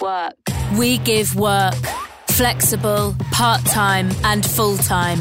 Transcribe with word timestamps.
Work. 0.00 0.34
We 0.76 0.98
give 0.98 1.34
work. 1.34 1.74
Flexible, 2.28 3.16
part-time 3.32 4.10
and 4.24 4.44
full-time. 4.46 5.18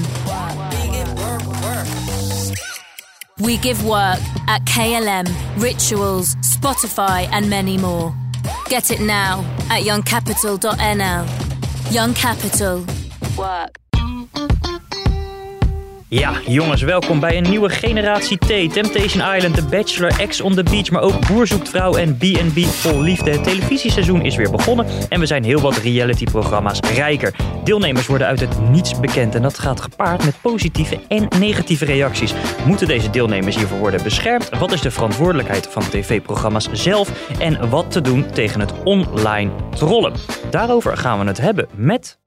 We 3.40 3.58
give 3.58 3.84
work 3.86 4.20
at 4.48 4.66
KLM, 4.66 5.28
Rituals, 5.62 6.36
Spotify 6.38 7.28
and 7.32 7.50
many 7.50 7.78
more. 7.78 8.14
Get 8.70 8.92
it 8.92 9.00
now 9.00 9.40
at 9.70 9.84
youngcapital.nl. 9.84 11.26
Young 11.94 12.14
Capital. 12.14 12.86
Work. 13.38 13.87
Ja, 16.10 16.34
jongens, 16.46 16.82
welkom 16.82 17.20
bij 17.20 17.38
een 17.38 17.50
nieuwe 17.50 17.70
generatie 17.70 18.38
T. 18.38 18.74
Temptation 18.74 19.36
Island, 19.36 19.56
The 19.56 19.66
Bachelor, 19.66 20.28
X 20.28 20.42
on 20.42 20.56
the 20.56 20.64
Beach, 20.64 20.92
maar 20.92 21.02
ook 21.02 21.28
Boer 21.28 21.48
zoekt 21.48 21.70
vrouw 21.70 21.96
en 21.96 22.18
B&B 22.18 22.60
vol 22.60 23.02
liefde. 23.02 23.32
Het 23.32 23.44
televisieseizoen 23.44 24.22
is 24.22 24.36
weer 24.36 24.52
begonnen 24.52 24.86
en 25.10 25.20
we 25.20 25.26
zijn 25.26 25.44
heel 25.44 25.62
wat 25.62 25.78
reality-programma's 25.78 26.80
rijker. 26.80 27.34
Deelnemers 27.64 28.08
worden 28.08 28.28
uit 28.28 28.40
het 28.40 28.70
niets 28.70 29.00
bekend 29.00 29.36
en 29.36 29.42
dat 29.42 29.60
gaat 29.60 29.82
gepaard 29.82 30.26
met 30.26 30.42
positieve 30.42 31.00
en 31.08 31.28
negatieve 31.40 31.86
reacties. 31.86 32.34
Moeten 32.66 32.88
deze 32.88 33.10
deelnemers 33.10 33.56
hiervoor 33.56 33.80
worden 33.80 34.04
beschermd? 34.04 34.50
Wat 34.50 34.72
is 34.72 34.82
de 34.82 34.92
verantwoordelijkheid 34.92 35.68
van 35.68 35.82
tv-programma's 35.82 36.70
zelf? 36.72 37.30
En 37.40 37.70
wat 37.70 37.92
te 37.92 38.02
doen 38.02 38.32
tegen 38.32 38.60
het 38.60 38.74
online 38.84 39.52
trollen? 39.70 40.14
Daarover 40.50 40.98
gaan 40.98 41.20
we 41.20 41.26
het 41.26 41.38
hebben 41.38 41.68
met 41.76 42.20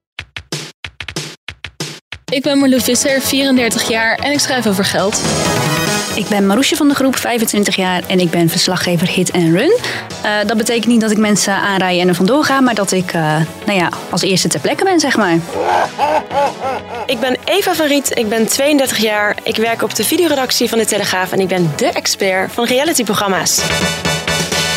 Ik 2.31 2.43
ben 2.43 2.59
Marloes 2.59 2.85
Visser, 2.85 3.21
34 3.21 3.89
jaar 3.89 4.15
en 4.15 4.33
ik 4.33 4.39
schrijf 4.39 4.67
over 4.67 4.85
geld. 4.85 5.23
Ik 6.15 6.29
ben 6.29 6.47
Maroesje 6.47 6.77
van 6.77 6.89
de 6.89 6.95
groep, 6.95 7.17
25 7.17 7.77
jaar 7.77 8.03
en 8.07 8.21
ik 8.21 8.31
ben 8.31 8.49
verslaggever 8.49 9.09
Hit 9.09 9.33
and 9.33 9.53
Run. 9.53 9.79
Eh, 10.23 10.33
dat 10.47 10.57
betekent 10.57 10.87
niet 10.87 11.01
dat 11.01 11.11
ik 11.11 11.19
mensen 11.19 11.55
aanrij 11.55 12.01
en 12.01 12.09
er 12.09 12.15
vandoor 12.15 12.45
ga, 12.45 12.61
maar 12.61 12.75
dat 12.75 12.93
ik 12.93 13.13
eh, 13.13 13.37
nou 13.67 13.79
ja, 13.79 13.89
als 14.11 14.23
eerste 14.23 14.49
ter 14.49 14.61
plekke 14.61 14.85
ben, 14.85 15.01
zeg 15.01 15.17
maar. 15.17 15.39
Ik 17.07 17.21
ben 17.21 17.37
Eva 17.45 17.75
van 17.75 17.87
Riet, 17.87 18.19
ik 18.19 18.29
ben 18.29 18.47
32 18.47 18.99
jaar. 18.99 19.37
Ik 19.43 19.57
werk 19.57 19.83
op 19.83 19.95
de 19.95 20.05
videoredactie 20.05 20.69
van 20.69 20.79
de 20.79 20.87
Telegraaf 20.87 21.33
en 21.33 21.41
ik 21.41 21.49
ben 21.49 21.73
de 21.77 21.87
expert 21.87 22.53
van 22.53 22.65
realityprogramma's. 22.65 23.63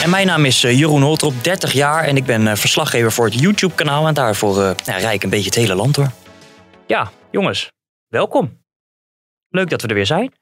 En 0.04 0.10
mijn 0.10 0.28
naam 0.28 0.46
is 0.46 0.64
eh, 0.64 0.80
Jeroen 0.80 1.02
Holtrop, 1.02 1.34
30 1.42 1.74
jaar 1.74 2.04
en 2.04 2.18
ik 2.18 2.26
ben 2.26 2.58
verslaggever 2.58 3.12
voor 3.12 3.26
het 3.26 3.40
YouTube-kanaal. 3.40 4.08
En 4.08 4.14
daarvoor 4.14 4.64
eh, 4.64 4.72
ja, 4.84 4.98
rij 4.98 5.14
ik 5.14 5.24
een 5.24 5.30
beetje 5.30 5.46
het 5.46 5.56
hele 5.56 5.76
land 5.76 5.96
door. 5.96 6.12
Ja, 6.88 7.12
jongens, 7.34 7.72
welkom. 8.08 8.62
Leuk 9.50 9.70
dat 9.70 9.82
we 9.82 9.88
er 9.88 9.94
weer 9.94 10.06
zijn. 10.06 10.34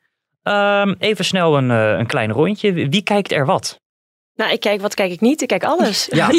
Ehm, 0.43 0.93
even 0.99 1.25
snel 1.25 1.57
een, 1.57 1.71
eh, 1.71 1.97
een 1.99 2.07
klein 2.07 2.31
rondje. 2.31 2.73
Wie 2.89 3.01
kijkt 3.03 3.31
er 3.31 3.45
wat? 3.45 3.79
Nou, 4.35 4.51
ik 4.53 4.59
kijk, 4.59 4.81
wat 4.81 4.93
kijk 4.93 5.11
ik 5.11 5.21
niet? 5.21 5.41
Ik 5.41 5.47
kijk 5.47 5.63
alles. 5.63 6.07
Ja, 6.11 6.29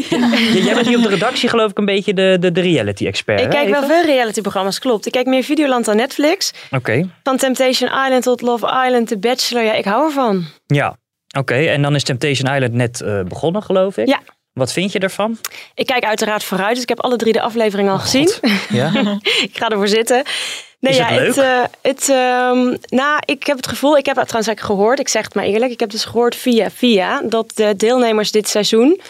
jij 0.54 0.74
bent 0.74 0.86
hier 0.86 0.96
op 0.96 1.02
de 1.02 1.08
redactie 1.08 1.48
geloof 1.48 1.70
ik 1.70 1.78
een 1.78 1.84
beetje 1.84 2.14
de, 2.14 2.36
de, 2.40 2.52
de 2.52 2.60
reality-expert. 2.60 3.38
Ik 3.40 3.44
hè, 3.46 3.52
kijk 3.52 3.68
wel 3.68 3.82
veel 3.82 4.04
realityprogramma's, 4.04 4.78
klopt. 4.78 5.06
Ik 5.06 5.12
kijk 5.12 5.26
meer 5.26 5.42
Videoland 5.42 5.84
dan 5.84 5.96
Netflix. 5.96 6.52
Oké, 6.70 7.10
Van 7.22 7.36
Temptation 7.36 7.90
Island 7.90 8.22
tot 8.22 8.40
Love 8.40 8.66
Island, 8.86 9.08
The 9.08 9.18
Bachelor. 9.18 9.64
Ja, 9.64 9.72
ik 9.72 9.84
hou 9.84 10.04
ervan. 10.04 10.44
ja. 10.66 10.96
Oké, 11.38 11.54
en 11.54 11.82
dan 11.82 11.94
is 11.94 12.02
Temptation 12.04 12.54
Island 12.54 12.72
net 12.72 13.00
eh, 13.00 13.22
begonnen 13.22 13.62
geloof 13.62 13.96
ik. 13.96 14.06
Ja. 14.06 14.20
Wat 14.52 14.72
vind 14.72 14.92
je 14.92 14.98
ervan? 14.98 15.38
Ik 15.74 15.86
kijk 15.86 16.04
uiteraard 16.04 16.44
vooruit, 16.44 16.72
dus 16.74 16.82
ik 16.82 16.88
heb 16.88 17.00
alle 17.00 17.16
drie 17.16 17.32
de 17.32 17.40
afleveringen 17.40 17.92
al 17.92 17.98
gezien. 17.98 18.32
Ja? 18.68 18.92
ik 19.48 19.50
ga 19.52 19.68
ervoor 19.68 19.88
zitten. 19.88 20.22
Nee, 20.78 20.92
Is 20.92 20.98
ja, 20.98 21.06
het 21.06 21.20
leuk? 21.20 21.26
Het, 21.34 21.38
eh, 21.38 21.62
het, 21.82 22.08
ehm, 22.08 22.76
nou, 22.96 23.22
ik 23.24 23.46
heb 23.46 23.56
het 23.56 23.66
gevoel, 23.66 23.96
ik 23.96 24.06
heb 24.06 24.16
het 24.16 24.28
trouwens 24.28 24.46
eigenlijk 24.48 24.60
gehoord, 24.80 24.98
ik 24.98 25.08
zeg 25.08 25.24
het 25.24 25.34
maar 25.34 25.44
eerlijk, 25.44 25.72
ik 25.72 25.80
heb 25.80 25.90
dus 25.90 26.04
gehoord 26.04 26.36
via 26.36 26.70
via 26.70 27.22
dat 27.24 27.52
de 27.54 27.76
deelnemers 27.76 28.30
dit 28.30 28.48
seizoen, 28.48 29.00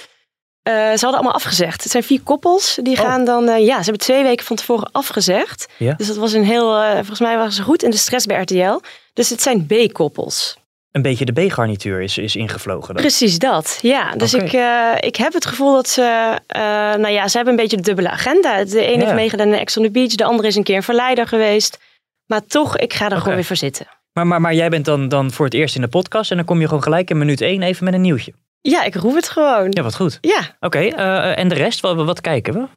eh, 0.62 0.74
ze 0.74 0.80
hadden 0.80 1.12
allemaal 1.12 1.32
afgezegd. 1.32 1.82
Het 1.82 1.92
zijn 1.92 2.02
vier 2.02 2.20
koppels, 2.22 2.78
die 2.82 2.98
Oh. 2.98 3.04
gaan 3.04 3.24
dan, 3.24 3.48
eh, 3.48 3.66
ja, 3.66 3.76
ze 3.76 3.82
hebben 3.82 3.98
twee 4.02 4.22
weken 4.22 4.46
van 4.46 4.56
tevoren 4.56 4.88
afgezegd. 4.92 5.66
Ja. 5.78 5.94
Dus 5.94 6.06
dat 6.06 6.16
was 6.16 6.32
een 6.32 6.44
heel, 6.44 6.82
volgens 6.94 7.20
mij 7.20 7.36
waren 7.36 7.52
ze 7.52 7.62
goed 7.62 7.82
in 7.82 7.90
de 7.90 7.96
stress 7.96 8.26
bij 8.26 8.40
RTL. 8.40 8.80
Dus 9.12 9.28
het 9.28 9.42
zijn 9.42 9.66
B-koppels. 9.66 10.56
Een 10.92 11.02
beetje 11.02 11.24
de 11.24 11.46
B-garnituur 11.46 12.00
is, 12.00 12.18
is 12.18 12.36
ingevlogen. 12.36 12.94
Dan. 12.94 13.02
Precies 13.02 13.38
dat, 13.38 13.78
ja. 13.82 14.14
Dus 14.16 14.34
ik, 14.34 14.52
eh, 14.52 14.90
ik 15.00 15.16
heb 15.16 15.32
het 15.32 15.46
gevoel 15.46 15.72
dat 15.72 15.88
ze, 15.88 16.38
eh, 16.46 16.60
nou 16.94 17.08
ja, 17.08 17.28
ze 17.28 17.36
hebben 17.36 17.54
een 17.54 17.60
beetje 17.60 17.76
de 17.76 17.82
dubbele 17.82 18.08
agenda. 18.10 18.64
De 18.64 18.80
ene 18.80 18.92
Ja. 18.98 18.98
heeft 19.04 19.14
meegedaan 19.14 19.46
in 19.48 19.54
Ex 19.54 19.76
on 19.76 19.84
the 19.84 19.90
Beach, 19.90 20.14
de 20.14 20.24
andere 20.24 20.48
is 20.48 20.56
een 20.56 20.62
keer 20.62 20.76
een 20.76 20.82
verleider 20.82 21.26
geweest. 21.26 21.78
Maar 22.26 22.46
toch, 22.46 22.76
ik 22.76 22.92
ga 22.94 23.10
er 23.10 23.18
gewoon 23.18 23.34
weer 23.34 23.44
voor 23.44 23.56
zitten. 23.56 23.86
Maar, 24.12 24.26
maar, 24.26 24.40
maar 24.40 24.54
jij 24.54 24.68
bent 24.68 24.84
dan, 24.84 25.08
dan 25.08 25.30
voor 25.30 25.44
het 25.44 25.54
eerst 25.54 25.74
in 25.74 25.80
de 25.80 25.88
podcast 25.88 26.30
en 26.30 26.36
dan 26.36 26.46
kom 26.46 26.60
je 26.60 26.66
gewoon 26.68 26.82
gelijk 26.82 27.10
in 27.10 27.18
minuut 27.18 27.40
1 27.40 27.62
even 27.62 27.84
met 27.84 27.94
een 27.94 28.00
nieuwtje. 28.00 28.32
Ja, 28.60 28.82
ik 28.82 28.94
roep 28.94 29.14
het 29.14 29.28
gewoon. 29.28 29.66
Ja, 29.70 29.82
wat 29.82 29.94
goed. 29.94 30.18
Ja, 30.20 30.56
Oké, 30.60 30.78
eh, 30.78 31.38
en 31.38 31.48
de 31.48 31.54
rest, 31.54 31.80
wat, 31.80 31.96
wat 31.96 32.20
kijken 32.20 32.54
we? 32.54 32.68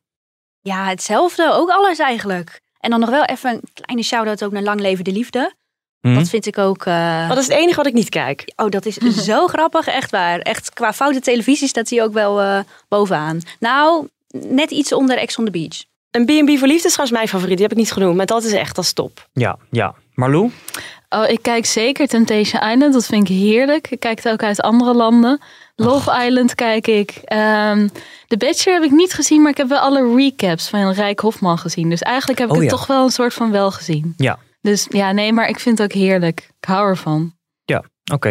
Ja, 0.62 0.88
hetzelfde, 0.88 1.50
ook 1.54 1.70
alles 1.70 2.00
eigenlijk. 2.00 2.62
En 2.80 2.90
dan 2.90 3.00
nog 3.00 3.10
wel 3.10 3.24
even 3.26 3.50
een 3.50 3.62
kleine 3.74 4.04
shout-out 4.04 4.44
ook 4.44 4.52
naar 4.52 4.62
Lang 4.64 4.80
Leven 4.80 5.04
de 5.04 5.12
Liefde. 5.12 5.54
Hm? 6.12 6.16
Dat 6.16 6.30
vind 6.30 6.46
ik 6.46 6.58
ook... 6.58 6.86
eh, 6.86 7.30
dat 7.30 7.38
is 7.38 7.48
het 7.48 7.58
enige 7.58 7.76
wat 7.76 7.86
ik 7.86 7.94
niet 7.94 8.10
kijk. 8.10 8.52
Oh, 8.56 8.70
dat 8.70 8.86
is 8.86 8.96
zo 9.26 9.48
grappig, 9.48 9.88
echt 9.88 10.12
waar. 10.12 10.40
Echt 10.40 10.74
qua 10.74 10.94
foute 10.94 11.20
televisie 11.20 11.68
staat 11.68 11.90
hij 11.90 12.04
ook 12.04 12.14
wel 12.14 12.42
eh, 12.42 12.60
bovenaan. 12.90 13.42
Nou, 13.60 14.08
net 14.48 14.72
iets 14.72 14.94
onder 14.94 15.18
Ex 15.18 15.38
on 15.38 15.46
the 15.46 15.52
Beach. 15.52 15.84
Een 16.12 16.26
B&B 16.26 16.58
voor 16.58 16.68
Liefde 16.68 16.88
is 16.88 16.94
trouwens 16.94 17.12
mijn 17.12 17.28
favoriet. 17.28 17.54
Die 17.58 17.62
heb 17.66 17.72
ik 17.72 17.78
niet 17.78 17.92
genoemd, 17.92 18.16
maar 18.16 18.26
dat 18.26 18.44
is 18.44 18.52
echt 18.52 18.78
als 18.78 18.94
top. 18.94 19.28
Ja, 19.34 19.58
ja. 19.72 19.94
Marlou? 20.14 20.52
Oh, 21.10 21.30
ik 21.30 21.42
kijk 21.42 21.66
zeker 21.66 22.08
Temptation 22.08 22.62
Island, 22.72 22.94
dat 22.94 23.06
vind 23.06 23.30
ik 23.30 23.36
heerlijk. 23.36 23.92
Ik 23.92 24.00
kijk 24.00 24.24
het 24.24 24.34
ook 24.34 24.44
uit 24.44 24.62
andere 24.62 24.94
landen. 24.94 25.42
Love 25.76 26.24
Island 26.26 26.56
kijk 26.56 26.88
ik. 26.88 27.12
Ehm 27.24 27.88
The 28.28 28.38
Bachelor 28.38 28.74
heb 28.82 28.84
ik 28.92 28.96
niet 28.98 29.14
gezien, 29.14 29.42
maar 29.42 29.52
ik 29.52 29.58
heb 29.58 29.68
wel 29.68 29.80
alle 29.80 30.16
recaps 30.16 30.70
van 30.70 30.92
Rijk 30.92 31.20
Hofman 31.20 31.58
gezien. 31.58 31.90
Dus 31.90 32.02
eigenlijk 32.02 32.40
heb 32.40 32.48
ik 32.50 32.56
Oh, 32.56 32.62
het 32.62 32.72
ja. 32.72 32.78
toch 32.78 32.88
wel 32.88 33.04
een 33.04 33.10
soort 33.12 33.34
van 33.34 33.52
wel 33.52 33.72
gezien. 33.72 34.14
Ja. 34.18 34.38
Dus 34.66 34.88
ja, 34.90 35.12
nee, 35.12 35.34
maar 35.34 35.50
ik 35.50 35.60
vind 35.60 35.78
het 35.78 35.88
ook 35.92 35.98
heerlijk. 36.02 36.40
Ik 36.60 36.68
hou 36.68 36.88
ervan. 36.88 37.34
Ja, 37.66 37.84
oké. 38.14 38.30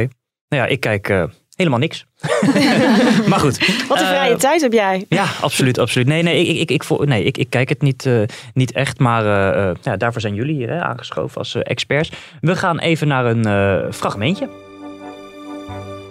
Nou 0.49 0.63
ja, 0.63 0.67
ik 0.67 0.81
kijk 0.81 1.09
eh, 1.09 1.25
helemaal 1.57 1.79
niks. 1.79 2.05
maar 3.31 3.39
goed. 3.41 3.87
Wat 3.89 3.99
een 3.99 4.05
Eh, 4.05 4.11
vrije 4.11 4.37
tijd 4.37 4.61
heb 4.61 4.73
jij. 4.73 5.05
Ja, 5.09 5.27
absoluut, 5.41 5.79
absoluut. 5.79 6.07
Nee, 6.07 6.23
nee, 6.23 6.47
ik, 6.47 6.71
ik, 6.71 6.89
ik, 6.91 7.07
nee, 7.07 7.25
ik, 7.25 7.39
ik 7.39 7.51
kijk 7.51 7.69
het 7.69 7.83
niet, 7.83 8.07
eh, 8.07 8.23
niet 8.55 8.73
echt, 8.73 8.99
maar 8.99 9.25
eh, 9.25 9.69
eh, 9.71 9.77
ja, 9.83 9.97
daarvoor 9.97 10.21
zijn 10.21 10.35
jullie 10.35 10.55
hier 10.55 10.69
hè, 10.71 10.81
aangeschoven 10.83 11.39
als 11.39 11.55
eh, 11.55 11.63
experts. 11.65 12.11
We 12.41 12.57
gaan 12.57 12.79
even 12.79 13.09
naar 13.09 13.27
een 13.27 13.45
eh, 13.45 13.93
fragmentje. 13.93 14.49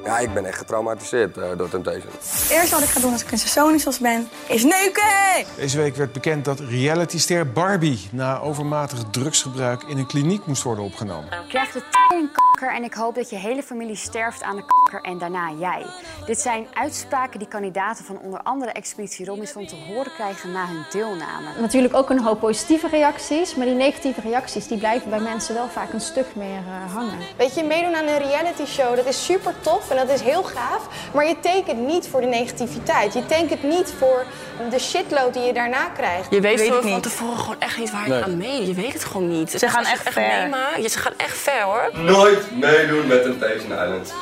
Ja, 0.03 0.19
ik 0.19 0.33
ben 0.33 0.45
echt 0.45 0.57
getraumatiseerd 0.57 1.37
eh, 1.37 1.57
door 1.57 1.69
Temptation. 1.69 2.11
Het 2.11 2.49
eerste 2.51 2.75
wat 2.75 2.83
ik 2.83 2.89
ga 2.89 2.99
doen 2.99 3.11
als 3.11 3.23
ik 3.23 3.31
in 3.31 3.37
Sonisos 3.37 3.99
ben, 3.99 4.29
is 4.47 4.63
neuken! 4.63 5.45
Deze 5.55 5.77
week 5.77 5.95
werd 5.95 6.11
bekend 6.11 6.45
dat 6.45 6.59
realityster 6.59 7.51
Barbie 7.51 8.09
na 8.11 8.39
overmatig 8.39 8.99
drugsgebruik 9.11 9.83
in 9.83 9.97
een 9.97 10.05
kliniek 10.07 10.45
moest 10.45 10.63
worden 10.63 10.83
opgenomen. 10.83 11.25
Je 11.29 11.47
krijgt 11.47 11.73
de 11.73 11.83
kanker 12.09 12.73
en 12.75 12.83
ik 12.83 12.93
hoop 12.93 13.15
dat 13.15 13.29
je 13.29 13.35
hele 13.35 13.63
familie 13.63 13.95
sterft 13.95 14.43
aan 14.43 14.55
de 14.55 14.65
kanker 14.65 15.01
en 15.11 15.17
daarna 15.17 15.51
jij. 15.59 15.85
Dit 16.25 16.39
zijn 16.39 16.67
uitspraken 16.73 17.39
die 17.39 17.47
kandidaten 17.47 18.05
van 18.05 18.19
onder 18.19 18.39
andere 18.41 18.71
Expeditie 18.71 19.25
Robinson 19.25 19.65
te 19.65 19.75
horen 19.75 20.11
krijgen 20.11 20.51
na 20.51 20.67
hun 20.67 20.85
deelname. 20.91 21.47
Natuurlijk 21.59 21.95
ook 21.95 22.09
een 22.09 22.23
hoop 22.23 22.39
positieve 22.39 22.87
reacties, 22.87 23.55
maar 23.55 23.65
die 23.65 23.75
negatieve 23.75 24.21
reacties 24.21 24.67
die 24.67 24.77
blijven 24.77 25.09
bij 25.09 25.19
mensen 25.19 25.55
wel 25.55 25.67
vaak 25.67 25.93
een 25.93 26.01
stuk 26.01 26.35
meer 26.35 26.57
eh, 26.57 26.93
hangen. 26.93 27.17
Weet 27.37 27.55
je, 27.55 27.63
meedoen 27.63 27.95
aan 27.95 28.07
een 28.07 28.17
reality 28.17 28.65
show, 28.65 28.95
dat 28.95 29.05
is 29.05 29.25
super 29.25 29.53
tof 29.61 29.91
en 29.97 30.07
dat 30.07 30.15
is 30.15 30.21
heel 30.21 30.43
gaaf. 30.43 30.87
Maar 31.13 31.27
je 31.27 31.35
tekent 31.39 31.79
niet 31.87 32.07
voor 32.07 32.21
de 32.21 32.27
negativiteit. 32.27 33.13
Je 33.13 33.25
tekent 33.25 33.63
niet 33.63 33.93
voor 33.97 34.25
de 34.69 34.79
shitload 34.79 35.33
die 35.33 35.43
je 35.43 35.53
daarna 35.53 35.85
krijgt. 35.89 36.27
Je 36.31 36.41
weet, 36.41 36.59
ik 36.59 36.73
van 36.73 37.01
tevoren 37.01 37.37
gewoon 37.37 37.59
echt 37.59 37.77
niet 37.77 37.91
waar 37.91 38.07
Nee. 38.09 38.17
je 38.17 38.23
aan 38.23 38.37
meedoet. 38.37 38.67
Je 38.67 38.73
weet 38.73 38.93
het 38.93 39.03
gewoon 39.05 39.27
niet. 39.29 39.51
Ze 39.51 39.69
gaan 39.69 39.83
je 39.83 39.89
echt 39.89 40.09
ver. 40.13 40.49
ja, 40.81 40.87
ze 40.89 40.99
gaan 40.99 41.13
echt 41.17 41.37
ver 41.37 41.61
hoor. 41.61 41.89
Nooit 42.03 42.59
meedoen 42.59 43.07
met 43.07 43.21
Temptation 43.23 43.71
Island. 43.71 44.13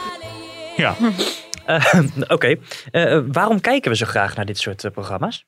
Ja. 0.75 0.95
Eh, 1.65 1.99
Oké, 2.27 2.55
Eh, 2.91 3.19
waarom 3.31 3.61
kijken 3.61 3.91
we 3.91 3.97
zo 3.97 4.05
graag 4.05 4.35
naar 4.35 4.45
dit 4.45 4.57
soort 4.57 4.83
eh, 4.83 4.91
programma's? 4.91 5.45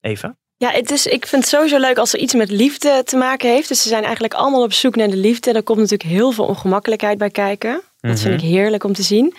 Even? 0.00 0.38
Ja, 0.56 0.70
het 0.70 0.90
is, 0.90 1.06
ik 1.06 1.26
vind 1.26 1.42
het 1.42 1.50
sowieso 1.50 1.78
leuk 1.78 1.98
als 1.98 2.12
er 2.12 2.18
iets 2.18 2.34
met 2.34 2.50
liefde 2.50 3.02
te 3.04 3.16
maken 3.16 3.48
heeft. 3.50 3.68
Dus 3.68 3.82
ze 3.82 3.88
zijn 3.88 4.02
eigenlijk 4.04 4.34
allemaal 4.34 4.62
op 4.62 4.72
zoek 4.72 4.96
naar 4.96 5.08
de 5.08 5.16
liefde. 5.16 5.52
Daar 5.52 5.62
komt 5.62 5.78
natuurlijk 5.78 6.10
heel 6.10 6.30
veel 6.32 6.44
ongemakkelijkheid 6.44 7.18
bij 7.18 7.30
kijken. 7.30 7.82
Dat 8.00 8.20
vind 8.20 8.34
Mhm. 8.34 8.44
ik 8.44 8.50
heerlijk 8.50 8.84
om 8.84 8.92
te 8.92 9.02
zien. 9.02 9.34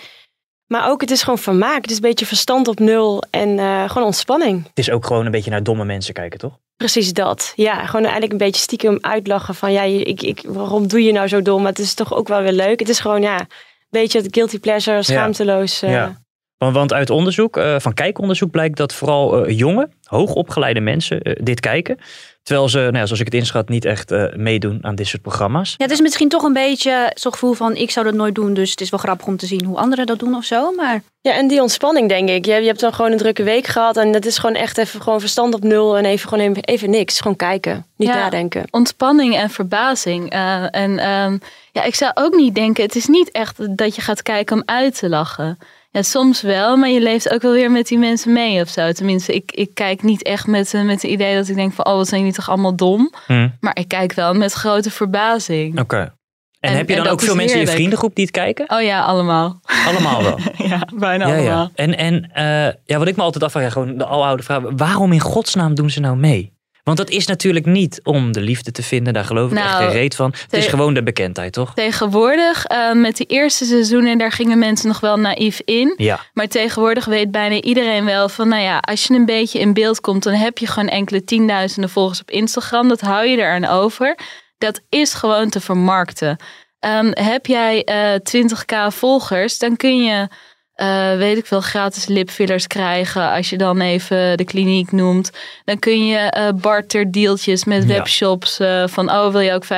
Maar 0.68 0.90
ook, 0.90 1.00
het 1.00 1.10
is 1.10 1.22
gewoon 1.22 1.38
vermaak. 1.38 1.80
Het 1.82 1.90
is 1.90 1.96
een 1.96 2.02
beetje 2.02 2.26
verstand 2.26 2.68
op 2.68 2.78
nul 2.78 3.22
en 3.30 3.58
eh, 3.58 3.88
gewoon 3.90 4.06
ontspanning. 4.06 4.62
Het 4.66 4.78
is 4.78 4.90
ook 4.90 5.06
gewoon 5.06 5.24
een 5.24 5.30
beetje 5.30 5.50
naar 5.50 5.62
domme 5.62 5.84
mensen 5.84 6.14
kijken, 6.14 6.38
toch? 6.38 6.58
Precies 6.76 7.12
dat. 7.12 7.52
Ja, 7.56 7.74
gewoon 7.86 8.02
eigenlijk 8.02 8.32
een 8.32 8.38
beetje 8.38 8.60
stiekem 8.62 8.98
uitlachen 9.00 9.54
van... 9.54 9.72
ja, 9.72 9.82
ik, 9.82 10.22
ik, 10.22 10.42
waarom 10.46 10.88
doe 10.88 11.02
je 11.04 11.12
nou 11.12 11.28
zo 11.28 11.42
dom? 11.42 11.62
Maar 11.62 11.70
het 11.70 11.78
is 11.80 11.94
toch 11.94 12.14
ook 12.14 12.28
wel 12.28 12.42
weer 12.42 12.52
leuk. 12.52 12.78
Het 12.80 12.88
is 12.88 13.00
gewoon, 13.00 13.22
ja, 13.22 13.40
een 13.40 13.46
beetje 13.90 14.20
het 14.20 14.28
guilty 14.34 14.58
pleasure, 14.58 15.02
schaamteloos. 15.02 15.82
eh, 15.82 15.90
Ja. 15.90 16.22
Want, 16.58 16.74
want 16.74 16.92
uit 16.92 17.10
onderzoek, 17.10 17.56
eh, 17.56 17.74
van 17.78 17.94
kijkonderzoek 17.94 18.50
blijkt 18.50 18.76
dat 18.76 18.94
vooral 18.94 19.44
eh, 19.44 19.58
jonge, 19.58 19.88
hoogopgeleide 20.04 20.80
mensen 20.80 21.22
eh, 21.22 21.32
dit 21.42 21.60
kijken. 21.60 21.98
Terwijl 22.42 22.68
ze, 22.68 22.78
nou 22.78 22.96
ja, 22.96 23.04
zoals 23.04 23.20
ik 23.20 23.24
het 23.26 23.34
inschat, 23.34 23.68
niet 23.68 23.84
echt 23.84 24.10
eh, 24.10 24.24
meedoen 24.36 24.78
aan 24.82 24.94
dit 24.94 25.06
soort 25.06 25.22
programma's. 25.22 25.74
Ja, 25.76 25.84
het 25.84 25.92
is 25.92 26.00
misschien 26.00 26.28
toch 26.28 26.42
een 26.42 26.52
beetje 26.52 27.10
zo'n 27.14 27.32
gevoel 27.32 27.52
van 27.52 27.76
ik 27.76 27.90
zou 27.90 28.06
dat 28.06 28.14
nooit 28.14 28.34
doen, 28.34 28.54
dus 28.54 28.70
het 28.70 28.80
is 28.80 28.90
wel 28.90 29.00
grappig 29.00 29.26
om 29.26 29.36
te 29.36 29.46
zien 29.46 29.64
hoe 29.64 29.76
anderen 29.76 30.06
dat 30.06 30.18
doen 30.18 30.34
of 30.34 30.44
zo. 30.44 30.72
Maar 30.72 31.02
Ja, 31.20 31.34
en 31.34 31.48
die 31.48 31.60
ontspanning 31.60 32.08
denk 32.08 32.28
ik. 32.28 32.44
Je, 32.46 32.52
je 32.54 32.66
hebt 32.66 32.80
dan 32.80 32.94
gewoon 32.94 33.12
een 33.12 33.18
drukke 33.18 33.42
week 33.42 33.66
gehad 33.66 33.96
en 33.96 34.12
dat 34.12 34.24
is 34.24 34.38
gewoon 34.38 34.56
echt 34.56 34.78
even 34.78 35.02
gewoon 35.02 35.20
verstand 35.20 35.54
op 35.54 35.62
nul 35.62 35.96
en 35.96 36.04
even 36.04 36.28
gewoon 36.28 36.48
even, 36.50 36.64
even 36.64 36.90
niks. 36.90 37.20
Gewoon 37.20 37.36
kijken, 37.36 37.86
niet 37.96 38.08
Ja. 38.08 38.14
nadenken. 38.14 38.64
Ontspanning 38.70 39.36
en 39.36 39.50
verbazing. 39.50 40.30
Eh, 40.30 40.74
en 40.74 40.98
ehm, 40.98 41.38
ja, 41.72 41.82
ik 41.82 41.94
zou 41.94 42.10
ook 42.14 42.34
niet 42.34 42.54
denken, 42.54 42.82
het 42.84 42.96
is 42.96 43.06
niet 43.06 43.30
echt 43.30 43.76
dat 43.76 43.94
je 43.94 44.00
gaat 44.02 44.22
kijken 44.22 44.56
om 44.56 44.62
uit 44.66 44.98
te 44.98 45.08
lachen. 45.08 45.58
Ja, 45.98 46.04
soms 46.04 46.42
wel, 46.42 46.76
maar 46.76 46.88
je 46.88 47.00
leeft 47.00 47.30
ook 47.30 47.42
wel 47.42 47.52
weer 47.52 47.70
met 47.70 47.86
die 47.86 47.98
mensen 47.98 48.32
mee 48.32 48.60
of 48.60 48.68
zo. 48.68 48.92
Tenminste, 48.92 49.34
ik, 49.34 49.52
ik 49.52 49.70
kijk 49.74 50.02
niet 50.02 50.22
echt 50.22 50.46
met, 50.46 50.74
eh, 50.74 50.82
met 50.82 51.02
het 51.02 51.10
idee 51.10 51.34
dat 51.34 51.48
ik 51.48 51.54
denk 51.54 51.72
van, 51.72 51.86
oh, 51.86 51.94
wat 51.94 52.08
zijn 52.08 52.20
jullie 52.20 52.36
toch 52.36 52.48
allemaal 52.48 52.76
dom. 52.76 53.12
Hm. 53.26 53.48
Maar 53.60 53.76
ik 53.78 53.88
kijk 53.88 54.12
wel 54.12 54.34
met 54.34 54.52
grote 54.52 54.90
verbazing. 54.90 55.80
Oké. 55.80 55.96
En, 55.96 56.70
En- 56.70 56.76
heb 56.76 56.88
je 56.88 56.96
dan 56.96 57.06
ook 57.06 57.20
veel 57.20 57.34
mensen 57.34 57.60
in 57.60 57.66
je 57.66 57.70
vriendengroep 57.72 58.14
die 58.14 58.24
het 58.24 58.34
kijken? 58.34 58.70
Oh 58.70 58.82
ja, 58.82 59.02
allemaal. 59.02 59.60
Allemaal 59.86 60.22
wel. 60.22 60.38
ja, 60.68 60.88
bijna 60.94 61.26
ja, 61.26 61.34
allemaal. 61.34 61.62
ja. 61.62 61.70
En, 61.74 61.96
en 61.96 62.30
eh, 62.32 62.74
ja, 62.84 62.98
wat 62.98 63.08
ik 63.08 63.16
me 63.16 63.22
altijd 63.22 63.44
afvraag, 63.44 63.72
gewoon 63.72 63.98
de 63.98 64.04
aloude 64.04 64.42
vraag. 64.42 64.62
Waarom 64.76 65.12
in 65.12 65.20
godsnaam 65.20 65.74
doen 65.74 65.90
ze 65.90 66.00
nou 66.00 66.16
mee? 66.16 66.52
Want 66.88 67.00
dat 67.00 67.10
is 67.10 67.26
natuurlijk 67.26 67.66
niet 67.66 68.00
om 68.02 68.32
de 68.32 68.40
liefde 68.40 68.72
te 68.72 68.82
vinden. 68.82 69.12
Daar 69.12 69.24
geloof 69.24 69.50
ik 69.50 69.56
echt 69.56 69.66
Nou, 69.66 69.82
geen 69.82 69.92
reet 69.92 70.14
van. 70.14 70.34
Het 70.42 70.52
is 70.52 70.66
gewoon 70.66 70.94
de 70.94 71.02
bekendheid, 71.02 71.52
toch? 71.52 71.74
Tegenwoordig, 71.74 72.64
eh, 72.64 72.92
met 72.92 73.16
die 73.16 73.26
eerste 73.26 73.64
seizoenen, 73.64 74.18
daar 74.18 74.32
gingen 74.32 74.58
mensen 74.58 74.88
nog 74.88 75.00
wel 75.00 75.16
naïef 75.16 75.60
in. 75.64 75.94
Ja. 75.96 76.20
Maar 76.32 76.48
tegenwoordig 76.48 77.04
weet 77.04 77.30
bijna 77.30 77.60
iedereen 77.60 78.04
wel 78.04 78.28
van, 78.28 78.48
nou 78.48 78.62
ja, 78.62 78.78
als 78.78 79.04
je 79.04 79.14
een 79.14 79.24
beetje 79.24 79.58
in 79.58 79.72
beeld 79.72 80.00
komt, 80.00 80.22
dan 80.22 80.32
heb 80.32 80.58
je 80.58 80.66
gewoon 80.66 80.88
enkele 80.88 81.24
tienduizenden 81.24 81.90
volgers 81.90 82.20
op 82.20 82.30
Instagram. 82.30 82.88
Dat 82.88 83.00
hou 83.00 83.26
je 83.26 83.36
eraan 83.36 83.64
over. 83.64 84.18
Dat 84.58 84.80
is 84.88 85.14
gewoon 85.14 85.48
te 85.48 85.60
vermarkten. 85.60 86.36
Ehm, 86.78 87.10
heb 87.12 87.46
jij 87.46 87.84
eh 87.84 88.14
20k 88.22 88.92
volgers, 88.92 89.58
dan 89.58 89.76
kun 89.76 90.04
je, 90.04 90.28
eh, 90.78 91.16
weet 91.16 91.38
ik 91.38 91.46
veel, 91.46 91.60
gratis 91.60 92.06
lipfillers 92.06 92.66
krijgen. 92.66 93.30
Als 93.30 93.50
je 93.50 93.56
dan 93.56 93.80
even 93.80 94.36
de 94.36 94.44
kliniek 94.44 94.92
noemt. 94.92 95.30
Dan 95.64 95.78
kun 95.78 96.06
je 96.06 96.16
eh 96.16 96.48
barterdeeltjes 96.54 97.64
met 97.64 97.84
webshops 97.84 98.58
eh, 98.58 98.86
van, 98.86 99.10
oh 99.10 99.30
wil 99.30 99.40
je 99.40 99.52
ook 99.52 99.64
15% 99.64 99.68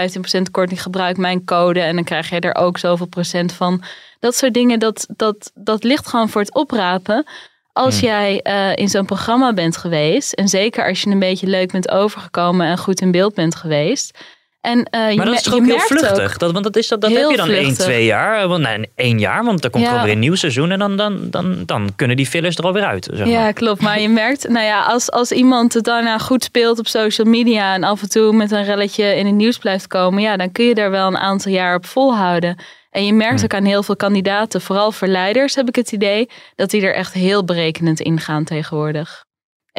korting, 0.50 0.82
gebruik 0.82 1.16
mijn 1.16 1.44
code. 1.44 1.80
En 1.80 1.94
dan 1.94 2.04
krijg 2.04 2.30
je 2.30 2.40
er 2.40 2.54
ook 2.54 2.78
zoveel 2.78 3.06
procent 3.06 3.52
van. 3.52 3.82
Dat 4.18 4.34
soort 4.36 4.54
dingen, 4.54 4.78
dat, 4.78 5.06
dat, 5.16 5.50
dat 5.54 5.84
ligt 5.84 6.08
gewoon 6.08 6.28
voor 6.28 6.40
het 6.40 6.54
oprapen. 6.54 7.26
Als 7.72 8.00
Hmm. 8.00 8.08
jij 8.08 8.36
in 8.74 8.88
zo'n 8.88 9.06
programma 9.06 9.52
bent 9.52 9.76
geweest, 9.76 10.32
en 10.32 10.48
zeker 10.48 10.88
als 10.88 11.02
je 11.02 11.10
een 11.10 11.18
beetje 11.18 11.46
leuk 11.46 11.72
bent 11.72 11.90
overgekomen 11.90 12.66
en 12.66 12.78
goed 12.78 13.00
in 13.00 13.10
beeld 13.10 13.34
bent 13.34 13.54
geweest. 13.54 14.18
En, 14.60 14.84
eh, 14.84 15.10
je 15.10 15.16
Maar 15.16 15.26
dat 15.26 15.34
is 15.34 15.42
toch 15.42 15.54
ook 15.54 15.66
heel 15.66 15.78
vluchtig? 15.78 16.32
ook- 16.32 16.38
Dat, 16.38 16.52
want 16.52 16.64
dat, 16.64 16.76
is, 16.76 16.88
dat, 16.88 17.00
dat 17.00 17.10
Heel 17.10 17.20
heb 17.20 17.30
je 17.30 17.36
dan 17.36 17.48
één, 17.50 17.74
twee 17.74 18.04
jaar. 18.04 18.48
Want, 18.48 18.62
nee, 18.62 18.90
één 18.94 19.18
jaar, 19.18 19.44
want 19.44 19.62
dan 19.62 19.70
komt 19.70 19.84
Ja. 19.84 19.90
er 19.92 19.98
alweer 19.98 20.12
een 20.12 20.18
nieuw 20.18 20.34
seizoen. 20.34 20.70
En 20.70 20.78
dan, 20.78 20.96
dan, 20.96 21.30
dan, 21.30 21.62
dan 21.66 21.90
kunnen 21.96 22.16
die 22.16 22.26
fillers 22.26 22.56
er 22.56 22.64
alweer 22.64 22.84
uit. 22.84 23.08
Zeg 23.12 23.18
maar. 23.26 23.28
Ja, 23.28 23.52
klopt. 23.52 23.80
Maar 23.80 24.00
je 24.06 24.08
merkt, 24.08 24.48
nou 24.48 24.64
ja, 24.64 24.82
als, 24.82 25.10
als 25.10 25.32
iemand 25.32 25.74
het 25.74 25.84
daarna 25.84 26.18
goed 26.18 26.44
speelt 26.44 26.78
op 26.78 26.86
social 26.86 27.26
media 27.26 27.74
en 27.74 27.84
af 27.84 28.02
en 28.02 28.08
toe 28.10 28.32
met 28.32 28.50
een 28.50 28.64
relletje 28.64 29.16
in 29.16 29.26
het 29.26 29.34
nieuws 29.34 29.58
blijft 29.58 29.86
komen, 29.86 30.22
ja, 30.22 30.36
dan 30.36 30.52
kun 30.52 30.64
je 30.64 30.74
daar 30.74 30.90
wel 30.90 31.06
een 31.06 31.18
aantal 31.18 31.52
jaar 31.52 31.74
op 31.76 31.86
volhouden. 31.86 32.56
En 32.90 33.06
je 33.06 33.12
merkt 33.12 33.44
ook 33.44 33.54
aan 33.54 33.64
heel 33.64 33.82
veel 33.82 33.96
kandidaten, 33.96 34.60
vooral 34.60 34.92
verleiders 34.92 35.54
heb 35.54 35.68
ik 35.68 35.76
het 35.76 35.92
idee, 35.92 36.28
dat 36.56 36.70
die 36.70 36.82
er 36.82 36.94
echt 36.94 37.12
heel 37.12 37.44
berekenend 37.44 38.00
in 38.00 38.20
gaan 38.20 38.44
tegenwoordig. 38.44 39.24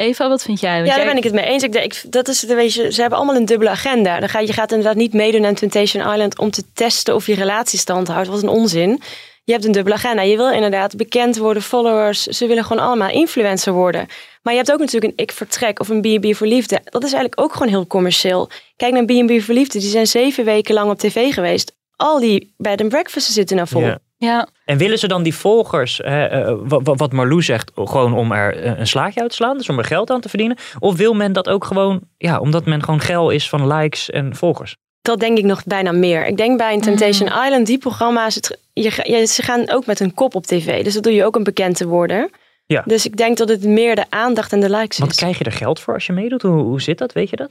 Eva, 0.02 0.28
wat 0.28 0.42
vind 0.42 0.60
jij? 0.60 0.74
Want 0.74 0.86
Ja, 0.86 0.90
daar 0.94 1.04
jij- 1.04 1.08
ben 1.08 1.16
ik 1.16 1.24
het 1.24 1.32
mee 1.32 1.44
eens. 1.44 1.62
Ik 1.62 1.72
denk, 1.72 1.94
dat 2.06 2.28
is, 2.28 2.40
de- 2.40 2.54
weet 2.54 2.74
je, 2.74 2.92
ze 2.92 3.00
hebben 3.00 3.18
allemaal 3.18 3.36
een 3.36 3.44
dubbele 3.44 3.70
agenda. 3.70 4.20
Dan 4.20 4.28
ga, 4.28 4.38
je 4.38 4.52
gaat 4.52 4.70
inderdaad 4.70 4.96
niet 4.96 5.12
meedoen 5.12 5.44
aan 5.46 5.54
Temptation 5.54 6.12
Island 6.12 6.38
om 6.38 6.50
te 6.50 6.62
testen 6.74 7.14
of 7.14 7.26
je 7.26 7.34
relatie 7.34 7.78
stand 7.78 8.08
houdt. 8.08 8.28
Wat 8.28 8.42
een 8.42 8.48
onzin. 8.48 9.00
Je 9.44 9.52
hebt 9.52 9.64
een 9.64 9.72
dubbele 9.72 9.94
agenda. 9.96 10.22
Je 10.22 10.36
wil 10.36 10.50
inderdaad 10.50 10.96
bekend 10.96 11.36
worden, 11.36 11.62
followers. 11.62 12.22
Ze 12.22 12.46
willen 12.46 12.64
gewoon 12.64 12.84
allemaal 12.86 13.10
influencer 13.10 13.72
worden. 13.72 14.06
Maar 14.42 14.52
je 14.52 14.58
hebt 14.58 14.72
ook 14.72 14.78
natuurlijk 14.78 15.12
een 15.16 15.24
Ik 15.24 15.32
Vertrek 15.32 15.80
of 15.80 15.88
een 15.88 16.00
B&B 16.00 16.34
voor 16.36 16.46
Liefde. 16.46 16.80
Dat 16.84 17.04
is 17.04 17.12
eigenlijk 17.12 17.40
ook 17.40 17.52
gewoon 17.52 17.68
heel 17.68 17.86
commercieel. 17.86 18.48
Kijk 18.76 18.92
naar 18.92 19.04
B&B 19.04 19.40
voor 19.42 19.54
Liefde. 19.54 19.78
Die 19.78 19.88
zijn 19.88 20.06
zeven 20.06 20.44
weken 20.44 20.74
lang 20.74 20.90
op 20.90 20.98
tv 20.98 21.34
geweest. 21.34 21.72
Al 21.96 22.20
die 22.20 22.54
bed 22.56 22.80
and 22.80 22.88
breakfasts 22.90 23.32
zitten 23.32 23.56
nou 23.56 23.68
vol. 23.68 23.80
Ja. 23.82 23.98
Ja. 24.26 24.48
En 24.64 24.78
willen 24.78 24.98
ze 24.98 25.08
dan 25.08 25.22
die 25.22 25.34
volgers, 25.34 26.00
eh, 26.00 26.24
eh, 26.48 26.56
wat, 26.62 26.80
wat- 26.84 26.98
wat 26.98 27.12
Marlou 27.12 27.42
zegt, 27.42 27.70
gewoon 27.74 28.14
om 28.14 28.32
er 28.32 28.56
eh, 28.62 28.78
een 28.78 28.86
slaatje 28.86 29.20
uit 29.20 29.30
te 29.30 29.36
slaan? 29.36 29.56
Dus 29.56 29.68
om 29.68 29.78
er 29.78 29.84
geld 29.84 30.10
aan 30.10 30.20
te 30.20 30.28
verdienen? 30.28 30.56
Of 30.78 30.96
wil 30.96 31.14
men 31.14 31.32
dat 31.32 31.48
ook 31.48 31.64
gewoon, 31.64 32.00
ja, 32.18 32.38
omdat 32.40 32.64
men 32.64 32.82
gewoon 32.82 33.00
geil 33.00 33.30
is 33.30 33.48
van 33.48 33.66
likes 33.72 34.10
en 34.10 34.36
volgers? 34.36 34.76
Dat 35.00 35.20
denk 35.20 35.38
ik 35.38 35.44
nog 35.44 35.64
bijna 35.64 35.92
meer. 35.92 36.26
Ik 36.26 36.36
denk 36.36 36.58
bij 36.58 36.74
een 36.74 36.80
Temptation 36.80 37.28
Island, 37.44 37.66
die 37.66 37.78
programma's, 37.78 38.34
het, 38.34 38.58
je, 38.72 39.00
ja, 39.02 39.26
ze 39.26 39.42
gaan 39.42 39.70
ook 39.70 39.86
met 39.86 40.00
een 40.00 40.14
kop 40.14 40.34
op 40.34 40.46
tv. 40.46 40.84
Dus 40.84 40.94
dat 40.94 41.02
doe 41.02 41.12
je 41.14 41.24
ook 41.24 41.36
om 41.36 41.42
bekend 41.44 41.76
te 41.76 41.86
worden. 41.86 42.30
Ja. 42.66 42.82
Dus 42.86 43.06
ik 43.06 43.16
denk 43.16 43.36
dat 43.36 43.48
het 43.48 43.64
meer 43.64 43.94
de 43.94 44.04
aandacht 44.08 44.52
en 44.52 44.60
de 44.60 44.70
likes 44.70 44.98
Want 44.98 45.10
is. 45.10 45.16
krijg 45.16 45.38
je 45.38 45.44
er 45.44 45.52
geld 45.52 45.80
voor 45.80 45.94
als 45.94 46.06
je 46.06 46.12
meedoet? 46.12 46.42
Hoe, 46.42 46.62
hoe 46.62 46.80
zit 46.80 46.98
dat? 46.98 47.12
Weet 47.12 47.30
je 47.30 47.36
dat? 47.36 47.50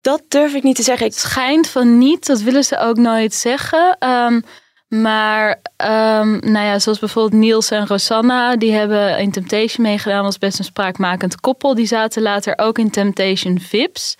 Dat 0.00 0.22
durf 0.28 0.54
ik 0.54 0.62
niet 0.62 0.76
te 0.76 0.82
zeggen. 0.82 1.06
Het 1.06 1.16
schijnt 1.16 1.68
van 1.68 1.98
niet, 1.98 2.26
dat 2.26 2.40
willen 2.40 2.64
ze 2.64 2.78
ook 2.78 2.96
nooit 2.96 3.34
zeggen. 3.34 3.96
Ehm, 3.98 4.40
maar 4.88 5.60
ehm, 5.76 6.30
nou 6.52 6.66
ja, 6.66 6.78
zoals 6.78 6.98
bijvoorbeeld 6.98 7.42
Niels 7.42 7.70
en 7.70 7.86
Rosanna, 7.86 8.56
die 8.56 8.72
hebben 8.72 9.18
in 9.18 9.30
Temptation 9.30 9.86
meegedaan, 9.86 10.22
was 10.22 10.38
best 10.38 10.58
een 10.58 10.64
spraakmakend 10.64 11.40
koppel. 11.40 11.74
Die 11.74 11.86
zaten 11.86 12.22
later 12.22 12.58
ook 12.58 12.78
in 12.78 12.90
Temptation 12.90 13.60
Vips. 13.60 14.16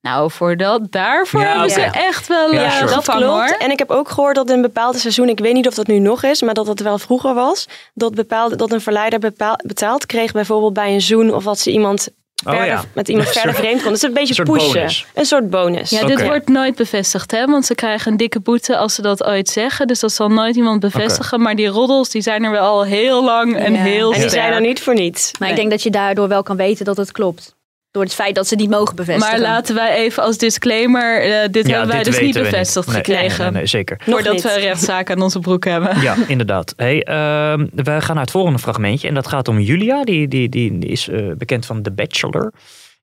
Nou, 0.00 0.30
voor 0.30 0.56
dat, 0.56 0.92
daarvoor 0.92 1.40
Ja, 1.40 1.50
hebben 1.50 1.70
ze 1.70 1.80
echt 1.80 2.26
wel 2.26 2.52
Ja, 2.52 2.62
ja, 2.62 2.86
dat 2.86 3.04
klopt. 3.04 3.56
En 3.56 3.70
ik 3.70 3.78
heb 3.78 3.90
ook 3.90 4.08
gehoord 4.08 4.34
dat 4.34 4.48
in 4.48 4.54
een 4.54 4.62
bepaalde 4.62 4.98
seizoen, 4.98 5.28
ik 5.28 5.38
weet 5.38 5.54
niet 5.54 5.66
of 5.66 5.74
dat 5.74 5.86
nu 5.86 5.98
nog 5.98 6.22
is, 6.22 6.42
maar 6.42 6.54
dat 6.54 6.66
dat 6.66 6.80
wel 6.80 6.98
vroeger 6.98 7.34
was, 7.34 7.68
dat, 7.94 8.14
bepaalde, 8.14 8.56
dat 8.56 8.72
een 8.72 8.80
verleider 8.80 9.18
bepaal, 9.18 9.58
betaald 9.66 10.06
kreeg 10.06 10.32
bijvoorbeeld 10.32 10.72
bij 10.72 10.94
een 10.94 11.00
zoen 11.00 11.34
of 11.34 11.46
als 11.46 11.62
ze 11.62 11.70
iemand 11.70 12.08
Oh, 12.46 12.64
ja. 12.64 12.84
met 12.94 13.08
iemand 13.08 13.28
verder 13.38 13.54
vreemd 13.54 13.82
kon. 13.82 13.92
Dus 13.92 14.02
een 14.02 14.12
beetje 14.12 14.34
een 14.44 14.52
pushen. 14.52 14.72
bonus. 14.72 15.06
Een 15.14 15.24
soort 15.24 15.50
bonus. 15.50 15.90
Ja, 15.90 16.04
dit 16.06 16.22
wordt 16.22 16.48
nooit 16.48 16.74
bevestigd, 16.74 17.30
hè? 17.30 17.44
Want 17.46 17.66
ze 17.66 17.74
krijgen 17.74 18.10
een 18.12 18.16
dikke 18.18 18.40
boete 18.40 18.76
als 18.76 18.94
ze 18.94 19.02
dat 19.02 19.24
ooit 19.24 19.48
zeggen. 19.48 19.86
Dus 19.86 20.00
dat 20.00 20.12
zal 20.12 20.28
nooit 20.28 20.56
iemand 20.56 20.80
bevestigen. 20.80 21.42
Maar 21.42 21.56
die 21.56 21.66
roddels, 21.66 22.10
die 22.10 22.22
zijn 22.22 22.44
er 22.44 22.50
wel 22.50 22.66
al 22.66 22.84
heel 22.84 23.24
lang 23.24 23.56
en 23.56 23.72
Ja. 23.72 23.78
heel 23.82 24.12
En 24.12 24.20
die 24.20 24.28
sterk. 24.28 24.42
zijn 24.44 24.52
er 24.52 24.60
niet 24.60 24.80
voor 24.82 24.94
niets. 24.94 25.30
Maar 25.38 25.48
ik 25.48 25.56
denk 25.56 25.70
dat 25.70 25.82
je 25.82 25.90
daardoor 25.90 26.28
wel 26.28 26.42
kan 26.42 26.56
weten 26.56 26.84
dat 26.84 26.96
het 26.96 27.12
klopt. 27.12 27.56
Door 27.90 28.02
het 28.02 28.14
feit 28.14 28.34
dat 28.34 28.48
ze 28.48 28.54
niet 28.54 28.70
mogen 28.70 28.96
bevestigen. 28.96 29.40
Maar 29.40 29.50
laten 29.50 29.74
wij 29.74 29.96
even 29.96 30.22
als 30.22 30.38
disclaimer, 30.38 31.22
eh, 31.22 31.48
dit 31.50 31.66
Ja, 31.66 31.70
hebben 31.70 31.94
wij 31.94 32.02
dit 32.02 32.12
dus 32.12 32.22
niet 32.22 32.34
bevestigd 32.34 32.86
niet. 32.86 32.94
Nee, 32.94 33.04
gekregen. 33.04 33.38
nee, 33.38 33.50
nee, 33.50 33.58
nee, 33.58 33.66
zeker. 33.66 34.00
Voordat 34.04 34.32
niet. 34.32 34.42
we 34.42 34.54
een 34.54 34.60
rechtszaak 34.60 35.10
aan 35.10 35.22
onze 35.22 35.38
broek 35.38 35.64
hebben. 35.64 36.00
Ja, 36.00 36.16
inderdaad. 36.26 36.72
Hey, 36.76 37.02
ehm, 37.02 37.66
we 37.74 38.00
gaan 38.00 38.14
naar 38.14 38.24
het 38.24 38.30
volgende 38.30 38.58
fragmentje. 38.58 39.08
En 39.08 39.14
dat 39.14 39.26
gaat 39.26 39.48
om 39.48 39.60
Julia. 39.60 40.04
Die, 40.04 40.28
die, 40.28 40.48
die, 40.48 40.78
die 40.78 40.90
is 40.90 41.08
eh, 41.08 41.30
bekend 41.36 41.66
van 41.66 41.82
The 41.82 41.92
Bachelor. 41.92 42.52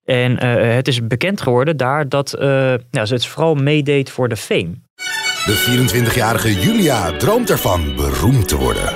En 0.06 0.38
eh, 0.38 0.74
het 0.74 0.88
is 0.88 1.06
bekend 1.06 1.40
geworden 1.40 1.76
daar 1.76 2.08
dat 2.08 2.32
eh, 2.32 2.48
nou, 2.90 3.06
ze 3.06 3.14
het 3.14 3.26
vooral 3.26 3.54
meedeed 3.54 4.10
voor 4.10 4.28
de 4.28 4.36
fame. 4.36 4.70
De 5.46 5.88
24-jarige 6.12 6.60
Julia 6.60 7.12
droomt 7.12 7.50
ervan 7.50 7.94
beroemd 7.96 8.48
te 8.48 8.56
worden. 8.56 8.95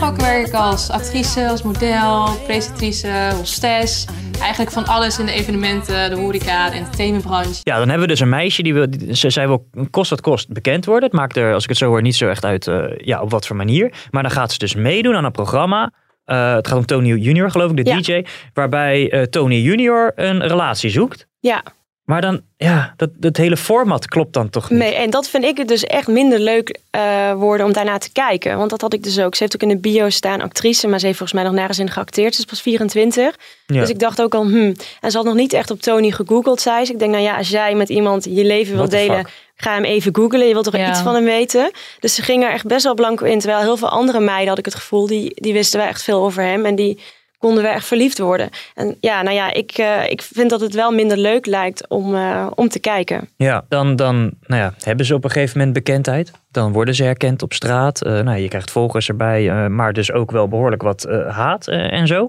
Gesproken 0.00 0.24
werk 0.32 0.46
ik 0.46 0.52
als 0.54 0.90
actrice, 0.90 1.48
als 1.48 1.62
model, 1.62 2.28
presentatrice, 2.46 3.30
hostess. 3.36 4.06
Eigenlijk 4.40 4.70
van 4.70 4.86
alles 4.86 5.18
in 5.18 5.26
de 5.26 5.32
evenementen, 5.32 6.10
de 6.10 6.16
horeca, 6.16 6.70
de 6.70 6.76
entertainmentbranche. 6.76 7.60
Ja, 7.62 7.78
dan 7.78 7.88
hebben 7.88 8.00
we 8.00 8.12
dus 8.12 8.20
een 8.20 8.28
meisje 8.28 8.62
die 8.62 8.74
wil, 8.74 8.90
die- 8.90 9.14
ze, 9.16 9.30
zij 9.30 9.46
wil 9.46 9.66
kost 9.90 10.10
wat 10.10 10.20
kost 10.20 10.48
bekend 10.52 10.84
worden. 10.84 11.04
Het 11.08 11.18
maakt 11.18 11.36
er, 11.36 11.54
als 11.54 11.62
ik 11.62 11.68
het 11.68 11.78
zo 11.78 11.86
hoor, 11.86 12.02
niet 12.02 12.16
zo 12.16 12.28
echt 12.28 12.44
uit 12.44 12.66
eh, 12.66 12.84
ja, 12.96 13.20
op 13.20 13.30
wat 13.30 13.46
voor 13.46 13.56
manier. 13.56 13.92
Maar 14.10 14.22
dan 14.22 14.30
gaat 14.32 14.52
ze 14.52 14.58
dus 14.58 14.74
meedoen 14.74 15.14
aan 15.14 15.24
een 15.24 15.30
programma. 15.32 15.92
Eh, 16.24 16.54
het 16.54 16.68
gaat 16.68 16.78
om 16.78 16.86
Tony 16.86 17.08
Junior, 17.14 17.50
geloof 17.50 17.70
ik, 17.70 17.84
de 17.84 17.90
Ja. 17.90 17.96
DJ. 18.00 18.24
Waarbij 18.54 19.10
eh, 19.10 19.22
Tony 19.22 19.56
Junior 19.60 20.12
een 20.14 20.46
relatie 20.46 20.90
zoekt. 20.90 21.26
Ja. 21.40 21.62
Maar 22.10 22.20
dan, 22.20 22.40
ja, 22.56 22.94
dat, 22.96 23.10
dat 23.16 23.36
hele 23.36 23.56
format 23.56 24.08
klopt 24.08 24.32
dan 24.32 24.50
toch 24.50 24.70
niet. 24.70 24.78
Nee, 24.78 24.94
en 24.94 25.10
dat 25.10 25.28
vind 25.28 25.44
ik 25.44 25.56
het 25.56 25.68
dus 25.68 25.84
echt 25.84 26.06
minder 26.06 26.38
leuk 26.38 26.78
eh, 26.90 27.32
worden 27.32 27.66
om 27.66 27.72
daarna 27.72 27.98
te 27.98 28.12
kijken. 28.12 28.56
Want 28.56 28.70
dat 28.70 28.80
had 28.80 28.92
ik 28.92 29.02
dus 29.02 29.18
ook. 29.20 29.34
Ze 29.34 29.42
heeft 29.42 29.54
ook 29.54 29.62
in 29.62 29.68
de 29.68 29.76
bio 29.76 30.08
staan 30.08 30.40
actrice, 30.40 30.88
maar 30.88 30.98
ze 30.98 31.06
heeft 31.06 31.18
volgens 31.18 31.40
mij 31.40 31.48
nog 31.48 31.58
nergens 31.58 31.78
in 31.78 31.90
geacteerd. 31.90 32.34
Ze 32.34 32.40
is 32.40 32.46
pas 32.46 32.62
24. 32.62 33.36
Ja. 33.66 33.80
Dus 33.80 33.88
ik 33.88 33.98
dacht 33.98 34.22
ook 34.22 34.34
al, 34.34 34.42
hmm. 34.42 34.74
En 35.00 35.10
ze 35.10 35.16
had 35.16 35.26
nog 35.26 35.34
niet 35.34 35.52
echt 35.52 35.70
op 35.70 35.80
Tony 35.80 36.10
gegoogeld, 36.10 36.60
zei 36.60 36.84
ze. 36.84 36.92
Ik 36.92 36.98
denk, 36.98 37.10
nou 37.10 37.24
ja, 37.24 37.36
als 37.36 37.48
jij 37.48 37.74
met 37.74 37.88
iemand 37.88 38.24
je 38.24 38.44
leven 38.44 38.76
wil 38.76 38.88
delen, 38.88 39.16
fuck? 39.16 39.32
ga 39.56 39.74
hem 39.74 39.84
even 39.84 40.14
googlen. 40.14 40.46
Je 40.46 40.52
wilt 40.52 40.64
toch 40.64 40.76
Ja. 40.76 40.90
iets 40.90 41.00
van 41.00 41.14
hem 41.14 41.24
weten. 41.24 41.70
Dus 42.00 42.14
ze 42.14 42.22
ging 42.22 42.44
er 42.44 42.50
echt 42.50 42.66
best 42.66 42.84
wel 42.84 42.94
blanco 42.94 43.24
in. 43.24 43.38
Terwijl 43.38 43.62
heel 43.62 43.76
veel 43.76 43.88
andere 43.88 44.20
meiden, 44.20 44.48
had 44.48 44.58
ik 44.58 44.64
het 44.64 44.74
gevoel, 44.74 45.06
die, 45.06 45.32
die 45.34 45.52
wisten 45.52 45.78
wel 45.78 45.88
echt 45.88 46.02
veel 46.02 46.24
over 46.24 46.42
hem. 46.42 46.64
En 46.64 46.74
die 46.74 46.98
konden 47.40 47.62
wel 47.62 47.72
echt 47.72 47.86
verliefd 47.86 48.18
worden. 48.18 48.48
En 48.74 48.96
ja, 49.00 49.22
nou 49.22 49.34
ja, 49.36 49.52
ik, 49.52 49.70
eh, 49.70 50.10
ik 50.10 50.22
vind 50.22 50.50
dat 50.50 50.60
het 50.60 50.74
wel 50.74 50.92
minder 50.92 51.16
leuk 51.16 51.46
lijkt 51.46 51.88
om, 51.88 52.14
eh, 52.14 52.46
om 52.54 52.68
te 52.68 52.78
kijken. 52.78 53.28
Ja, 53.36 53.64
dan, 53.68 53.96
dan 53.96 54.16
nou 54.40 54.62
ja, 54.62 54.74
hebben 54.78 55.06
ze 55.06 55.14
op 55.14 55.24
een 55.24 55.30
gegeven 55.30 55.58
moment 55.58 55.76
bekendheid. 55.76 56.30
Dan 56.50 56.72
worden 56.72 56.94
ze 56.94 57.04
herkend 57.04 57.42
op 57.42 57.52
straat. 57.52 58.02
Eh, 58.02 58.20
nou, 58.20 58.38
je 58.38 58.48
krijgt 58.48 58.70
volgers 58.70 59.08
erbij, 59.08 59.50
eh, 59.50 59.66
maar 59.66 59.92
dus 59.92 60.12
ook 60.12 60.30
wel 60.30 60.48
behoorlijk 60.48 60.82
wat 60.82 61.04
eh, 61.04 61.36
haat 61.36 61.68
en 61.68 62.06
zo. 62.06 62.28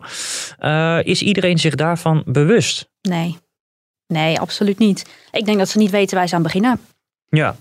Eh, 0.59 0.99
is 1.03 1.21
iedereen 1.21 1.57
zich 1.57 1.75
daarvan 1.75 2.23
bewust? 2.25 2.89
Nee. 3.01 3.37
Nee, 4.07 4.39
absoluut 4.39 4.77
niet. 4.77 5.05
Ik 5.31 5.45
denk 5.45 5.57
dat 5.57 5.69
ze 5.69 5.77
niet 5.77 5.91
weten 5.91 6.17
waar 6.17 6.27
ze 6.27 6.35
aan 6.35 6.43
beginnen. 6.43 6.79
Ja. 7.29 7.55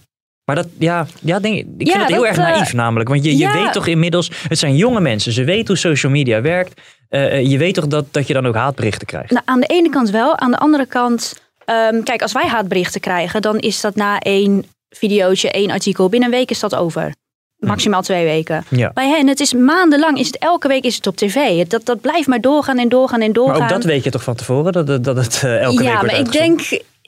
Maar 0.54 0.62
dat, 0.62 0.72
ja, 0.78 1.06
ja 1.20 1.38
denk, 1.40 1.54
ik 1.56 1.66
ik 1.78 1.86
Ja, 1.86 1.92
vind 1.92 2.00
dat 2.00 2.08
heel 2.10 2.18
dat, 2.18 2.28
erg 2.28 2.38
eh, 2.38 2.44
naïef 2.54 2.72
namelijk. 2.72 3.08
Want 3.08 3.24
je, 3.24 3.30
je 3.30 3.36
ja. 3.38 3.52
weet 3.62 3.72
toch 3.72 3.86
inmiddels, 3.86 4.30
het 4.48 4.58
zijn 4.58 4.76
jonge 4.76 5.00
mensen. 5.00 5.32
Ze 5.32 5.44
weten 5.44 5.66
hoe 5.66 5.76
social 5.76 6.12
media 6.12 6.40
werkt. 6.40 6.80
Eh, 7.08 7.24
eh, 7.38 7.50
je 7.50 7.58
weet 7.58 7.74
toch 7.74 7.86
dat, 7.86 8.04
dat 8.10 8.26
je 8.26 8.32
dan 8.32 8.46
ook 8.46 8.54
haatberichten 8.54 9.06
krijgt. 9.06 9.30
Nou, 9.30 9.42
aan 9.44 9.60
de 9.60 9.66
ene 9.66 9.90
kant 9.90 10.10
wel. 10.10 10.38
Aan 10.38 10.50
de 10.50 10.58
andere 10.58 10.86
kant, 10.86 11.40
ehm, 11.64 12.02
kijk, 12.02 12.22
als 12.22 12.32
wij 12.32 12.46
haatberichten 12.46 13.00
krijgen, 13.00 13.42
dan 13.42 13.58
is 13.58 13.80
dat 13.80 13.94
na 13.94 14.18
één 14.18 14.64
videootje, 14.88 15.50
één 15.50 15.70
artikel. 15.70 16.08
Binnen 16.08 16.28
een 16.32 16.34
week 16.36 16.50
is 16.50 16.60
dat 16.60 16.74
over. 16.74 17.14
Maximaal 17.56 18.02
twee 18.02 18.24
weken. 18.24 18.64
Ja. 18.68 18.90
Bij 18.94 19.08
hen, 19.08 19.26
het 19.28 19.40
is 19.40 19.52
maandenlang, 19.54 20.18
is 20.18 20.26
het 20.26 20.38
elke 20.38 20.68
week 20.68 20.84
is 20.84 20.96
het 20.96 21.06
op 21.06 21.16
tv. 21.16 21.64
Dat, 21.66 21.84
dat 21.84 22.00
blijft 22.00 22.28
maar 22.28 22.40
doorgaan 22.40 22.78
en 22.78 22.88
doorgaan 22.88 23.20
en 23.20 23.32
doorgaan. 23.32 23.58
Maar 23.58 23.68
ook 23.68 23.74
dat 23.74 23.84
weet 23.84 24.04
je 24.04 24.10
toch 24.10 24.22
van 24.22 24.34
tevoren, 24.34 24.72
dat, 24.72 24.88
het- 24.88 25.04
dat 25.04 25.16
het 25.16 25.42
elke 25.44 25.76
week 25.76 25.86
ja, 25.86 26.02
maar 26.02 26.18
ik 26.18 26.32
denk, 26.32 26.60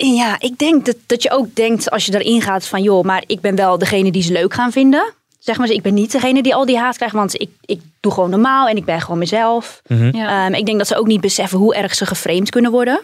ja, 0.07 0.37
ik 0.41 0.59
denk 0.59 0.85
dat, 0.85 0.97
dat 1.07 1.23
je 1.23 1.31
ook 1.31 1.55
denkt 1.55 1.91
als 1.91 2.07
je 2.07 2.15
erin 2.21 2.43
gaat 2.43 2.67
van 2.67 2.83
joh, 2.83 3.05
maar 3.05 3.23
ik 3.27 3.41
ben 3.41 3.57
wel 3.57 3.79
degene 3.79 4.11
die 4.13 4.23
ze 4.23 4.33
leuk 4.33 4.55
gaan 4.55 4.73
vinden. 4.73 5.13
Zeg 5.39 5.59
maar, 5.59 5.71
ik 5.71 5.83
ben 5.83 5.95
niet 5.95 6.13
degene 6.13 6.43
die 6.43 6.55
al 6.55 6.67
die 6.67 6.79
haat 6.79 6.97
krijgt, 6.97 7.15
want 7.15 7.41
ik, 7.41 7.51
ik 7.65 7.81
doe 8.01 8.13
gewoon 8.13 8.31
normaal 8.31 8.69
en 8.69 8.77
ik 8.77 8.85
ben 8.85 9.01
gewoon 9.01 9.19
mezelf. 9.19 9.83
Mhm. 9.87 10.15
Ehm, 10.15 10.55
ik 10.55 10.67
denk 10.67 10.79
dat 10.79 10.87
ze 10.87 10.97
ook 10.97 11.07
niet 11.07 11.21
beseffen 11.21 11.59
hoe 11.59 11.75
erg 11.75 11.95
ze 11.95 12.07
geframed 12.07 12.51
kunnen 12.51 12.71
worden. 12.71 13.01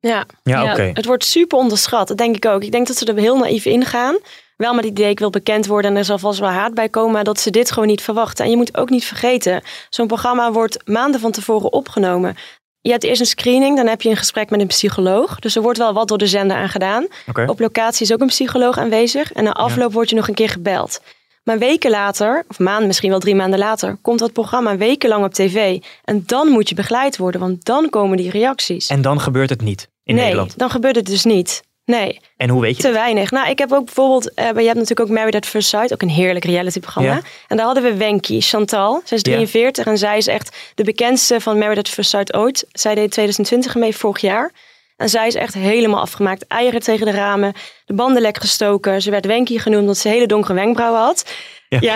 Ja, 0.00 0.24
Ja, 0.42 0.72
oké. 0.72 0.90
het 0.94 1.04
wordt 1.04 1.24
super 1.24 1.58
onderschat. 1.58 2.08
Dat 2.08 2.16
denk 2.18 2.36
ik 2.36 2.46
ook. 2.46 2.62
Ik 2.62 2.72
denk 2.72 2.86
dat 2.86 2.96
ze 2.96 3.04
er 3.04 3.16
heel 3.16 3.36
naïef 3.36 3.64
ingaan. 3.64 4.18
Wel 4.56 4.74
met 4.74 4.84
het 4.84 4.92
idee, 4.98 5.10
ik 5.10 5.18
wil 5.18 5.30
bekend 5.30 5.66
worden 5.66 5.90
en 5.90 5.96
er 5.96 6.04
zal 6.04 6.18
vast 6.18 6.38
wel 6.38 6.48
haat 6.48 6.74
bij 6.74 6.88
komen. 6.88 7.12
Maar 7.12 7.24
dat 7.24 7.40
ze 7.40 7.50
dit 7.50 7.70
gewoon 7.70 7.88
niet 7.88 8.02
verwachten. 8.02 8.44
En 8.44 8.50
je 8.50 8.56
moet 8.56 8.76
ook 8.76 8.90
niet 8.90 9.04
vergeten, 9.04 9.62
zo'n 9.90 10.06
programma 10.06 10.52
wordt 10.52 10.88
maanden 10.88 11.20
van 11.20 11.30
tevoren 11.30 11.72
opgenomen. 11.72 12.36
Je 12.82 12.90
hebt 12.90 13.04
eerst 13.04 13.20
een 13.20 13.26
screening, 13.26 13.76
dan 13.76 13.86
heb 13.86 14.02
je 14.02 14.10
een 14.10 14.16
gesprek 14.16 14.50
met 14.50 14.60
een 14.60 14.66
psycholoog. 14.66 15.38
Dus 15.38 15.56
er 15.56 15.62
wordt 15.62 15.78
wel 15.78 15.92
wat 15.92 16.08
door 16.08 16.18
de 16.18 16.26
zender 16.26 16.56
aan 16.56 16.68
gedaan. 16.68 17.06
Op 17.46 17.60
locatie 17.60 18.06
is 18.06 18.12
ook 18.12 18.20
een 18.20 18.26
psycholoog 18.26 18.78
aanwezig. 18.78 19.32
En 19.32 19.44
na 19.44 19.52
afloop 19.52 19.92
word 19.92 20.10
je 20.10 20.16
nog 20.16 20.28
een 20.28 20.34
keer 20.34 20.48
gebeld. 20.48 21.00
Maar 21.44 21.58
weken 21.58 21.90
later, 21.90 22.44
of 22.48 22.58
maanden, 22.58 22.86
misschien 22.86 23.10
wel 23.10 23.18
drie 23.18 23.34
maanden 23.34 23.58
later, 23.58 23.96
komt 24.02 24.18
dat 24.18 24.32
programma 24.32 24.76
wekenlang 24.76 25.24
op 25.24 25.34
tv. 25.34 25.78
En 26.04 26.22
dan 26.26 26.48
moet 26.48 26.68
je 26.68 26.74
begeleid 26.74 27.16
worden, 27.16 27.40
want 27.40 27.64
dan 27.64 27.88
komen 27.88 28.16
die 28.16 28.30
reacties. 28.30 28.88
En 28.88 29.02
dan 29.02 29.20
gebeurt 29.20 29.50
het 29.50 29.60
niet 29.60 29.88
in 30.04 30.14
nee, 30.14 30.24
Nederland. 30.24 30.58
dan 30.58 30.70
gebeurt 30.70 30.96
het 30.96 31.06
dus 31.06 31.24
niet. 31.24 31.62
Nee, 31.90 32.20
En 32.36 32.48
hoe 32.48 32.60
weet 32.60 32.76
je 32.76 32.82
te 32.82 32.92
weinig. 32.92 33.30
Nou, 33.30 33.50
ik 33.50 33.58
heb 33.58 33.72
ook 33.72 33.84
bijvoorbeeld, 33.84 34.34
eh, 34.34 34.44
je 34.46 34.52
hebt 34.52 34.74
natuurlijk 34.74 35.00
ook 35.00 35.08
Married 35.08 35.34
at 35.34 35.46
First 35.46 35.68
Sight, 35.68 35.92
ook 35.92 36.02
een 36.02 36.08
heerlijk 36.08 36.44
realityprogramma. 36.44 37.12
Ja. 37.14 37.20
En 37.48 37.56
daar 37.56 37.66
hadden 37.66 37.82
we 37.84 37.94
Wenky, 37.94 38.40
Chantal. 38.40 39.00
Zij 39.04 39.16
is 39.16 39.22
Ja. 39.24 39.32
43 39.34 39.86
en 39.86 39.98
zij 39.98 40.16
is 40.16 40.26
echt 40.26 40.56
de 40.74 40.84
bekendste 40.84 41.40
van 41.40 41.58
Married 41.58 41.78
at 41.78 41.88
First 41.88 42.10
Sight 42.10 42.34
ooit. 42.34 42.66
Zij 42.72 42.94
deed 42.94 43.10
2020 43.10 43.74
mee, 43.74 43.96
vorig 43.96 44.20
jaar. 44.20 44.52
En 44.96 45.08
zij 45.08 45.26
is 45.26 45.34
echt 45.34 45.54
helemaal 45.54 46.00
afgemaakt. 46.00 46.46
Eieren 46.46 46.80
tegen 46.80 47.06
de 47.06 47.12
ramen, 47.12 47.52
de 47.84 47.94
banden 47.94 48.22
lek 48.22 48.38
gestoken. 48.40 49.02
Ze 49.02 49.10
werd 49.10 49.26
Wenky 49.26 49.58
genoemd 49.58 49.80
omdat 49.80 49.96
ze 49.98 50.08
hele 50.08 50.26
donkere 50.26 50.54
wenkbrauwen 50.54 51.00
had. 51.00 51.24
Ja, 51.78 51.94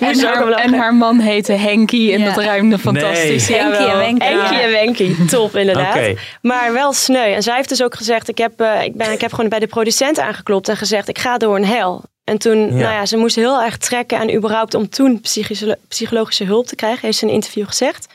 En 0.00 0.18
haar, 0.20 0.48
lachen. 0.48 0.64
en 0.64 0.74
haar 0.74 0.94
man 0.94 1.18
heette 1.18 1.52
Henky 1.52 2.12
en 2.12 2.18
Ja. 2.20 2.24
dat 2.34 2.44
ruimde 2.44 2.78
fantastisch. 2.78 3.48
Nee. 3.48 3.58
Henky 3.58 3.82
en. 3.82 3.98
Wenky. 3.98 4.24
Henky 4.24 4.54
en 4.54 4.70
Wenky, 4.70 5.14
top 5.30 5.56
inderdaad. 5.56 6.16
Maar 6.42 6.72
wel 6.72 6.92
sneu. 6.92 7.32
En 7.32 7.42
zij 7.42 7.56
heeft 7.56 7.68
dus 7.68 7.82
ook 7.82 7.94
gezegd, 7.94 8.28
ik 8.28 8.38
heb, 8.38 8.60
eh, 8.60 8.82
ik, 8.84 8.94
ben, 8.96 9.12
ik 9.12 9.20
heb 9.20 9.32
gewoon 9.32 9.48
bij 9.50 9.58
de 9.58 9.66
producent 9.66 10.18
aangeklopt 10.18 10.68
en 10.68 10.76
gezegd, 10.76 11.08
ik 11.08 11.18
ga 11.18 11.38
door 11.38 11.56
een 11.56 11.64
hel. 11.64 12.02
En 12.24 12.38
toen, 12.38 12.68
nou 12.68 12.78
ja, 12.92 13.06
ze 13.06 13.16
moest 13.16 13.36
heel 13.36 13.62
erg 13.62 13.76
trekken 13.76 14.18
en 14.18 14.34
überhaupt 14.34 14.74
om 14.74 14.88
toen 14.88 15.20
psychische, 15.20 15.78
psychologische 15.88 16.44
hulp 16.44 16.66
te 16.66 16.76
krijgen, 16.76 17.00
heeft 17.00 17.18
ze 17.18 17.22
in 17.24 17.28
een 17.28 17.34
interview 17.34 17.66
gezegd. 17.66 18.06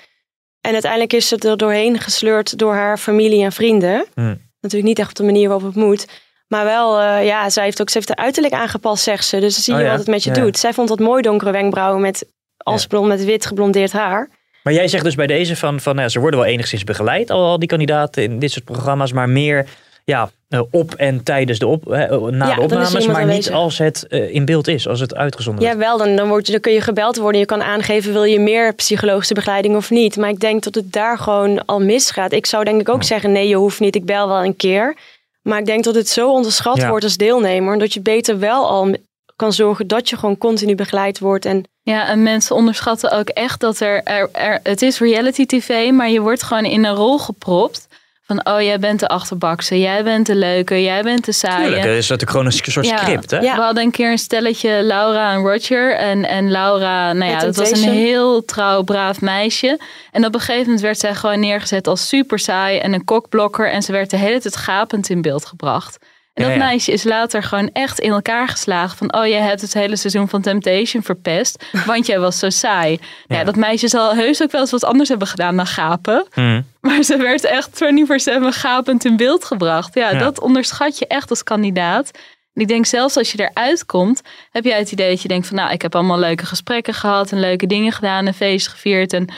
En 0.62 0.72
uiteindelijk 0.74 1.14
is 1.14 1.28
ze 1.28 1.38
er 1.38 1.58
doorheen 1.58 2.00
gesleurd 2.00 2.58
door 2.58 2.74
haar 2.74 2.98
familie 2.98 3.44
en 3.44 3.52
vrienden. 3.52 4.06
Hm. 4.16 4.36
Natuurlijk 4.62 4.90
niet 4.90 5.00
echt 5.00 5.10
op 5.10 5.16
de 5.16 5.24
manier 5.24 5.50
waarop 5.50 5.66
het 5.66 5.76
moet. 5.76 6.08
Maar 6.48 6.66
wel, 6.66 7.00
eh, 7.00 7.26
ja, 7.26 7.50
zij 7.50 7.64
heeft 7.64 7.82
ook 7.82 7.90
ze 7.90 7.98
heeft 7.98 8.08
haar 8.10 8.26
uiterlijk 8.26 8.54
aangepast, 8.54 9.04
zegt 9.04 9.26
ze. 9.26 9.40
Dus 9.40 9.54
dan 9.54 9.64
zie 9.64 9.74
je 9.74 9.80
Oh 9.80 9.86
ja? 9.86 9.92
wat 9.92 10.00
het 10.00 10.10
met 10.10 10.24
je 10.24 10.30
Ja. 10.34 10.42
doet. 10.42 10.58
Zij 10.58 10.74
vond 10.74 10.88
dat 10.88 11.00
mooi 11.00 11.22
donkere 11.22 11.52
wenkbrauwen 11.52 12.02
met 12.02 12.26
als 12.58 12.88
blond 12.88 13.08
met 13.08 13.26
wit 13.26 13.46
geblondeerd 13.46 13.92
haar. 13.92 14.30
Maar 14.64 14.74
jij 14.74 14.88
zegt 14.88 15.04
dus 15.04 15.16
bij 15.16 15.28
deze 15.28 15.56
van, 15.56 15.80
van 15.80 15.92
nou 15.94 16.06
ja, 16.06 16.12
ze 16.14 16.20
worden 16.20 16.40
wel 16.40 16.50
enigszins 16.50 16.84
begeleid, 16.84 17.30
al, 17.30 17.46
al 17.46 17.60
die 17.60 17.68
kandidaten 17.68 18.24
in 18.24 18.40
dit 18.40 18.52
soort 18.52 18.66
programma's, 18.66 19.12
maar 19.14 19.30
meer 19.30 19.66
ja, 20.06 20.30
eh, 20.50 20.62
op 20.72 20.94
en 20.94 21.24
tijdens 21.24 21.60
de 21.60 21.68
op, 21.68 21.92
eh, 21.92 22.10
na 22.22 22.48
Ja, 22.48 22.56
de 22.56 22.62
opnames, 22.62 23.08
maar 23.08 23.26
niet 23.26 23.52
als 23.52 23.78
het 23.78 24.04
in 24.10 24.46
beeld 24.46 24.68
is, 24.68 24.88
als 24.88 25.00
het 25.00 25.16
uitgezonden 25.16 25.64
Ja, 25.64 25.70
wordt. 25.76 25.86
wel, 25.88 25.98
dan, 25.98 26.16
dan, 26.16 26.28
word 26.28 26.46
je, 26.46 26.52
dan 26.52 26.62
kun 26.62 26.74
je 26.74 26.82
gebeld 26.82 27.18
worden. 27.18 27.40
Je 27.40 27.46
kan 27.46 27.64
aangeven, 27.64 28.14
wil 28.14 28.24
je 28.24 28.40
meer 28.40 28.74
psychologische 28.74 29.34
begeleiding 29.34 29.76
of 29.76 29.90
niet. 29.90 30.18
Maar 30.18 30.30
ik 30.30 30.40
denk 30.40 30.64
dat 30.64 30.76
het 30.76 30.92
daar 30.92 31.18
gewoon 31.18 31.66
al 31.66 31.80
misgaat. 31.82 32.32
Ik 32.32 32.46
zou 32.46 32.64
denk 32.64 32.82
ik 32.82 32.90
ook 32.90 33.04
zeggen, 33.04 33.32
nee, 33.32 33.48
je 33.48 33.56
hoeft 33.56 33.80
niet. 33.80 33.96
Ik 33.96 34.06
bel 34.06 34.28
wel 34.28 34.44
een 34.44 34.56
keer. 34.56 34.96
Maar 35.44 35.60
ik 35.60 35.66
denk 35.66 35.84
dat 35.84 35.96
het 35.96 36.10
zo 36.10 36.32
onderschat 36.32 36.78
Ja. 36.78 36.90
wordt 36.90 37.04
als 37.04 37.18
deelnemer. 37.18 37.80
Dat 37.80 37.94
je 37.94 38.02
beter 38.02 38.40
wel 38.40 38.68
al 38.70 38.96
kan 39.36 39.54
zorgen 39.54 39.88
dat 39.88 40.10
je 40.10 40.18
gewoon 40.18 40.38
continu 40.38 40.76
begeleid 40.76 41.20
wordt. 41.20 41.46
En 41.46 41.64
Ja, 41.86 42.08
en 42.08 42.24
mensen 42.24 42.56
onderschatten 42.56 43.12
ook 43.12 43.30
echt 43.30 43.60
dat 43.60 43.80
er, 43.80 44.04
er, 44.04 44.30
er 44.32 44.60
het 44.64 44.82
is 44.82 45.00
reality 45.00 45.46
tv, 45.46 45.92
maar 45.92 46.10
je 46.10 46.22
wordt 46.22 46.44
gewoon 46.44 46.66
in 46.66 46.86
een 46.86 46.96
rol 46.96 47.20
gepropt. 47.20 47.88
Van, 48.26 48.46
oh, 48.46 48.62
jij 48.62 48.80
bent 48.80 49.00
de 49.00 49.08
achterbakse, 49.08 49.80
jij 49.80 50.04
bent 50.04 50.26
de 50.26 50.36
leuke, 50.36 50.84
jij 50.84 51.04
bent 51.04 51.26
de 51.26 51.32
saaie. 51.32 51.64
Tuurlijk, 51.64 51.84
dat 51.84 51.92
is 51.92 52.10
natuurlijk 52.10 52.30
gewoon 52.32 52.46
een 52.46 52.52
soort 52.52 52.86
script, 52.86 53.32
hè? 53.32 53.40
We 53.40 53.48
hadden 53.48 53.84
een 53.84 53.92
keer 53.92 54.12
een 54.12 54.18
stelletje, 54.18 54.84
Laura 54.84 55.32
en 55.32 55.42
Roger. 55.42 55.96
En, 55.96 56.30
en 56.30 56.52
Laura, 56.52 57.14
nou 57.14 57.32
ja, 57.32 57.40
dat 57.40 57.56
was 57.56 57.72
een 57.72 57.90
heel 57.90 58.46
trouw, 58.46 58.82
braaf 58.82 59.22
meisje. 59.22 59.80
En 60.12 60.26
op 60.26 60.34
een 60.34 60.40
gegeven 60.40 60.64
moment 60.64 60.82
werd 60.82 61.00
zij 61.00 61.16
gewoon 61.16 61.40
neergezet 61.40 61.88
als 61.88 62.08
super 62.08 62.40
saai 62.40 62.78
en 62.78 62.94
een 62.94 63.06
kokblokker. 63.06 63.72
En 63.72 63.82
ze 63.82 63.92
werd 63.92 64.10
de 64.10 64.18
hele 64.18 64.40
tijd 64.40 64.56
gapend 64.56 65.10
in 65.10 65.22
beeld 65.22 65.46
gebracht. 65.46 65.98
En 66.34 66.44
dat 66.44 66.52
ja. 66.54 66.58
meisje 66.58 66.92
is 66.92 67.04
later 67.04 67.44
gewoon 67.44 67.70
echt 67.74 68.00
in 68.00 68.12
elkaar 68.12 68.48
geslagen. 68.48 68.98
Van, 68.98 69.16
oh, 69.16 69.28
jij 69.28 69.40
hebt 69.40 69.62
het 69.62 69.74
hele 69.74 69.96
seizoen 69.96 70.30
van 70.30 70.42
Temptation 70.42 71.04
verpest. 71.04 71.66
Want 71.86 72.06
jij 72.06 72.20
was 72.20 72.40
zo 72.40 72.50
saai. 72.50 72.90
Nou 72.96 73.08
Ja. 73.28 73.38
Ja. 73.38 73.44
dat 73.44 73.56
meisje 73.56 73.88
zal 73.88 74.16
heus 74.16 74.42
ook 74.44 74.52
wel 74.52 74.62
eens 74.62 74.72
wat 74.72 74.84
anders 74.84 75.10
hebben 75.10 75.28
gedaan 75.28 75.56
dan 75.56 75.66
gapen. 75.68 76.26
Hm. 76.34 76.62
Maar 76.82 77.04
ze 77.04 77.18
werd 77.18 77.44
echt 77.44 77.70
24-7 77.74 78.54
gapend 78.54 79.06
in 79.06 79.18
beeld 79.18 79.46
gebracht. 79.46 79.94
Ja, 79.94 80.14
dat 80.14 80.40
onderschat 80.40 80.98
je 80.98 81.08
echt 81.08 81.30
als 81.30 81.44
kandidaat. 81.44 82.12
En 82.54 82.62
ik 82.62 82.68
denk 82.68 82.86
zelfs 82.86 83.18
als 83.18 83.32
je 83.32 83.50
eruit 83.50 83.86
komt, 83.86 84.22
heb 84.52 84.64
jij 84.64 84.78
het 84.80 84.92
idee 84.92 85.10
dat 85.10 85.22
je 85.22 85.28
denkt 85.28 85.48
van 85.48 85.56
nou, 85.56 85.72
ik 85.72 85.82
heb 85.82 85.96
allemaal 85.96 86.20
leuke 86.20 86.46
gesprekken 86.46 86.94
gehad 86.94 87.32
en 87.32 87.40
leuke 87.40 87.68
dingen 87.68 87.92
gedaan 87.92 88.28
en 88.28 88.34
feest 88.34 88.68
gevierd 88.68 89.14
en 89.14 89.34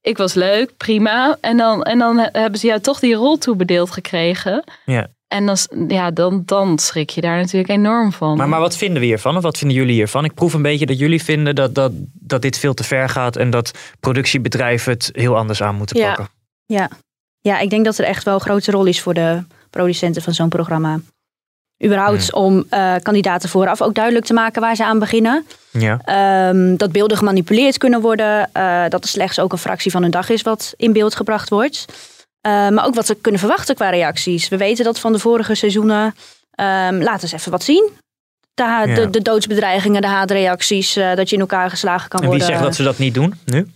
ik 0.00 0.16
was 0.16 0.34
leuk, 0.34 0.76
prima. 0.76 1.36
En 1.40 1.56
dan, 1.56 1.82
en 1.82 1.98
dan 1.98 2.18
he- 2.18 2.28
hebben 2.32 2.60
ze 2.60 2.66
jou 2.66 2.80
toch 2.80 2.98
die 3.00 3.14
rol 3.14 3.38
toebedeeld 3.38 3.90
gekregen. 3.90 4.64
Ja. 4.84 5.06
En 5.28 5.46
dan, 5.46 5.56
ja, 5.88 6.10
dan, 6.10 6.42
dan 6.44 6.78
schrik 6.78 7.10
je 7.10 7.20
daar 7.20 7.36
natuurlijk 7.36 7.68
enorm 7.68 8.12
van. 8.12 8.36
Maar, 8.36 8.48
maar 8.48 8.60
wat 8.60 8.76
vinden 8.76 9.00
we 9.00 9.06
hiervan? 9.06 9.36
Of 9.36 9.42
wat 9.42 9.58
vinden 9.58 9.76
jullie 9.76 9.94
hiervan? 9.94 10.24
Ik 10.24 10.34
proef 10.34 10.52
een 10.54 10.62
beetje 10.62 10.86
dat 10.86 10.98
jullie 10.98 11.22
vinden 11.22 11.54
dat, 11.54 11.74
dat, 11.74 11.92
dat 12.12 12.42
dit 12.42 12.58
veel 12.58 12.74
te 12.74 12.84
ver 12.84 13.08
gaat 13.08 13.36
en 13.36 13.50
dat 13.50 13.70
productiebedrijven 14.00 14.92
het 14.92 15.10
heel 15.12 15.36
anders 15.36 15.62
aan 15.62 15.74
moeten 15.74 15.98
Ja. 16.00 16.06
pakken. 16.06 16.28
Ja. 16.66 16.90
ja, 17.40 17.58
ik 17.58 17.70
denk 17.70 17.84
dat 17.84 17.98
er 17.98 18.04
echt 18.04 18.24
wel 18.24 18.34
een 18.34 18.40
grote 18.40 18.70
rol 18.70 18.84
is 18.84 19.00
voor 19.00 19.14
de 19.14 19.42
producenten 19.70 20.22
van 20.22 20.34
zo'n 20.34 20.48
programma. 20.48 21.00
Überhaupt 21.84 22.32
om 22.32 22.64
eh, 22.68 22.94
kandidaten 23.02 23.48
vooraf 23.48 23.82
ook 23.82 23.94
duidelijk 23.94 24.26
te 24.26 24.32
maken 24.32 24.60
waar 24.60 24.76
ze 24.76 24.84
aan 24.84 24.98
beginnen. 24.98 25.46
Ja. 25.70 26.00
Ehm, 26.04 26.76
dat 26.76 26.92
beelden 26.92 27.16
gemanipuleerd 27.16 27.78
kunnen 27.78 28.00
worden. 28.00 28.50
eh, 28.52 28.84
dat 28.88 29.02
er 29.02 29.08
slechts 29.10 29.38
ook 29.40 29.52
een 29.52 29.58
fractie 29.58 29.90
van 29.90 30.02
hun 30.02 30.10
dag 30.10 30.28
is 30.28 30.42
wat 30.42 30.74
in 30.76 30.92
beeld 30.92 31.14
gebracht 31.14 31.48
wordt. 31.48 31.84
Eh, 32.48 32.68
maar 32.74 32.86
ook 32.86 32.94
wat 32.94 33.06
ze 33.06 33.14
kunnen 33.14 33.40
verwachten 33.40 33.74
qua 33.74 33.90
reacties. 33.90 34.48
We 34.48 34.56
weten 34.56 34.84
dat 34.84 34.98
van 34.98 35.12
de 35.12 35.18
vorige 35.18 35.54
seizoenen. 35.54 36.14
Ehm, 36.50 37.02
laat 37.02 37.22
eens 37.22 37.32
even 37.32 37.50
wat 37.50 37.62
zien. 37.62 37.90
De, 38.54 38.62
Ja. 38.64 38.84
de, 38.86 39.10
de 39.10 39.22
doodsbedreigingen, 39.22 40.00
de 40.00 40.06
haatreacties. 40.06 40.96
eh, 40.96 41.14
dat 41.14 41.28
je 41.28 41.34
in 41.34 41.40
elkaar 41.40 41.70
geslagen 41.70 42.08
kan 42.08 42.20
En 42.22 42.28
wie 42.28 42.38
worden. 42.38 42.54
zegt 42.54 42.62
dat 42.66 42.74
ze 42.76 42.82
dat 42.82 42.98
niet 42.98 43.14
doen 43.14 43.34
nu? 43.44 43.66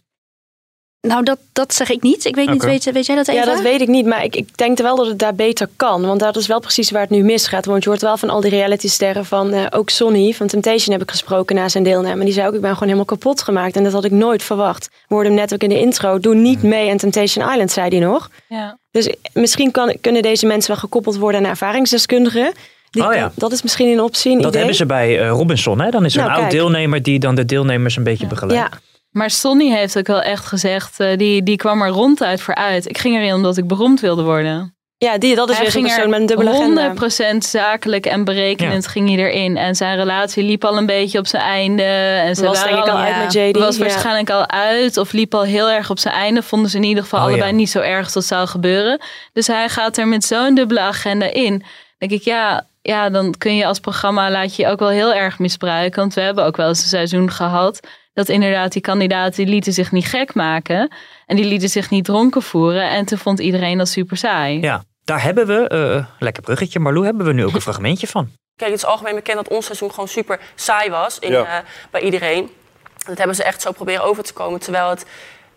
Nou, 1.08 1.22
dat, 1.24 1.38
dat 1.52 1.74
zeg 1.74 1.90
ik 1.90 2.02
niet. 2.02 2.24
Ik 2.24 2.34
weet 2.34 2.50
niet, 2.50 2.62
weet, 2.64 2.92
weet 2.92 3.06
jij 3.06 3.16
dat 3.16 3.28
even? 3.28 3.40
Ja, 3.40 3.46
dat 3.54 3.60
weet 3.62 3.80
ik 3.80 3.88
niet. 3.88 4.06
Maar 4.06 4.24
ik, 4.24 4.36
ik 4.36 4.56
denk 4.56 4.78
wel 4.78 4.96
dat 4.96 5.06
het 5.06 5.18
daar 5.18 5.34
beter 5.34 5.68
kan. 5.76 6.06
Want 6.06 6.20
dat 6.20 6.36
is 6.36 6.46
wel 6.46 6.60
precies 6.60 6.90
waar 6.90 7.00
het 7.00 7.10
nu 7.10 7.22
misgaat. 7.22 7.64
Want 7.64 7.82
je 7.82 7.88
hoort 7.88 8.02
wel 8.02 8.16
van 8.16 8.30
al 8.30 8.40
die 8.40 8.50
realitysterren 8.50 9.24
van... 9.24 9.52
eh, 9.52 9.66
ook 9.70 9.90
Sonny 9.90 10.32
van 10.32 10.46
Temptation 10.46 10.92
heb 10.92 11.02
ik 11.02 11.10
gesproken 11.10 11.56
na 11.56 11.68
zijn 11.68 11.84
deelname. 11.84 12.18
En 12.18 12.24
die 12.24 12.34
zei 12.34 12.48
ook, 12.48 12.54
ik 12.54 12.60
ben 12.60 12.70
gewoon 12.70 12.84
helemaal 12.84 13.04
kapot 13.04 13.42
gemaakt. 13.42 13.76
En 13.76 13.82
dat 13.84 13.92
had 13.92 14.04
ik 14.04 14.10
nooit 14.10 14.42
verwacht. 14.42 14.88
We 15.08 15.14
hoorden 15.14 15.32
hem 15.32 15.40
net 15.40 15.52
ook 15.54 15.62
in 15.62 15.68
de 15.68 15.78
intro. 15.80 16.18
Doe 16.18 16.34
niet 16.34 16.62
mee 16.62 16.90
aan 16.90 16.96
Temptation 16.96 17.50
Island, 17.50 17.70
zei 17.70 17.88
hij 17.88 17.98
nog. 18.06 18.30
Ja. 18.48 18.78
Dus 18.90 19.14
misschien 19.32 19.70
kan, 19.70 19.94
kunnen 20.00 20.22
deze 20.22 20.46
mensen 20.46 20.70
wel 20.70 20.80
gekoppeld 20.80 21.16
worden 21.16 21.40
aan 21.44 21.50
ervaringsdeskundigen. 21.50 22.52
Die, 22.90 23.06
Oh 23.06 23.14
ja. 23.14 23.32
dat, 23.34 23.52
is 23.52 23.62
misschien 23.62 23.88
een 23.88 24.00
optie, 24.00 24.30
een 24.32 24.36
Dat 24.36 24.46
idee. 24.46 24.58
hebben 24.58 24.76
ze 24.76 24.86
bij 24.86 25.20
eh, 25.20 25.28
Robinson. 25.28 25.80
Hè? 25.80 25.90
Dan 25.90 26.04
is 26.04 26.12
er 26.16 26.18
Nou, 26.18 26.30
een 26.32 26.36
oud 26.38 26.48
kijk. 26.50 26.60
deelnemer 26.62 27.02
die 27.02 27.18
dan 27.18 27.34
de 27.34 27.44
deelnemers 27.44 27.96
een 27.96 28.04
beetje 28.04 28.26
begeleidt. 28.26 28.68
Ja. 28.72 28.78
Maar 29.12 29.30
Sonny 29.30 29.70
heeft 29.70 29.98
ook 29.98 30.06
wel 30.06 30.22
echt 30.22 30.46
gezegd, 30.46 31.00
eh, 31.00 31.16
die, 31.16 31.42
die 31.42 31.56
kwam 31.56 31.82
er 31.82 31.88
ronduit 31.88 32.40
voor 32.40 32.54
uit. 32.54 32.88
Ik 32.88 32.98
ging 32.98 33.16
erin 33.16 33.34
omdat 33.34 33.56
ik 33.56 33.66
beroemd 33.66 34.00
wilde 34.00 34.22
worden. 34.22 34.76
Ja, 35.02 35.18
die, 35.18 35.34
dat 35.34 35.48
is 35.48 35.54
Hij 35.54 35.62
weer 35.64 35.72
zo'n 35.72 35.82
ging 35.82 35.94
persoon 35.94 36.12
er 36.12 36.20
met 36.20 36.30
een 36.30 36.36
dubbele 36.36 36.50
agenda. 36.50 37.34
100% 37.34 37.36
zakelijk 37.38 38.06
en 38.06 38.24
berekenend 38.24 38.86
ging 38.86 39.08
hij 39.08 39.18
erin. 39.18 39.56
En 39.56 39.74
zijn 39.74 39.96
relatie 39.96 40.44
liep 40.44 40.64
al 40.64 40.76
een 40.76 40.86
beetje 40.86 41.18
op 41.18 41.26
zijn 41.26 41.42
einde. 41.42 41.82
En 41.82 42.34
ze 42.34 42.44
Was 42.44 42.58
waren 42.58 42.74
denk 42.74 42.86
ik 42.86 42.92
al 42.92 42.98
uit 42.98 43.16
met 43.16 43.32
JD, 43.32 43.58
Was 43.58 43.76
ja. 43.76 43.82
waarschijnlijk 43.82 44.30
al 44.30 44.48
uit 44.48 44.96
of 44.96 45.12
liep 45.12 45.34
al 45.34 45.42
heel 45.42 45.70
erg 45.70 45.90
op 45.90 45.98
zijn 45.98 46.14
einde. 46.14 46.42
Vonden 46.42 46.70
ze 46.70 46.76
in 46.76 46.82
ieder 46.82 47.02
geval 47.02 47.18
Oh, 47.20 47.26
allebei 47.26 47.50
ja. 47.50 47.56
niet 47.56 47.70
zo 47.70 47.80
erg 47.80 48.12
dat 48.12 48.24
zou 48.24 48.46
gebeuren. 48.46 49.00
Dus 49.32 49.46
hij 49.46 49.68
gaat 49.68 49.96
er 49.96 50.08
met 50.08 50.24
zo'n 50.24 50.54
dubbele 50.54 50.80
agenda 50.80 51.32
in. 51.32 51.64
denk 51.98 52.12
ik, 52.12 52.22
ja, 52.22 52.66
ja, 52.82 53.10
dan 53.10 53.34
kun 53.38 53.56
je 53.56 53.66
als 53.66 53.80
programma 53.80 54.30
laat 54.30 54.56
je 54.56 54.62
je 54.62 54.68
ook 54.68 54.78
wel 54.78 54.88
heel 54.88 55.14
erg 55.14 55.38
misbruiken. 55.38 56.00
Want 56.00 56.14
we 56.14 56.20
hebben 56.20 56.44
ook 56.44 56.56
wel 56.56 56.68
eens 56.68 56.82
een 56.82 56.88
seizoen 56.88 57.30
gehad 57.30 57.80
dat 58.14 58.28
inderdaad 58.28 58.72
die 58.72 58.82
kandidaten 58.82 59.36
die 59.44 59.46
lieten 59.54 59.72
zich 59.72 59.92
niet 59.92 60.06
gek 60.06 60.34
maken. 60.34 60.92
En 61.26 61.36
die 61.36 61.44
lieten 61.44 61.68
zich 61.68 61.90
niet 61.90 62.04
dronken 62.04 62.42
voeren. 62.42 62.88
En 62.90 63.04
toen 63.04 63.18
vond 63.18 63.40
iedereen 63.40 63.78
dat 63.78 63.88
super 63.88 64.16
saai. 64.16 64.60
Ja, 64.60 64.82
daar 65.04 65.22
hebben 65.22 65.46
we, 65.46 65.68
eh, 65.68 66.04
lekker 66.18 66.42
bruggetje 66.42 66.78
Marlou, 66.80 67.04
hebben 67.04 67.26
we 67.26 67.32
nu 67.32 67.44
ook 67.44 67.54
een 67.54 67.60
fragmentje 67.70 68.06
van. 68.06 68.30
Kijk, 68.56 68.70
het 68.70 68.80
is 68.80 68.86
algemeen 68.86 69.14
bekend 69.14 69.36
dat 69.36 69.48
ons 69.48 69.64
seizoen 69.64 69.90
gewoon 69.90 70.08
super 70.08 70.38
saai 70.54 70.90
was 70.90 71.18
in, 71.18 71.30
Ja. 71.32 71.44
eh, 71.44 71.64
bij 71.90 72.00
iedereen. 72.00 72.50
Dat 73.06 73.18
hebben 73.18 73.36
ze 73.36 73.42
echt 73.44 73.62
zo 73.62 73.72
proberen 73.72 74.04
over 74.04 74.22
te 74.24 74.32
komen. 74.32 74.60
Terwijl 74.60 74.88
het, 74.90 75.06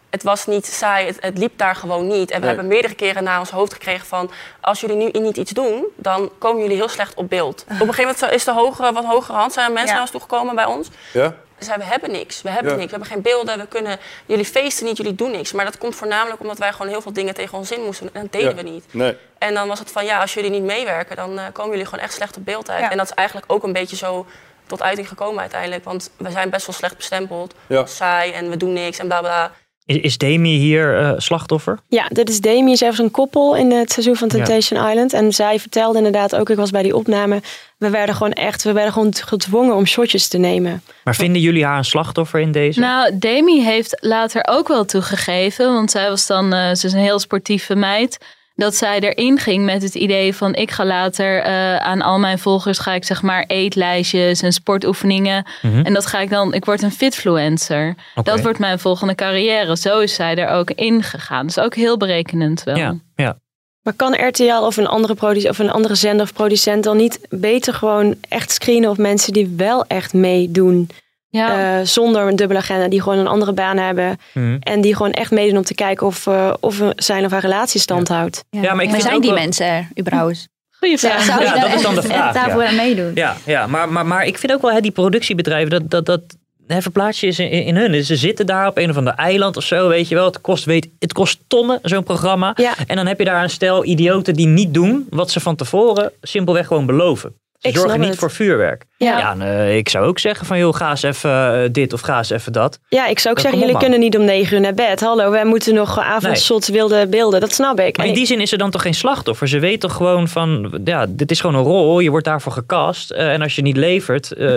het 0.10 0.24
was 0.24 0.46
niet 0.46 0.66
saai, 0.66 1.06
het, 1.08 1.18
het 1.20 1.38
liep 1.38 1.58
daar 1.58 1.76
gewoon 1.76 2.08
niet. 2.08 2.32
En 2.32 2.40
we 2.40 2.46
Nee. 2.46 2.48
hebben 2.56 2.68
meerdere 2.68 2.96
keren 2.96 3.24
naar 3.24 3.40
ons 3.40 3.50
hoofd 3.50 3.74
gekregen 3.74 4.06
van... 4.08 4.32
als 4.62 4.80
jullie 4.82 4.96
nu 4.96 5.20
niet 5.20 5.38
iets 5.38 5.52
doen, 5.52 5.86
dan 5.96 6.32
komen 6.38 6.62
jullie 6.62 6.76
heel 6.76 6.90
slecht 6.90 7.14
op 7.16 7.30
beeld. 7.30 7.64
Op 7.82 7.88
een 7.88 7.94
gegeven 7.94 8.16
moment 8.22 8.34
is 8.36 8.44
de 8.44 8.54
hogere, 8.54 8.94
wat 8.94 9.06
hogere 9.06 9.38
hand, 9.38 9.54
zijn 9.54 9.66
er 9.66 9.72
mensen 9.72 9.88
Ja. 9.90 9.94
naar 9.94 10.02
ons 10.02 10.12
toegekomen 10.12 10.56
bij 10.56 10.66
ons. 10.66 10.88
Ja? 11.14 11.36
Ze 11.60 11.64
zeiden, 11.66 11.86
we 11.86 11.92
hebben 11.92 12.12
niks, 12.12 12.42
we 12.42 12.50
hebben 12.50 12.72
Ja. 12.72 12.78
niks, 12.78 12.92
we 12.92 12.98
hebben 12.98 13.14
geen 13.14 13.22
beelden, 13.22 13.58
we 13.60 13.68
kunnen... 13.68 14.00
Jullie 14.26 14.46
feesten 14.46 14.86
niet, 14.86 14.98
jullie 14.98 15.16
doen 15.16 15.32
niks. 15.32 15.52
Maar 15.52 15.66
dat 15.66 15.78
komt 15.78 15.96
voornamelijk 15.96 16.42
omdat 16.42 16.58
wij 16.58 16.72
gewoon 16.72 16.88
heel 16.88 17.02
veel 17.02 17.14
dingen 17.14 17.34
tegen 17.34 17.58
ons 17.58 17.72
in 17.72 17.82
moesten. 17.82 18.10
En 18.14 18.22
dat 18.22 18.32
deden 18.32 18.50
Ja. 18.50 18.56
we 18.56 18.70
niet. 18.70 18.86
Nee. 18.92 19.18
En 19.38 19.54
dan 19.54 19.68
was 19.68 19.80
het 19.80 19.92
van, 19.92 20.06
ja, 20.06 20.20
als 20.22 20.34
jullie 20.34 20.50
niet 20.50 20.64
meewerken, 20.64 21.16
dan 21.16 21.40
eh, 21.40 21.46
komen 21.54 21.72
jullie 21.72 21.86
gewoon 21.86 22.04
echt 22.04 22.14
slecht 22.14 22.38
op 22.38 22.46
beeld 22.46 22.70
uit. 22.70 22.80
Ja. 22.82 22.92
En 22.92 22.98
dat 22.98 23.06
is 23.06 23.14
eigenlijk 23.14 23.52
ook 23.52 23.64
een 23.64 23.74
beetje 23.74 23.96
zo 23.96 24.26
tot 24.68 24.82
uiting 24.82 25.08
gekomen 25.08 25.40
uiteindelijk. 25.42 25.84
Want 25.84 26.12
we 26.18 26.32
zijn 26.32 26.50
best 26.50 26.66
wel 26.66 26.76
slecht 26.76 26.96
bestempeld. 26.96 27.54
Ja. 27.68 27.86
Saai 27.86 28.32
en 28.32 28.50
we 28.50 28.58
doen 28.58 28.74
niks 28.74 28.98
en 29.00 29.08
bla 29.08 29.20
bla. 29.20 29.52
Is, 29.86 29.98
is 29.98 30.18
Demi 30.18 30.58
hier 30.58 30.98
eh, 30.98 31.13
slachtoffer? 31.18 31.80
Ja, 31.88 32.08
dit 32.08 32.30
is 32.30 32.39
Demi. 32.39 32.75
Zij 32.75 32.88
was 32.89 33.00
een 33.00 33.12
koppel 33.12 33.56
in 33.56 33.72
het 33.72 33.92
seizoen 33.92 34.15
van 34.15 34.27
Ja. 34.27 34.34
Temptation 34.34 34.89
Island. 34.89 35.13
En 35.13 35.32
zij 35.34 35.60
vertelde 35.60 35.98
inderdaad 35.98 36.36
ook, 36.36 36.50
ik 36.50 36.58
was 36.58 36.72
bij 36.72 36.84
die 36.84 36.96
opname... 36.96 37.42
we 37.77 37.89
werden 37.89 38.15
gewoon 38.15 38.32
echt, 38.34 38.63
we 38.63 38.72
werden 38.72 38.94
gewoon 38.94 39.13
gedwongen 39.15 39.75
om 39.75 39.86
shotjes 39.86 40.27
te 40.27 40.38
nemen. 40.38 40.82
Maar 41.04 41.15
vinden 41.15 41.42
jullie 41.42 41.65
haar 41.65 41.77
een 41.77 41.86
slachtoffer 41.86 42.39
in 42.39 42.51
deze? 42.51 42.80
Nou, 42.80 43.18
Demi 43.18 43.63
heeft 43.63 43.98
later 44.00 44.46
ook 44.50 44.68
wel 44.68 44.86
toegegeven, 44.86 45.74
want 45.74 45.92
zij 45.92 46.10
was 46.10 46.27
dan, 46.27 46.54
eh, 46.54 46.74
ze 46.74 46.88
is 46.88 46.94
een 46.94 47.00
heel 47.00 47.20
sportieve 47.20 47.75
meid, 47.75 48.18
dat 48.56 48.76
zij 48.76 49.00
erin 49.00 49.40
ging 49.40 49.66
met 49.66 49.82
het 49.82 49.96
idee 49.96 50.36
van 50.36 50.56
ik 50.56 50.72
ga 50.72 50.86
later 50.86 51.42
eh, 51.42 51.76
aan 51.76 52.02
al 52.02 52.20
mijn 52.20 52.40
volgers 52.40 52.80
ga 52.80 52.94
ik 52.94 53.04
zeg 53.06 53.22
maar 53.22 53.44
eetlijstjes 53.48 54.42
en 54.42 54.52
sportoefeningen 54.54 55.46
Mhm. 55.62 55.82
en 55.86 55.94
dat 55.94 56.06
ga 56.06 56.20
ik 56.20 56.30
dan, 56.30 56.54
ik 56.54 56.66
word 56.66 56.82
een 56.82 56.92
fitfluencer. 56.92 57.96
Dat 58.24 58.42
wordt 58.42 58.60
mijn 58.60 58.80
volgende 58.80 59.16
carrière. 59.16 59.78
Zo 59.78 60.00
is 60.00 60.14
zij 60.14 60.36
er 60.36 60.48
ook 60.50 60.72
in 60.72 61.04
gegaan. 61.04 61.46
Dus 61.46 61.60
ook 61.60 61.76
heel 61.76 61.98
berekenend 61.98 62.64
wel. 62.64 62.76
Ja, 62.76 62.96
ja. 63.16 63.38
Maar 63.82 63.94
kan 63.94 64.28
RTL 64.28 64.64
of 64.66 64.78
een 64.78 64.88
andere, 64.88 65.14
produ- 65.16 65.50
of 65.50 65.60
een 65.60 65.72
andere 65.72 65.96
zender 65.96 66.26
of 66.26 66.34
producent 66.34 66.84
dan 66.84 66.98
niet 66.98 67.20
beter 67.30 67.74
gewoon 67.74 68.16
echt 68.30 68.52
screenen 68.52 68.90
op 68.90 68.98
mensen 68.98 69.34
die 69.34 69.54
wel 69.58 69.86
echt 69.88 70.14
meedoen? 70.14 70.90
Ja. 71.36 71.80
Eh, 71.80 71.86
zonder 71.86 72.27
een 72.27 72.36
dubbele 72.36 72.60
agenda, 72.60 72.88
die 72.88 73.01
gewoon 73.01 73.18
een 73.18 73.27
andere 73.27 73.54
baan 73.54 73.77
hebben. 73.77 74.18
Mhm. 74.34 74.58
En 74.60 74.82
die 74.82 74.96
gewoon 74.96 75.12
echt 75.12 75.32
meedoen 75.32 75.58
om 75.58 75.63
te 75.63 75.74
kijken 75.75 76.08
of, 76.08 76.27
eh, 76.27 76.54
of 76.60 76.82
zijn 76.96 77.25
of 77.25 77.32
haar 77.32 77.42
relatie 77.42 77.80
stand 77.82 78.08
houdt. 78.08 78.44
Ja. 78.50 78.62
Ja, 78.62 78.74
maar 78.74 78.84
ik 78.84 78.89
vind 78.89 79.01
zijn 79.01 79.15
ook 79.15 79.22
die 79.22 79.32
wel- 79.32 79.39
mensen 79.39 79.65
er 79.65 79.88
überhaupt? 80.00 80.48
Goeie 80.80 80.98
vraag. 80.98 81.27
Ja, 81.27 81.60
dat 81.60 81.74
is 81.74 81.82
dan 81.82 81.96
de 82.01 82.01
vraag, 82.01 82.34
daarvoor 82.34 82.62
ja. 82.63 82.69
aan 82.69 82.76
meedoen? 82.76 83.12
Ja, 83.13 83.36
ja 83.45 83.67
maar, 83.67 83.89
maar, 83.89 84.06
maar 84.06 84.26
ik 84.26 84.38
vind 84.38 84.54
ook 84.54 84.62
wel 84.62 84.71
hè, 84.71 84.82
die 84.82 84.91
productiebedrijven, 84.91 85.69
dat, 85.69 85.89
dat, 85.89 86.06
dat 86.06 86.21
hè, 86.67 86.82
verplaats 86.82 87.19
je 87.19 87.28
in, 87.28 87.50
in 87.65 87.76
hun. 87.76 87.91
Dus 87.91 88.08
Ze 88.08 88.15
zitten 88.15 88.45
daar 88.45 88.67
op 88.67 88.78
een 88.78 88.89
of 88.89 88.98
ander 88.98 89.13
eiland 89.13 89.58
of 89.58 89.63
zo, 89.63 89.88
weet 89.88 90.08
je 90.08 90.15
wel. 90.15 90.26
Het 90.26 90.41
kost, 90.41 90.65
weet, 90.65 90.89
het 91.00 91.13
kost 91.13 91.39
tonnen, 91.48 91.80
zo'n 91.82 92.04
programma. 92.04 92.56
En 92.88 92.95
dan 92.95 93.08
heb 93.08 93.19
je 93.19 93.26
daar 93.26 93.43
een 93.43 93.50
stel 93.50 93.86
idioten 93.86 94.34
die 94.34 94.48
niet 94.48 94.74
doen 94.74 95.08
wat 95.10 95.32
ze 95.32 95.39
van 95.39 95.56
tevoren 95.56 96.12
simpelweg 96.21 96.67
gewoon 96.67 96.86
beloven. 96.86 97.36
Ik 97.65 97.78
snap 97.78 97.97
niet 97.97 98.10
het. 98.10 98.17
voor 98.17 98.32
vuurwerk. 98.32 98.86
Ja. 98.97 99.32
en, 99.32 99.41
eh, 99.41 99.78
ik 99.78 99.89
zou 99.89 100.06
ook 100.06 100.19
zeggen 100.19 100.45
van, 100.45 100.58
joh, 100.58 100.75
ga 100.75 100.89
eens 100.89 101.04
even 101.04 101.63
eh, 101.63 101.69
dit 101.71 101.93
of 101.93 102.01
ga 102.01 102.17
eens 102.17 102.30
even 102.30 102.51
dat. 102.54 102.80
Ja, 102.89 103.08
ik 103.08 103.19
zou 103.19 103.36
ook 103.36 103.41
zeggen, 103.41 103.60
jullie 103.60 103.78
kunnen 103.78 103.99
niet 103.99 104.17
om 104.17 104.23
negen 104.23 104.54
uur 104.56 104.62
naar 104.62 104.73
bed. 104.73 104.99
Hallo, 104.99 105.32
wij 105.32 105.45
moeten 105.45 105.73
nog 105.73 105.99
avondshots 105.99 106.69
wilde 106.69 107.08
beelden. 107.08 107.39
Dat 107.39 107.54
snap 107.54 107.80
ik. 107.80 107.97
Maar 107.97 108.06
En 108.06 108.12
in 108.12 108.17
die 108.17 108.25
zin 108.28 108.41
is 108.41 108.49
ze 108.49 108.58
dan 108.58 108.71
toch 108.71 108.82
geen 108.82 108.93
slachtoffer? 108.93 109.47
Ze 109.47 109.60
weet 109.60 109.80
toch 109.80 109.93
gewoon 109.93 110.28
van, 110.28 110.80
ja, 110.84 111.06
dit 111.10 111.32
is 111.32 111.39
gewoon 111.39 111.56
een 111.56 111.63
rol. 111.65 111.99
Je 111.99 112.10
wordt 112.10 112.25
daarvoor 112.25 112.51
gecast. 112.51 113.12
eh, 113.12 113.34
en 113.34 113.41
als 113.41 113.56
je 113.56 113.62
niet 113.62 113.78
levert, 113.78 114.32
eh, 114.32 114.56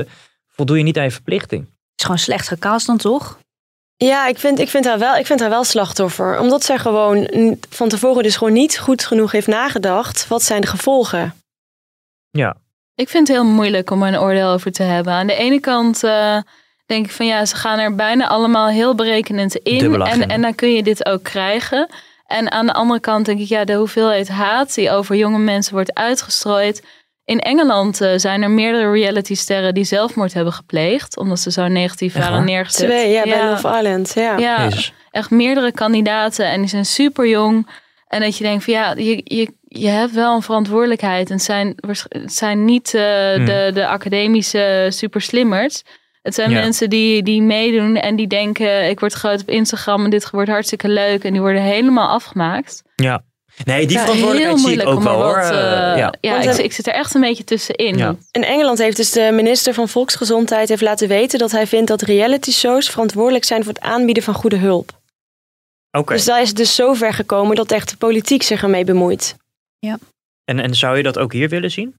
voldoe 0.49 0.77
je 0.77 0.83
niet 0.83 0.97
aan 0.99 1.05
je 1.05 1.11
verplichting. 1.11 1.61
Het 1.63 1.71
is 1.97 2.05
gewoon 2.05 2.19
slecht 2.19 2.49
gecast 2.49 2.87
dan 2.87 2.97
toch? 2.97 3.39
Ja, 3.97 4.27
ik 4.27 4.39
vind, 4.39 4.59
ik, 4.59 4.69
vind 4.69 4.85
haar 4.85 4.99
wel, 4.99 5.17
ik 5.17 5.27
vind 5.27 5.41
haar 5.41 5.51
wel 5.51 5.65
slachtoffer. 5.65 6.39
Omdat 6.41 6.65
zij 6.65 6.79
gewoon 6.79 7.29
van 7.71 7.89
tevoren 7.89 8.23
dus 8.23 8.37
gewoon 8.37 8.53
niet 8.53 8.79
goed 8.79 9.05
genoeg 9.05 9.33
heeft 9.33 9.47
nagedacht. 9.47 10.29
Wat 10.29 10.43
zijn 10.43 10.61
de 10.61 10.67
gevolgen? 10.67 11.35
Ja. 12.31 12.57
Ik 12.99 13.09
vind 13.09 13.29
het 13.29 13.37
heel 13.37 13.47
moeilijk 13.47 13.91
om 13.91 14.03
er 14.03 14.09
een 14.09 14.21
oordeel 14.21 14.49
over 14.49 14.73
te 14.73 14.83
hebben. 14.83 15.13
Aan 15.13 15.27
de 15.27 15.35
ene 15.35 15.61
kant 15.61 16.05
eh, 16.05 16.37
denk 16.87 17.05
ik 17.05 17.13
van 17.13 17.27
ja, 17.27 17.45
ze 17.45 17.57
gaan 17.57 17.79
er 17.79 17.95
bijna 17.95 18.29
allemaal 18.29 18.69
heel 18.69 18.95
berekenend 18.95 19.55
in. 19.55 20.03
En, 20.03 20.29
en 20.29 20.43
dan 20.43 20.55
kun 20.55 20.73
je 20.73 20.83
dit 20.83 21.07
ook 21.07 21.23
krijgen. 21.23 21.89
En 22.27 22.53
aan 22.53 22.67
de 22.67 22.73
andere 22.73 23.01
kant 23.01 23.27
denk 23.27 23.41
ik, 23.41 23.49
ja, 23.49 23.65
de 23.65 23.75
hoeveelheid 23.75 24.29
haat 24.29 24.75
die 24.75 24.91
over 24.91 25.17
jonge 25.17 25.39
mensen 25.39 25.73
wordt 25.73 25.95
uitgestrooid. 25.95 26.85
In 27.25 27.39
Engeland 27.39 28.01
eh, 28.01 28.13
zijn 28.17 28.43
er 28.43 28.51
meerdere 28.51 28.91
realitysterren 28.91 29.75
die 29.75 29.85
zelfmoord 29.85 30.35
hebben 30.35 30.53
gepleegd. 30.53 31.17
Omdat 31.17 31.41
ze 31.41 31.51
zo 31.51 31.69
negatief 31.69 32.15
Echt 32.15 32.29
waren 32.29 32.45
neergezet. 32.45 32.87
Twee, 32.87 33.11
ja, 33.11 33.23
bij 33.23 33.49
Love 33.49 33.79
Island. 33.79 34.13
Ja. 34.15 34.37
Ja, 34.37 34.69
echt 35.11 35.31
meerdere 35.31 35.73
kandidaten 35.73 36.47
en 36.47 36.61
die 36.61 36.69
zijn 36.69 36.87
super 36.87 37.29
jong. 37.29 37.69
En 38.09 38.21
dat 38.21 38.37
je 38.37 38.45
denkt 38.45 38.65
van 38.65 38.73
ja, 38.73 38.95
je, 38.97 39.21
je, 39.25 39.53
je 39.69 39.89
hebt 39.89 40.13
wel 40.13 40.35
een 40.35 40.43
verantwoordelijkheid. 40.43 41.29
En 41.29 41.35
het 41.35 41.45
zijn, 41.45 41.75
het 42.09 42.33
zijn 42.33 42.65
niet 42.65 42.95
eh, 42.95 43.35
Hmm. 43.35 43.45
de, 43.45 43.71
de 43.75 43.87
academische 43.87 44.87
super 44.91 45.21
slimmers. 45.21 45.83
Het 46.23 46.35
zijn 46.35 46.51
Ja. 46.51 46.61
mensen 46.61 46.91
die, 46.91 47.23
die 47.23 47.43
meedoen 47.43 47.97
en 47.97 48.17
die 48.17 48.27
denken 48.27 48.89
ik 48.89 49.01
word 49.01 49.13
groot 49.13 49.41
op 49.41 49.49
Instagram 49.49 50.05
en 50.05 50.11
dit 50.11 50.31
wordt 50.31 50.51
hartstikke 50.51 50.89
leuk. 50.89 51.25
En 51.25 51.33
die 51.33 51.41
worden 51.41 51.63
helemaal 51.63 52.09
afgemaakt. 52.09 52.83
Ja. 52.95 53.23
Nee, 53.65 53.87
die 53.87 53.97
Ja, 53.97 54.03
verantwoordelijkheid 54.03 54.61
zie 54.61 54.81
ik 54.81 54.87
ook 54.89 55.03
wel 55.03 55.23
hoor. 55.23 55.35
wat, 55.37 55.51
Eh, 55.51 55.93
eh, 55.93 55.97
ja. 55.99 56.13
ik, 56.41 56.45
een- 56.45 56.65
ik 56.65 56.73
zit 56.73 56.87
er 56.87 56.93
echt 56.93 57.15
een 57.15 57.21
beetje 57.21 57.45
tussenin. 57.45 57.97
Ja. 57.97 58.15
In 58.31 58.45
Engeland 58.45 58.79
heeft 58.79 58.97
dus 58.97 59.11
de 59.11 59.31
minister 59.33 59.75
van 59.75 59.89
Volksgezondheid 59.89 60.69
heeft 60.69 60.83
laten 60.83 61.09
weten 61.09 61.39
dat 61.39 61.51
hij 61.51 61.67
vindt 61.67 61.89
dat 61.89 62.03
reality 62.03 62.51
shows 62.53 62.91
verantwoordelijk 62.91 63.45
zijn 63.45 63.65
voor 63.65 63.73
het 63.73 63.83
aanbieden 63.83 64.23
van 64.23 64.35
goede 64.35 64.57
hulp. 64.57 64.91
Oké. 65.91 66.13
Dus 66.13 66.25
daar 66.25 66.41
is 66.41 66.49
het 66.49 66.57
dus 66.57 66.75
zo 66.75 66.93
ver 66.95 67.13
gekomen 67.13 67.57
dat 67.57 67.73
echt 67.73 67.91
de 67.91 67.97
politiek 67.97 68.43
zich 68.43 68.63
ermee 68.63 68.85
bemoeit. 68.85 69.37
En, 70.45 70.61
en 70.61 70.75
zou 70.75 70.97
je 70.97 71.03
dat 71.03 71.19
ook 71.19 71.33
hier 71.33 71.49
willen 71.49 71.71
zien? 71.71 71.95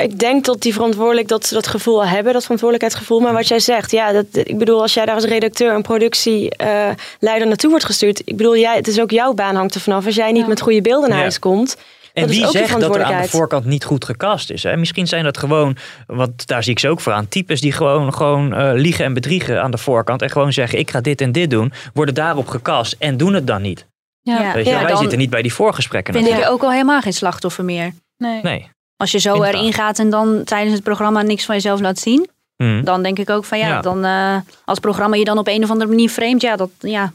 Ik 0.00 0.18
denk 0.18 0.44
dat 0.44 0.60
die 0.60 0.72
verantwoordelijk 0.72 1.28
dat 1.28 1.46
ze 1.46 1.54
dat 1.54 1.66
gevoel 1.66 2.00
al 2.00 2.06
hebben, 2.06 2.32
dat 2.32 2.42
verantwoordelijkheidsgevoel. 2.42 3.20
Maar 3.20 3.32
wat 3.32 3.48
jij 3.48 3.60
zegt, 3.60 3.90
ja, 3.90 4.12
dat, 4.12 4.26
ik 4.32 4.58
bedoel, 4.58 4.80
als 4.80 4.94
jij 4.94 5.04
daar 5.04 5.14
als 5.14 5.24
redacteur 5.24 5.74
een 5.74 5.82
productieleider 5.82 7.46
naartoe 7.46 7.70
wordt 7.70 7.84
gestuurd, 7.84 8.22
ik 8.24 8.36
bedoel, 8.36 8.56
jij, 8.56 8.76
het 8.76 8.88
is 8.88 9.00
ook 9.00 9.10
jouw 9.10 9.32
baan 9.32 9.56
hangt 9.56 9.74
er 9.74 9.80
vanaf. 9.80 10.06
Als 10.06 10.14
jij 10.14 10.32
niet 10.32 10.46
met 10.46 10.60
goede 10.60 10.80
beelden 10.80 11.08
naar 11.08 11.18
Ja. 11.18 11.22
huis 11.22 11.38
komt, 11.38 11.76
En 12.12 12.22
dat 12.22 12.30
is 12.30 12.38
wie 12.38 12.48
zegt 12.50 12.80
dat 12.80 12.96
er 12.96 13.02
aan 13.02 13.22
de 13.22 13.28
voorkant 13.28 13.64
niet 13.64 13.84
goed 13.84 14.04
gecast 14.04 14.50
is? 14.50 14.62
Hè? 14.62 14.76
Misschien 14.76 15.06
zijn 15.06 15.24
dat 15.24 15.38
gewoon, 15.38 15.76
want 16.06 16.46
daar 16.46 16.62
zie 16.62 16.72
ik 16.72 16.78
ze 16.78 16.88
ook 16.88 17.00
voor 17.00 17.12
aan, 17.12 17.28
types 17.28 17.60
die 17.60 17.72
gewoon, 17.72 18.14
gewoon 18.14 18.54
eh, 18.54 18.70
liegen 18.74 19.04
en 19.04 19.14
bedriegen 19.14 19.62
aan 19.62 19.70
de 19.70 19.78
voorkant. 19.78 20.22
En 20.22 20.30
gewoon 20.30 20.52
zeggen, 20.52 20.78
ik 20.78 20.90
ga 20.90 21.00
dit 21.00 21.20
en 21.20 21.32
dit 21.32 21.50
doen. 21.50 21.72
Worden 21.94 22.14
daarop 22.14 22.48
gecast 22.48 22.96
en 22.98 23.16
doen 23.16 23.34
het 23.34 23.46
dan 23.46 23.62
niet. 23.62 23.86
Ja. 24.22 24.52
Weet 24.52 24.64
je, 24.64 24.70
Ja, 24.70 24.78
wij 24.78 24.88
dan 24.88 24.96
zitten 24.98 25.18
niet 25.18 25.30
bij 25.30 25.42
die 25.42 25.54
voorgesprekken. 25.54 26.12
Vind 26.14 26.26
ik 26.26 26.30
natuurlijk. 26.32 26.62
ook 26.62 26.68
al 26.68 26.72
helemaal 26.74 27.00
geen 27.00 27.12
slachtoffer 27.12 27.64
meer. 27.64 27.92
Nee. 28.16 28.40
Nee. 28.42 28.68
Als 28.96 29.10
je 29.10 29.18
zo 29.18 29.34
Inderdaad. 29.34 29.60
erin 29.60 29.72
gaat 29.72 29.98
en 29.98 30.10
dan 30.10 30.44
tijdens 30.44 30.72
het 30.74 30.82
programma 30.82 31.22
niks 31.22 31.44
van 31.44 31.54
jezelf 31.54 31.80
laat 31.80 31.98
zien. 31.98 32.28
Mhm. 32.56 32.84
Dan 32.84 33.02
denk 33.02 33.18
ik 33.18 33.30
ook 33.30 33.44
van 33.44 33.58
ja, 33.58 33.66
Ja. 33.68 33.80
dan 33.80 34.04
eh, 34.04 34.36
als 34.64 34.78
programma 34.78 35.16
je 35.16 35.24
dan 35.24 35.38
op 35.38 35.46
een 35.48 35.62
of 35.64 35.70
andere 35.70 35.90
manier 35.90 36.08
framed. 36.08 36.40
Ja, 36.42 36.56
dat, 36.56 36.70
ja 36.80 37.12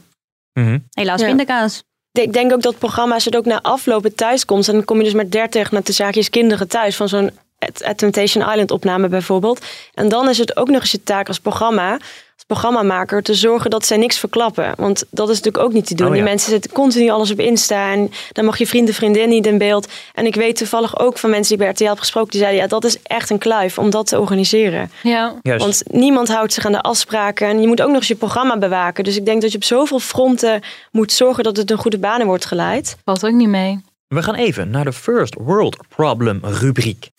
Mhm. 0.52 0.78
helaas 0.90 1.20
Ja. 1.20 1.26
pindakaas. 1.26 1.82
Ik 2.12 2.32
denk 2.32 2.52
ook 2.52 2.62
dat 2.62 2.78
programma's 2.78 3.24
het 3.24 3.36
ook 3.36 3.44
na 3.44 3.62
aflopen 3.62 4.14
thuis 4.14 4.44
komt. 4.44 4.68
En 4.68 4.74
dan 4.74 4.84
kom 4.84 4.98
je 4.98 5.04
dus 5.04 5.12
met 5.12 5.32
30 5.32 5.70
naar 5.70 5.82
de 5.82 5.92
zaakjes 5.92 6.30
kinderen 6.30 6.68
thuis. 6.68 6.96
Van 6.96 7.08
zo'n 7.08 7.30
At, 7.58 7.82
At 7.84 7.98
Temptation 7.98 8.48
Island 8.50 8.70
opname 8.70 9.08
bijvoorbeeld. 9.08 9.64
En 9.94 10.08
dan 10.08 10.28
is 10.28 10.38
het 10.38 10.56
ook 10.56 10.68
nog 10.68 10.80
eens 10.80 10.90
je 10.90 11.02
taak 11.02 11.28
als 11.28 11.38
programma. 11.40 11.98
Als 12.38 12.46
programmamaker 12.46 13.22
te 13.22 13.34
zorgen 13.34 13.70
dat 13.70 13.86
zij 13.86 13.96
niks 13.96 14.18
verklappen. 14.18 14.72
Want 14.76 15.04
dat 15.10 15.28
is 15.28 15.36
natuurlijk 15.36 15.64
ook 15.64 15.72
niet 15.72 15.86
te 15.86 15.94
doen. 15.94 16.06
Oh 16.06 16.12
ja. 16.12 16.20
Die 16.20 16.30
mensen 16.30 16.50
zetten 16.50 16.72
continu 16.72 17.08
alles 17.08 17.30
op 17.30 17.40
Insta 17.40 17.92
en 17.92 18.10
dan 18.32 18.44
mag 18.44 18.58
je 18.58 18.66
vrienden, 18.66 18.94
vriendin 18.94 19.28
niet 19.28 19.46
in 19.46 19.58
beeld. 19.58 19.88
En 20.14 20.26
ik 20.26 20.34
weet 20.34 20.56
toevallig 20.56 20.98
ook 20.98 21.18
van 21.18 21.30
mensen 21.30 21.56
die 21.56 21.64
bij 21.64 21.72
RTL 21.72 21.84
hebben 21.84 22.02
gesproken, 22.02 22.30
die 22.30 22.40
zeiden 22.40 22.60
ja, 22.60 22.68
dat 22.68 22.84
is 22.84 22.98
echt 23.02 23.30
een 23.30 23.38
kluif 23.38 23.78
om 23.78 23.90
dat 23.90 24.06
te 24.06 24.20
organiseren. 24.20 24.90
Ja. 25.02 25.34
Juist. 25.42 25.64
Want 25.64 25.82
niemand 25.90 26.28
houdt 26.28 26.52
zich 26.52 26.66
aan 26.66 26.72
de 26.72 26.80
afspraken 26.80 27.48
en 27.48 27.60
je 27.60 27.66
moet 27.66 27.82
ook 27.82 27.88
nog 27.88 27.96
eens 27.96 28.08
je 28.08 28.14
programma 28.14 28.58
bewaken. 28.58 29.04
Dus 29.04 29.16
ik 29.16 29.24
denk 29.24 29.42
dat 29.42 29.50
je 29.50 29.56
op 29.56 29.64
zoveel 29.64 29.98
fronten 29.98 30.62
moet 30.90 31.12
zorgen 31.12 31.44
dat 31.44 31.56
het 31.56 31.70
een 31.70 31.78
goede 31.78 31.98
banen 31.98 32.26
wordt 32.26 32.44
geleid. 32.44 32.96
Valt 33.04 33.26
ook 33.26 33.32
niet 33.32 33.48
mee. 33.48 33.80
We 34.08 34.22
gaan 34.22 34.34
even 34.34 34.70
naar 34.70 34.84
de 34.84 34.92
First 34.92 35.34
World 35.38 35.76
Problem 35.88 36.40
rubriek. 36.42 37.10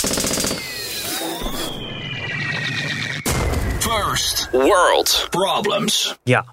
World 4.52 5.28
Problems. 5.30 6.18
Ja, 6.24 6.46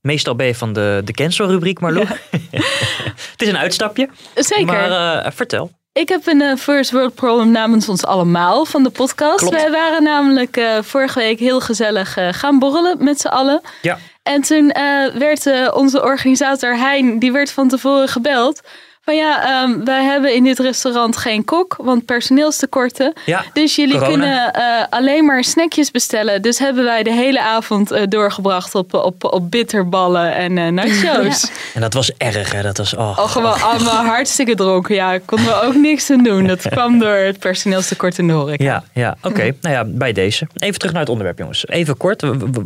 meestal 0.00 0.34
ben 0.34 0.46
je 0.46 0.54
van 0.54 0.72
de, 0.72 1.00
de 1.04 1.12
cancel 1.12 1.46
rubriek, 1.46 1.80
Marlo. 1.80 2.04
het 3.32 3.42
is 3.42 3.48
een 3.48 3.58
uitstapje. 3.58 4.08
Zeker. 4.34 4.66
Maar 4.66 5.22
eh, 5.24 5.30
vertel. 5.34 5.70
Ik 5.92 6.08
heb 6.08 6.26
een 6.26 6.42
eh, 6.42 6.56
first 6.56 6.90
world 6.90 7.14
problem 7.14 7.50
namens 7.50 7.88
ons 7.88 8.04
allemaal 8.04 8.64
van 8.64 8.82
de 8.82 8.90
podcast. 8.90 9.38
Klopt. 9.38 9.54
Wij 9.54 9.70
waren 9.70 10.02
namelijk 10.02 10.56
eh, 10.56 10.78
vorige 10.82 11.18
week 11.18 11.38
heel 11.38 11.60
gezellig 11.60 12.16
eh, 12.16 12.28
gaan 12.30 12.58
borrelen 12.58 13.04
met 13.04 13.20
z'n 13.20 13.26
allen. 13.28 13.60
Ja. 13.82 13.98
En 14.22 14.42
toen 14.42 14.70
eh, 14.70 15.14
werd 15.14 15.46
eh, 15.46 15.68
onze 15.74 16.02
organisator 16.02 16.76
Hein, 16.76 17.18
die 17.18 17.32
werd 17.32 17.50
van 17.50 17.68
tevoren 17.68 18.08
gebeld. 18.08 18.60
Van 19.08 19.16
ja, 19.16 19.62
ehm, 19.62 19.84
wij 19.84 20.04
hebben 20.04 20.34
in 20.34 20.44
dit 20.44 20.58
restaurant 20.58 21.16
geen 21.16 21.44
kok, 21.44 21.76
want 21.82 22.04
personeelstekorten. 22.04 23.12
Ja, 23.26 23.44
Dus 23.52 23.76
jullie 23.76 23.98
corona. 23.98 24.10
kunnen 24.10 24.52
eh, 24.52 24.62
alleen 24.90 25.24
maar 25.24 25.44
snackjes 25.44 25.90
bestellen. 25.90 26.42
Dus 26.42 26.58
hebben 26.58 26.84
wij 26.84 27.02
de 27.02 27.12
hele 27.12 27.40
avond 27.42 27.90
eh, 27.90 28.02
doorgebracht 28.08 28.74
op, 28.74 28.94
op, 28.94 29.24
op 29.24 29.50
bitterballen 29.50 30.34
en 30.34 30.58
eh 30.58 30.68
nachos. 30.68 31.50
En 31.74 31.80
dat 31.80 31.94
was 31.94 32.12
erg, 32.16 32.52
hè? 32.52 32.62
Dat 32.62 32.76
was. 32.78 32.94
Oh, 32.94 33.18
Oh, 33.18 33.30
gewoon 33.30 33.60
allemaal 33.62 34.04
hartstikke 34.04 34.54
dronken. 34.54 34.94
Ja, 34.94 35.18
konden 35.24 35.46
we 35.46 35.60
ook 35.62 35.74
niks 35.74 36.10
aan 36.10 36.22
doen. 36.22 36.46
Dat 36.46 36.68
kwam 36.70 36.98
door 36.98 37.14
het 37.16 37.38
personeelstekort 37.38 38.18
in 38.18 38.26
de 38.26 38.32
horeca. 38.32 38.64
Ja, 38.64 38.84
ja 38.92 39.16
oké. 39.22 39.42
Nou 39.60 39.74
ja, 39.74 39.84
bij 39.86 40.12
deze. 40.12 40.46
Even 40.56 40.78
terug 40.78 40.92
naar 40.92 41.02
het 41.02 41.10
onderwerp, 41.10 41.38
jongens. 41.38 41.66
Even 41.68 41.96
kort. 41.96 42.22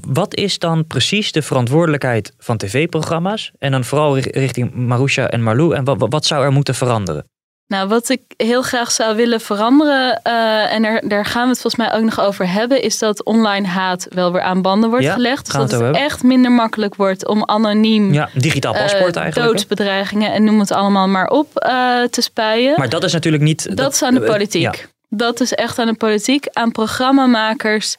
Wat 0.07 0.35
is 0.35 0.59
dan 0.59 0.87
precies 0.87 1.33
de 1.33 1.43
verantwoordelijkheid 1.43 2.33
van 2.39 2.57
tv-programma's? 2.57 3.51
En 3.59 3.71
dan 3.71 3.85
vooral 3.85 4.19
ri- 4.19 4.31
richting 4.31 4.75
Marusha 4.75 5.29
en 5.29 5.43
Marlou. 5.43 5.75
En 5.75 5.85
wat, 5.85 5.99
wat- 5.99 6.11
wat 6.13 6.25
zou 6.33 6.45
er 6.45 6.53
moeten 6.53 6.75
veranderen? 6.75 7.31
Nou, 7.67 7.89
wat 7.89 8.09
ik 8.09 8.21
heel 8.37 8.63
graag 8.63 8.91
zou 8.91 9.17
willen 9.17 9.41
veranderen, 9.41 10.23
eh, 10.23 10.73
en 10.73 10.85
er, 10.85 11.09
daar 11.09 11.25
gaan 11.25 11.43
we 11.43 11.49
het 11.49 11.61
volgens 11.61 11.87
mij 11.87 11.99
ook 11.99 12.05
nog 12.05 12.21
over 12.21 12.49
hebben, 12.53 12.83
is 12.83 12.99
dat 12.99 13.25
online 13.25 13.67
haat 13.67 14.07
wel 14.11 14.33
weer 14.33 14.43
aan 14.43 14.63
banden 14.63 14.91
wordt 14.91 15.05
Ja, 15.05 15.13
gelegd. 15.13 15.45
Dus 15.45 15.55
dat 15.55 15.71
het 15.71 15.97
echt 15.97 16.23
minder 16.23 16.51
makkelijk 16.51 16.95
wordt 16.95 17.29
om 17.29 17.45
anoniem 17.45 18.13
Ja, 18.13 18.29
digitaal 18.35 18.75
eh, 18.75 18.83
paspoort 18.83 19.17
eigenlijk. 19.17 19.51
doodsbedreigingen 19.51 20.33
en 20.33 20.45
noem 20.45 20.59
het 20.61 20.73
allemaal 20.73 21.09
maar 21.09 21.29
op 21.29 21.57
eh, 21.57 22.03
te 22.03 22.21
spuien. 22.21 22.75
Maar 22.77 22.89
dat 22.89 23.05
is 23.05 23.13
natuurlijk 23.13 23.43
niet. 23.43 23.77
Dat, 23.77 23.93
is 23.93 24.03
aan 24.03 24.15
de 24.15 24.21
politiek. 24.21 24.63
ja. 24.63 24.75
Dat 25.09 25.41
is 25.41 25.53
echt 25.55 25.79
aan 25.79 25.87
de 25.87 25.95
politiek. 25.95 26.47
Aan 26.53 26.73
programmamakers 26.73 27.97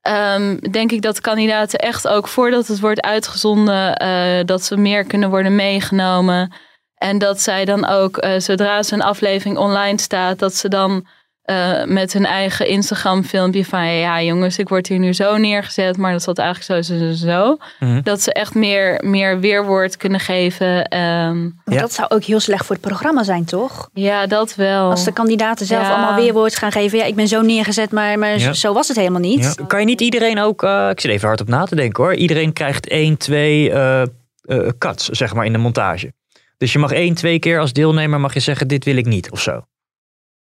ehm, 0.00 0.56
denk 0.70 0.92
ik 0.92 1.02
dat 1.02 1.20
kandidaten 1.20 1.78
echt 1.78 2.08
ook 2.08 2.28
voordat 2.28 2.66
het 2.66 2.80
wordt 2.80 3.00
uitgezonden, 3.00 4.46
dat 4.46 4.64
ze 4.64 4.76
meer 4.76 5.04
kunnen 5.04 5.30
worden 5.30 5.54
meegenomen. 5.54 6.52
En 6.96 7.18
dat 7.18 7.40
zij 7.40 7.64
dan 7.64 7.86
ook, 7.86 8.16
eh, 8.16 8.38
zodra 8.38 8.82
ze 8.82 8.94
een 8.94 9.02
aflevering 9.02 9.56
online 9.58 10.00
staat, 10.00 10.38
dat 10.38 10.54
ze 10.54 10.68
dan 10.68 11.06
eh, 11.42 11.84
met 11.84 12.12
hun 12.12 12.24
eigen 12.24 12.66
Instagram 12.66 13.24
filmpje 13.24 13.64
van 13.64 13.86
ja 13.86 14.22
jongens, 14.22 14.58
ik 14.58 14.68
word 14.68 14.86
hier 14.88 14.98
nu 14.98 15.12
zo 15.12 15.36
neergezet, 15.36 15.96
maar 15.96 16.12
dat 16.12 16.22
zat 16.22 16.38
eigenlijk 16.38 16.86
zo, 16.86 16.94
zo, 16.94 17.06
zo, 17.06 17.12
zo. 17.26 17.56
Mhm. 17.80 18.02
Dat 18.02 18.20
ze 18.22 18.32
echt 18.32 18.54
meer, 18.54 19.00
meer 19.04 19.40
weerwoord 19.40 19.96
kunnen 19.96 20.20
geven. 20.20 20.84
ehm. 20.84 21.42
Maar 21.64 21.78
Dat 21.78 21.92
zou 21.92 22.08
ook 22.10 22.22
heel 22.22 22.40
slecht 22.40 22.66
voor 22.66 22.76
het 22.76 22.84
programma 22.84 23.22
zijn, 23.22 23.44
toch? 23.44 23.88
Ja, 23.92 24.26
dat 24.26 24.54
wel. 24.54 24.90
Als 24.90 25.04
de 25.04 25.12
kandidaten 25.12 25.66
zelf 25.66 25.82
Ja. 25.82 25.94
allemaal 25.94 26.14
weerwoord 26.14 26.56
gaan 26.56 26.72
geven. 26.72 26.98
Ja, 26.98 27.04
ik 27.04 27.14
ben 27.14 27.28
zo 27.28 27.40
neergezet, 27.42 27.92
maar, 27.92 28.18
maar 28.18 28.38
Ja. 28.38 28.52
zo 28.52 28.72
was 28.72 28.88
het 28.88 28.96
helemaal 28.96 29.20
niet. 29.20 29.54
Ja. 29.58 29.66
Kan 29.66 29.80
je 29.80 29.86
niet 29.86 30.00
iedereen 30.00 30.38
ook. 30.38 30.62
eh, 30.62 30.88
ik 30.90 31.00
zit 31.00 31.10
even 31.10 31.26
hard 31.28 31.40
op 31.40 31.48
na 31.48 31.64
te 31.64 31.74
denken 31.74 32.04
hoor. 32.04 32.14
Iedereen 32.14 32.52
krijgt 32.52 32.88
één, 32.88 33.16
twee 33.16 33.70
eh 33.70 34.02
eh, 34.02 34.68
cuts, 34.78 35.08
zeg 35.08 35.34
maar, 35.34 35.44
in 35.46 35.52
de 35.52 35.58
montage. 35.58 36.12
Dus 36.56 36.72
je 36.72 36.78
mag 36.78 36.92
één, 36.92 37.14
twee 37.14 37.38
keer 37.38 37.60
als 37.60 37.72
deelnemer 37.72 38.20
mag 38.20 38.34
je 38.34 38.40
zeggen: 38.40 38.68
dit 38.68 38.84
wil 38.84 38.96
ik 38.96 39.06
niet 39.06 39.30
of 39.30 39.40
zo. 39.40 39.62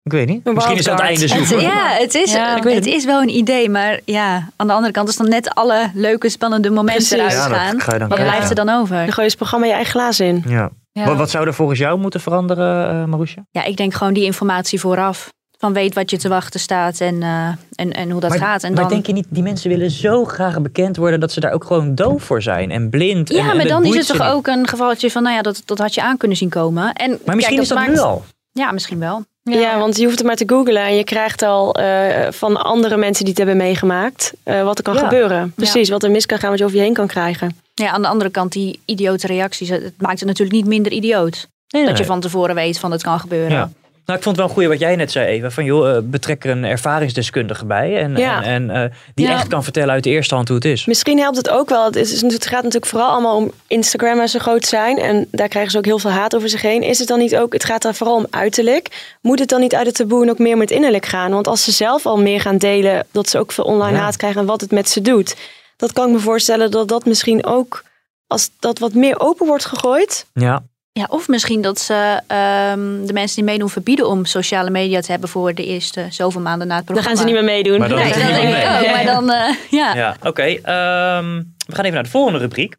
Ik 0.04 0.12
weet 0.12 0.28
niet. 0.28 0.44
Misschien 0.44 0.78
is 0.78 0.84
dat 0.86 0.94
het 1.00 1.08
einde 1.08 1.28
zoeken. 1.28 1.62
ja, 1.62 1.88
het, 1.90 2.16
is, 2.16 2.32
Ja, 2.34 2.50
het, 2.50 2.58
ik 2.58 2.64
weet 2.64 2.76
het 2.76 2.86
is 2.86 3.06
wel 3.06 3.22
een 3.22 3.30
idee, 3.36 3.70
maar 3.70 4.00
ja, 4.06 4.50
aan 4.56 4.68
de 4.68 4.74
andere 4.74 4.94
kant 4.94 5.10
is 5.10 5.16
dan 5.16 5.30
net 5.30 5.50
alle 5.54 5.92
leuke, 5.94 6.30
spannende 6.30 6.70
momenten 6.70 7.18
Precies. 7.18 7.36
eruit 7.36 7.52
Ja, 7.52 7.80
gaan. 7.80 8.08
Wat 8.08 8.20
blijft 8.20 8.50
er 8.50 8.56
dan 8.56 8.70
over? 8.70 8.96
Dan 8.96 9.06
gooi 9.06 9.22
je 9.22 9.24
het 9.24 9.36
programma 9.36 9.66
je 9.66 9.72
eigen 9.72 9.92
glazen 9.92 10.26
in. 10.26 10.44
Ja. 10.48 10.70
Ja. 10.92 11.06
Wat, 11.06 11.18
wat 11.18 11.30
zou 11.30 11.48
er 11.48 11.54
volgens 11.54 11.80
jou 11.80 12.00
moeten 12.00 12.22
veranderen, 12.22 12.96
uh, 12.96 13.06
Marusha? 13.06 13.46
Ja, 13.52 13.64
ik 13.64 13.78
denk 13.78 13.94
gewoon 13.94 14.14
die 14.14 14.24
informatie 14.24 14.80
vooraf. 14.80 15.30
Van 15.58 15.74
weet 15.74 15.94
wat 15.94 16.10
je 16.10 16.18
te 16.18 16.30
wachten 16.30 16.60
staat 16.60 17.02
en, 17.02 17.24
eh, 17.24 17.48
en, 17.76 17.94
en 17.94 18.10
hoe 18.10 18.22
dat 18.22 18.30
maar, 18.30 18.40
gaat. 18.40 18.64
En 18.64 18.74
maar 18.74 18.82
dan... 18.82 18.92
denk 18.92 19.06
je 19.06 19.14
niet, 19.14 19.26
die 19.30 19.44
mensen 19.44 19.70
willen 19.70 19.92
zo 19.92 20.26
graag 20.26 20.62
bekend 20.62 20.98
worden 20.98 21.20
dat 21.20 21.32
ze 21.32 21.40
daar 21.40 21.52
ook 21.52 21.64
gewoon 21.64 21.96
doof 21.96 22.24
voor 22.24 22.42
zijn 22.42 22.72
en 22.72 22.90
blind. 22.90 23.30
Ja, 23.30 23.50
en, 23.50 23.58
maar 23.58 23.68
dan 23.68 23.86
is 23.86 23.96
het 23.96 24.08
toch 24.08 24.18
niet. 24.18 24.28
ook 24.36 24.48
een 24.48 24.68
gevalletje 24.68 25.12
van, 25.12 25.24
nou 25.24 25.36
ja, 25.36 25.42
dat, 25.42 25.62
dat 25.66 25.78
had 25.78 25.94
je 25.94 26.02
aan 26.02 26.18
kunnen 26.18 26.38
zien 26.38 26.50
komen. 26.50 26.94
En, 26.94 27.10
Maar 27.26 27.36
misschien 27.36 27.58
kijk, 27.58 27.70
is 27.70 27.76
dat 27.76 27.88
nu 27.88 27.98
al. 28.00 28.24
Ja, 28.52 28.72
misschien 28.72 29.00
wel. 29.00 29.24
Ja. 29.44 29.80
want 29.80 29.98
je 29.98 30.04
hoeft 30.04 30.18
het 30.18 30.28
maar 30.28 30.36
te 30.36 30.44
googlen 30.48 30.82
en 30.82 30.96
je 30.96 31.04
krijgt 31.04 31.42
al 31.42 31.74
eh, 31.76 32.32
van 32.32 32.64
andere 32.64 32.98
mensen 32.98 33.26
die 33.26 33.34
het 33.34 33.38
hebben 33.38 33.58
meegemaakt 33.58 34.34
eh, 34.44 34.64
wat 34.64 34.78
er 34.78 34.84
kan 34.84 34.94
Ja. 34.94 35.00
gebeuren. 35.00 35.54
Precies, 35.56 35.90
wat 35.90 36.04
er 36.04 36.12
mis 36.12 36.26
kan 36.26 36.38
gaan, 36.40 36.50
wat 36.50 36.60
je 36.60 36.66
over 36.66 36.78
je 36.78 36.84
heen 36.84 36.94
kan 36.94 37.08
krijgen. 37.08 37.58
Ja, 37.74 37.90
aan 37.92 38.02
de 38.02 38.08
andere 38.08 38.30
kant, 38.30 38.52
die 38.52 38.80
idiote 38.86 39.28
reacties, 39.28 39.70
het 39.70 39.94
maakt 39.98 40.20
het 40.20 40.28
natuurlijk 40.28 40.56
niet 40.58 40.66
minder 40.66 40.92
idioot. 40.92 41.48
Nee, 41.68 41.86
dat 41.86 41.98
je 41.98 42.06
van 42.06 42.20
tevoren 42.20 42.56
weet 42.56 42.80
van 42.80 42.92
het 42.92 43.04
kan 43.04 43.20
gebeuren. 43.20 43.76
Nou, 44.08 44.20
ik 44.20 44.26
vond 44.26 44.36
het 44.38 44.46
wel 44.46 44.46
een 44.46 44.62
goeie 44.62 44.68
wat 44.80 44.88
jij 44.88 44.96
net 44.96 45.12
zei, 45.12 45.26
Eva. 45.28 45.50
Van 45.50 45.64
joh, 45.66 45.96
eh, 45.96 46.02
betrek 46.04 46.44
er 46.44 46.50
een 46.52 46.64
ervaringsdeskundige 46.64 47.66
bij. 47.66 47.98
En, 47.98 48.16
Ja. 48.16 48.44
en, 48.44 48.70
en, 48.70 48.84
eh, 48.84 48.98
die 49.14 49.28
Ja. 49.28 49.34
echt 49.34 49.48
kan 49.48 49.64
vertellen 49.64 49.90
uit 49.94 50.04
de 50.04 50.10
eerste 50.10 50.36
hand 50.36 50.48
hoe 50.48 50.58
het 50.58 50.66
is. 50.66 50.86
Misschien 50.86 51.20
helpt 51.20 51.38
het 51.38 51.50
ook 51.50 51.70
wel. 51.70 51.86
Het, 51.86 51.96
is, 51.96 52.22
het 52.22 52.46
gaat 52.46 52.64
natuurlijk 52.64 52.86
vooral 52.86 53.10
allemaal 53.10 53.36
om 53.36 53.52
Instagram 53.68 54.20
en 54.20 54.30
zo 54.30 54.40
groot 54.40 54.66
zijn. 54.66 54.98
En 54.98 55.28
daar 55.32 55.48
krijgen 55.48 55.72
ze 55.72 55.78
ook 55.78 55.86
heel 55.86 56.00
veel 56.00 56.12
haat 56.12 56.36
over 56.36 56.50
zich 56.50 56.62
heen. 56.62 56.82
Is 56.84 57.00
het 57.00 57.08
dan 57.08 57.20
niet 57.20 57.38
ook, 57.38 57.54
het 57.54 57.64
gaat 57.66 57.82
daar 57.82 57.96
vooral 57.96 58.16
om 58.16 58.28
uiterlijk. 58.30 59.16
Moet 59.22 59.40
het 59.40 59.50
dan 59.50 59.60
niet 59.60 59.76
uit 59.76 59.86
het 59.86 59.96
taboe 59.96 60.24
en 60.24 60.30
ook 60.30 60.40
meer 60.40 60.58
met 60.58 60.72
innerlijk 60.72 61.06
gaan? 61.06 61.32
Want 61.32 61.48
als 61.48 61.64
ze 61.64 61.72
zelf 61.72 62.06
al 62.06 62.18
meer 62.18 62.42
gaan 62.42 62.58
delen, 62.58 63.06
dat 63.12 63.30
ze 63.30 63.40
ook 63.40 63.52
veel 63.52 63.64
online 63.66 63.98
Ja. 63.98 64.04
haat 64.04 64.18
krijgen 64.18 64.42
en 64.42 64.48
wat 64.48 64.62
het 64.62 64.72
met 64.72 64.90
ze 64.90 65.02
doet. 65.02 65.36
Dat 65.78 65.94
kan 65.94 66.08
ik 66.08 66.14
me 66.14 66.20
voorstellen 66.20 66.72
dat 66.72 66.88
dat 66.88 67.06
misschien 67.06 67.46
ook, 67.46 67.84
als 68.28 68.50
dat 68.60 68.80
wat 68.80 68.94
meer 68.94 69.20
open 69.20 69.48
wordt 69.48 69.66
gegooid. 69.66 70.26
Ja. 70.34 70.64
Ja, 70.98 71.06
of 71.10 71.28
misschien 71.28 71.62
dat 71.62 71.80
ze 71.80 72.22
ehm, 72.28 73.06
de 73.06 73.14
mensen 73.14 73.36
die 73.36 73.44
meedoen 73.44 73.70
verbieden 73.70 74.08
om 74.08 74.26
sociale 74.26 74.70
media 74.70 75.02
te 75.02 75.12
hebben 75.12 75.30
voor 75.30 75.54
de 75.54 75.66
eerste 75.66 76.06
zoveel 76.10 76.42
maanden 76.42 76.68
na 76.68 76.76
het 76.76 76.86
Dan 76.86 76.96
programma. 76.96 77.20
gaan 77.22 77.28
ze 77.30 77.34
niet 77.34 77.46
meer 77.46 77.54
meedoen. 77.56 77.80
Maar 77.80 77.90
dan 77.90 77.98
Nee, 77.98 78.08
dat 78.14 78.22
denk 78.22 78.38
ik 78.58 78.88
ook. 78.88 78.92
Maar 78.96 79.06
dan, 79.06 79.32
eh, 79.32 79.56
ja. 79.70 79.96
Ja, 79.96 80.16
oké. 80.24 80.42
ehm, 80.44 81.44
we 81.68 81.76
gaan 81.76 81.84
even 81.84 81.94
naar 81.94 82.04
de 82.04 82.10
volgende 82.10 82.40
rubriek. 82.40 82.76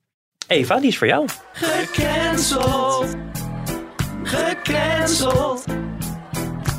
Eva, 0.46 0.76
die 0.80 0.88
is 0.88 0.98
voor 0.98 1.06
jou. 1.06 1.26
Gecanceld. 1.52 3.06
Gecanceld. 4.22 5.64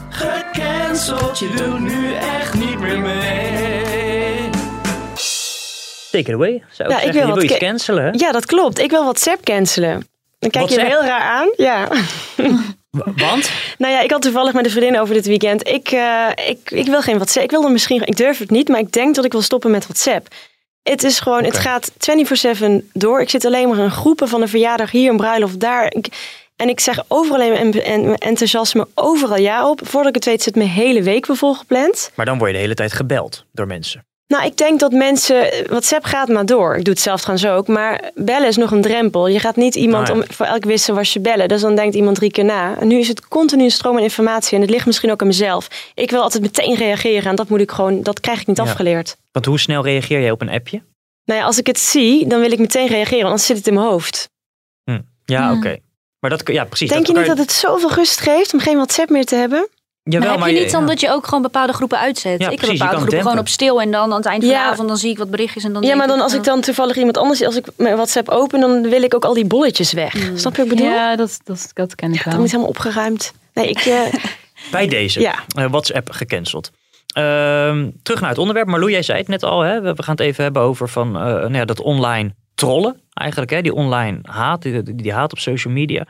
Gecanceld. 0.10 1.40
Je 1.40 1.50
doet 1.56 1.80
nu 1.80 2.14
echt 2.14 2.54
niet 2.54 2.80
meer 2.80 3.00
mee. 3.00 4.50
Take 6.12 6.30
it 6.30 6.34
away, 6.34 6.64
zou 6.72 6.90
ik 6.90 6.96
Ja, 7.00 7.02
ik 7.06 7.12
wil 7.12 7.22
je 7.22 7.28
wat 7.28 7.36
wil 7.36 7.44
iets 7.44 7.54
ca- 7.54 7.60
cancelen, 7.60 8.04
hè? 8.04 8.10
Ja, 8.12 8.32
dat 8.32 8.46
klopt. 8.46 8.80
Ik 8.80 8.90
wil 8.90 9.02
WhatsApp 9.04 9.44
cancelen. 9.46 10.08
Dan 10.40 10.50
kijk 10.50 10.70
je 10.70 10.86
heel 10.86 11.04
raar 11.04 11.22
aan. 11.22 11.54
Ja. 11.58 11.88
Want? 13.16 13.52
Nou 13.78 13.94
ja, 13.94 14.02
ik 14.02 14.12
had 14.12 14.22
toevallig 14.22 14.54
met 14.54 14.66
een 14.66 14.72
vriendin 14.72 15.00
over 15.00 15.14
dit 15.14 15.26
weekend. 15.26 15.68
Ik, 15.68 15.92
eh, 15.92 16.28
ik, 16.48 16.72
ik 16.72 16.86
wil 16.86 17.02
geen 17.02 17.16
WhatsApp. 17.16 17.46
Ik 17.46 17.52
wil 17.52 17.64
er 17.66 17.72
misschien, 17.72 18.02
ik 18.06 18.18
durf 18.18 18.38
het 18.40 18.50
niet, 18.50 18.68
maar 18.68 18.80
ik 18.80 18.92
denk 18.92 19.16
dat 19.16 19.26
ik 19.26 19.32
wil 19.32 19.42
stoppen 19.42 19.72
met 19.72 19.84
WhatsApp. 19.84 20.28
Het 20.84 21.04
is 21.04 21.20
gewoon, 21.20 21.44
het 21.44 21.58
gaat 21.58 21.92
24-7 21.98 22.90
door. 22.94 23.22
Ik 23.22 23.30
zit 23.30 23.46
alleen 23.46 23.70
maar 23.70 23.78
in 23.78 23.92
groepen 23.92 24.28
van 24.28 24.42
een 24.42 24.48
verjaardag 24.50 24.92
hier, 24.92 25.10
een 25.10 25.18
bruiloft 25.18 25.60
daar. 25.60 25.86
Ik- 25.94 26.38
en 26.56 26.70
ik 26.70 26.80
zeg 26.80 27.04
overal 27.08 27.52
en, 27.52 27.84
en, 27.84 28.16
enthousiasme 28.16 28.88
overal 28.96 29.38
ja 29.38 29.70
op. 29.70 29.82
Voordat 29.84 30.10
ik 30.10 30.16
het 30.16 30.26
weet 30.26 30.44
zit 30.44 30.56
mijn 30.56 30.70
hele 30.70 31.04
week 31.04 31.26
weer 31.26 31.38
volgepland. 31.38 32.12
Maar 32.16 32.26
dan 32.26 32.38
word 32.38 32.50
je 32.50 32.56
de 32.56 32.62
hele 32.62 32.74
tijd 32.74 32.94
gebeld 32.94 33.46
door 33.52 33.68
mensen. 33.68 34.06
Nou, 34.34 34.46
ik 34.46 34.58
denk 34.58 34.80
dat 34.80 34.92
mensen. 34.92 35.50
WhatsApp 35.68 36.04
gaat 36.06 36.28
maar 36.28 36.46
door. 36.46 36.76
Ik 36.78 36.84
doe 36.86 36.94
het 36.94 37.04
zelf 37.04 37.22
trouwens 37.22 37.48
ook. 37.50 37.68
Maar 37.68 38.12
bellen 38.16 38.48
is 38.48 38.58
nog 38.58 38.72
een 38.72 38.82
drempel. 38.82 39.28
Je 39.28 39.40
gaat 39.40 39.56
niet 39.56 39.76
iemand 39.76 40.08
Nou 40.08 40.20
ja. 40.20 40.26
om 40.28 40.34
voor 40.34 40.46
elk 40.46 40.64
wissel 40.64 40.96
was 40.96 41.14
je 41.14 41.20
bellen. 41.20 41.48
Dus 41.48 41.62
dan 41.62 41.76
denkt 41.76 41.96
iemand 41.96 42.16
drie 42.16 42.32
keer 42.32 42.46
na. 42.46 42.78
En 42.80 42.88
nu 42.88 42.98
is 43.00 43.08
het 43.08 43.28
continu 43.28 43.64
een 43.64 43.72
stroom 43.72 43.98
aan 43.98 44.04
informatie. 44.04 44.56
En 44.56 44.62
het 44.62 44.70
ligt 44.70 44.86
misschien 44.86 45.12
ook 45.12 45.22
aan 45.22 45.28
mezelf. 45.28 45.92
Ik 45.94 46.12
wil 46.12 46.22
altijd 46.22 46.44
meteen 46.44 46.76
reageren. 46.76 47.30
En 47.30 47.36
dat 47.36 47.50
moet 47.50 47.60
ik 47.60 47.72
gewoon. 47.72 48.04
Dat 48.04 48.20
krijg 48.20 48.42
ik 48.42 48.48
niet 48.48 48.58
Ja. 48.58 48.64
afgeleerd. 48.64 49.18
Want 49.32 49.46
hoe 49.46 49.60
snel 49.60 49.84
reageer 49.84 50.20
jij 50.22 50.32
op 50.32 50.42
een 50.42 50.50
appje? 50.50 50.82
Nou 51.26 51.40
ja, 51.40 51.46
als 51.46 51.58
ik 51.58 51.68
het 51.68 51.80
zie, 51.80 52.28
dan 52.28 52.40
wil 52.40 52.52
ik 52.52 52.60
meteen 52.60 52.88
reageren. 52.88 53.16
Want 53.18 53.30
anders 53.30 53.46
zit 53.46 53.58
het 53.58 53.68
in 53.68 53.74
mijn 53.74 53.86
hoofd. 53.88 54.30
Hm. 54.84 55.00
Ja, 55.26 55.48
Hmm. 55.50 55.58
oké. 55.58 55.78
Maar 56.20 56.30
dat, 56.30 56.42
ja, 56.46 56.64
precies. 56.66 56.90
Denk 56.90 57.08
je 57.08 57.14
niet 57.14 57.26
dat 57.26 57.38
het 57.38 57.52
zoveel 57.52 57.92
rust 57.94 58.20
geeft 58.20 58.54
om 58.54 58.60
geen 58.60 58.76
WhatsApp 58.76 59.10
meer 59.10 59.26
te 59.26 59.36
hebben? 59.36 59.68
Jawel, 60.04 60.20
maar 60.22 60.30
heb 60.30 60.40
maar 60.40 60.50
je 60.50 60.60
niet 60.60 60.72
dan 60.72 60.82
ja. 60.82 60.88
dat 60.88 61.00
je 61.00 61.12
ook 61.12 61.26
gewoon 61.26 61.42
bepaalde 61.42 61.74
groepen 61.74 62.00
uitzet? 62.00 62.40
Ja, 62.40 62.50
ik 62.50 62.58
precies, 62.58 62.68
heb 62.68 62.78
bepaalde 62.78 62.96
groepen 62.98 63.22
gewoon 63.22 63.40
op 63.40 63.48
stil 63.48 63.82
en 63.82 63.92
dan 63.92 64.12
aan 64.12 64.18
het 64.18 64.26
eind 64.26 64.44
van 64.44 64.52
de 64.52 64.58
Ja. 64.60 64.70
avond 64.70 64.88
dan 64.88 64.98
zie 64.98 65.10
ik 65.10 65.18
wat 65.18 65.30
berichtjes 65.30 65.64
en 65.64 65.74
dan 65.74 65.82
Ja, 65.84 65.96
maar 65.96 66.08
dan 66.08 66.22
als 66.22 66.32
eh, 66.32 66.38
ik 66.38 66.44
dan 66.44 66.62
toevallig 66.62 66.98
iemand 66.98 67.18
anders, 67.18 67.44
als 67.44 67.56
ik 67.56 67.66
mijn 67.78 67.96
WhatsApp 67.96 68.30
open, 68.30 68.60
dan 68.60 68.90
wil 68.90 69.02
ik 69.04 69.16
ook 69.16 69.26
al 69.26 69.34
die 69.34 69.46
bolletjes 69.46 69.94
weg. 69.94 70.12
Snap 70.36 70.56
je 70.56 70.62
wat 70.64 70.72
ik 70.72 70.78
bedoel? 70.78 70.86
Ja, 70.86 71.16
dat, 71.16 71.40
dat, 71.44 71.72
dat 71.74 71.96
ken 71.96 72.14
ik 72.14 72.24
Dan 72.24 72.34
wel. 72.34 72.44
is 72.44 72.52
helemaal 72.52 72.72
opgeruimd. 72.72 73.34
Nee, 73.54 73.70
ik, 73.70 73.80
eh, 73.80 74.14
Bij 74.72 74.88
deze. 74.88 75.20
Ja. 75.20 75.36
Eh, 75.56 75.66
WhatsApp 75.70 76.10
gecanceld. 76.12 76.72
Ehm, 77.14 77.90
terug 78.04 78.20
naar 78.22 78.30
het 78.30 78.38
onderwerp. 78.40 78.68
Marlou, 78.68 78.92
jij 78.92 79.02
zei 79.02 79.18
het 79.18 79.28
net 79.28 79.44
al. 79.44 79.62
Hè? 79.62 79.82
We 79.82 80.04
gaan 80.04 80.16
het 80.16 80.20
even 80.26 80.44
hebben 80.44 80.62
over 80.62 80.90
van, 80.90 81.08
eh, 81.08 81.22
nou 81.24 81.54
ja, 81.54 81.66
dat 81.66 81.82
online 81.82 82.36
trollen. 82.56 83.02
Eigenlijk, 83.14 83.52
hè? 83.52 83.62
die 83.62 83.74
online 83.74 84.20
haat, 84.22 84.62
die, 84.62 84.84
die, 84.84 84.96
die 84.96 85.14
haat 85.14 85.32
op 85.32 85.40
social 85.40 85.74
media. 85.74 86.06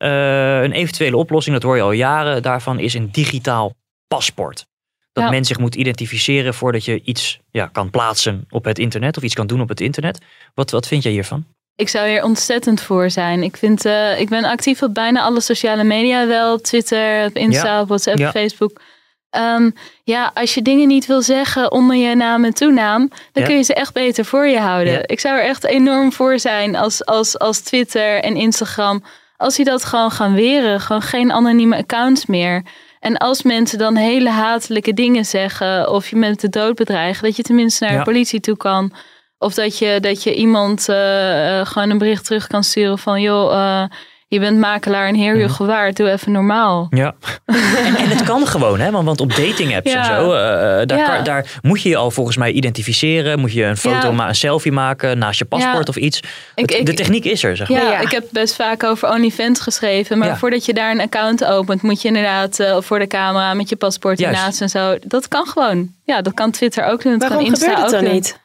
Eh, 0.00 0.62
een 0.62 0.72
eventuele 0.72 1.16
oplossing, 1.16 1.54
dat 1.54 1.64
hoor 1.64 1.76
je 1.76 1.82
al 1.82 1.92
jaren, 1.92 2.42
daarvan 2.42 2.78
is 2.78 2.94
een 2.94 3.08
digitaal 3.12 3.74
paspoort. 4.08 4.66
Dat 5.12 5.24
Ja. 5.24 5.30
men 5.30 5.44
zich 5.44 5.58
moet 5.58 5.74
identificeren 5.74 6.54
voordat 6.54 6.84
je 6.84 7.00
iets 7.02 7.40
ja, 7.50 7.66
kan 7.66 7.90
plaatsen 7.90 8.44
op 8.50 8.64
het 8.64 8.78
internet 8.78 9.16
of 9.16 9.22
iets 9.22 9.34
kan 9.34 9.46
doen 9.46 9.60
op 9.60 9.68
het 9.68 9.80
internet. 9.80 10.18
Wat, 10.54 10.70
wat 10.70 10.86
vind 10.86 11.02
jij 11.02 11.12
hiervan? 11.12 11.44
Ik 11.74 11.88
zou 11.88 12.08
hier 12.08 12.24
ontzettend 12.24 12.80
voor 12.80 13.10
zijn. 13.10 13.42
Ik, 13.42 13.56
vind, 13.56 13.84
eh, 13.84 14.20
ik 14.20 14.28
ben 14.28 14.44
actief 14.44 14.82
op 14.82 14.94
bijna 14.94 15.22
alle 15.22 15.40
sociale 15.40 15.84
media 15.84 16.26
wel. 16.26 16.60
Twitter, 16.60 17.36
Insta, 17.36 17.76
Ja. 17.76 17.86
WhatsApp, 17.86 18.18
Ja. 18.18 18.30
Facebook. 18.30 18.80
Ehm, 19.30 19.70
ja, 20.04 20.30
als 20.34 20.54
je 20.54 20.62
dingen 20.62 20.88
niet 20.88 21.06
wil 21.06 21.22
zeggen 21.22 21.72
onder 21.72 21.96
je 21.96 22.14
naam 22.14 22.44
en 22.44 22.54
toenaam, 22.54 23.08
dan 23.08 23.42
Ja. 23.42 23.48
kun 23.48 23.56
je 23.56 23.62
ze 23.62 23.74
echt 23.74 23.92
beter 23.92 24.24
voor 24.24 24.46
je 24.46 24.58
houden. 24.58 25.08
Ik 25.08 25.20
zou 25.20 25.36
er 25.38 25.44
echt 25.44 25.64
enorm 25.64 26.12
voor 26.12 26.38
zijn 26.38 26.76
als, 26.76 27.04
als, 27.04 27.38
als 27.38 27.60
Twitter 27.60 28.22
en 28.22 28.36
Instagram, 28.36 29.02
als 29.40 29.56
die 29.56 29.64
dat 29.64 29.84
gewoon 29.84 30.10
gaan 30.10 30.34
weren. 30.34 30.80
Gewoon 30.80 31.02
geen 31.02 31.32
anonieme 31.32 31.76
accounts 31.76 32.26
meer. 32.26 32.62
En 33.00 33.16
als 33.16 33.42
mensen 33.42 33.78
dan 33.78 33.96
hele 33.96 34.30
hatelijke 34.30 34.92
dingen 34.94 35.24
zeggen 35.24 35.90
of 35.90 36.08
je 36.08 36.16
met 36.16 36.40
de 36.40 36.48
dood 36.48 36.74
bedreigen, 36.74 37.24
dat 37.24 37.36
je 37.36 37.42
tenminste 37.42 37.84
naar 37.84 37.92
Ja. 37.92 37.98
de 37.98 38.04
politie 38.04 38.40
toe 38.40 38.56
kan. 38.56 38.92
Of 39.38 39.54
dat 39.54 39.78
je, 39.78 39.98
dat 40.00 40.22
je 40.22 40.34
iemand 40.34 40.88
eh, 40.88 41.58
eh, 41.60 41.66
gewoon 41.66 41.90
een 41.90 41.98
bericht 41.98 42.24
terug 42.24 42.46
kan 42.46 42.64
sturen 42.64 42.98
van 42.98 43.20
joh, 43.20 43.52
eh, 43.52 43.84
je 44.30 44.40
bent 44.40 44.58
makelaar 44.58 45.08
en 45.08 45.14
heer 45.14 45.36
je 45.36 45.48
gewaard, 45.48 45.96
doe 45.96 46.10
even 46.10 46.32
normaal. 46.32 46.86
Ja. 46.90 47.14
en, 47.46 47.96
en 47.96 48.08
het 48.08 48.22
kan 48.22 48.46
gewoon, 48.46 48.80
hè? 48.80 48.90
Want, 48.90 49.04
want 49.06 49.20
op 49.20 49.28
dating 49.36 49.76
apps 49.76 49.92
en 49.92 50.04
zo, 50.04 50.32
eh, 50.32 50.38
daar, 50.86 50.98
Ja. 50.98 51.14
kan- 51.14 51.24
daar 51.24 51.46
moet 51.62 51.82
je 51.82 51.88
je 51.88 51.96
al 51.96 52.10
volgens 52.10 52.36
mij 52.36 52.50
identificeren. 52.52 53.38
Moet 53.38 53.52
je 53.52 53.64
een 53.64 53.76
foto, 53.76 54.06
Ja. 54.06 54.10
ma- 54.12 54.28
een 54.28 54.34
selfie 54.34 54.72
maken 54.72 55.18
naast 55.18 55.38
je 55.38 55.44
paspoort 55.44 55.74
Ja. 55.86 55.88
of 55.88 55.96
iets. 55.96 56.18
Ik- 56.20 56.26
Het- 56.54 56.74
ik- 56.74 56.86
de 56.86 56.94
techniek 56.94 57.24
is 57.24 57.42
er, 57.44 57.56
zeg 57.56 57.68
maar. 57.68 57.82
Ja, 57.84 57.98
ik 58.00 58.10
heb 58.10 58.24
best 58.30 58.54
vaak 58.54 58.84
over 58.84 59.08
OnlyFans 59.10 59.60
geschreven. 59.60 60.18
Maar 60.18 60.28
Ja. 60.28 60.36
voordat 60.36 60.64
je 60.64 60.72
daar 60.74 60.90
een 60.90 61.00
account 61.00 61.44
opent, 61.44 61.82
moet 61.82 62.02
je 62.02 62.08
inderdaad 62.08 62.58
eh, 62.58 62.76
voor 62.80 62.98
de 62.98 63.06
camera 63.06 63.54
met 63.54 63.68
je 63.68 63.76
paspoort 63.76 64.20
ernaast 64.20 64.60
en 64.60 64.68
zo. 64.68 64.96
Dat 65.06 65.28
kan 65.28 65.46
gewoon. 65.46 65.88
Ja, 66.04 66.22
dat 66.22 66.34
kan 66.34 66.50
Twitter 66.50 66.84
ook 66.84 67.02
doen. 67.02 67.12
Dat 67.18 67.20
waarom 67.28 67.38
kan 67.38 67.46
Insta 67.50 67.64
gebeurt 67.68 67.84
het 67.86 67.94
ook 67.94 68.00
dan 68.00 68.04
doen. 68.04 68.14
niet? 68.20 68.38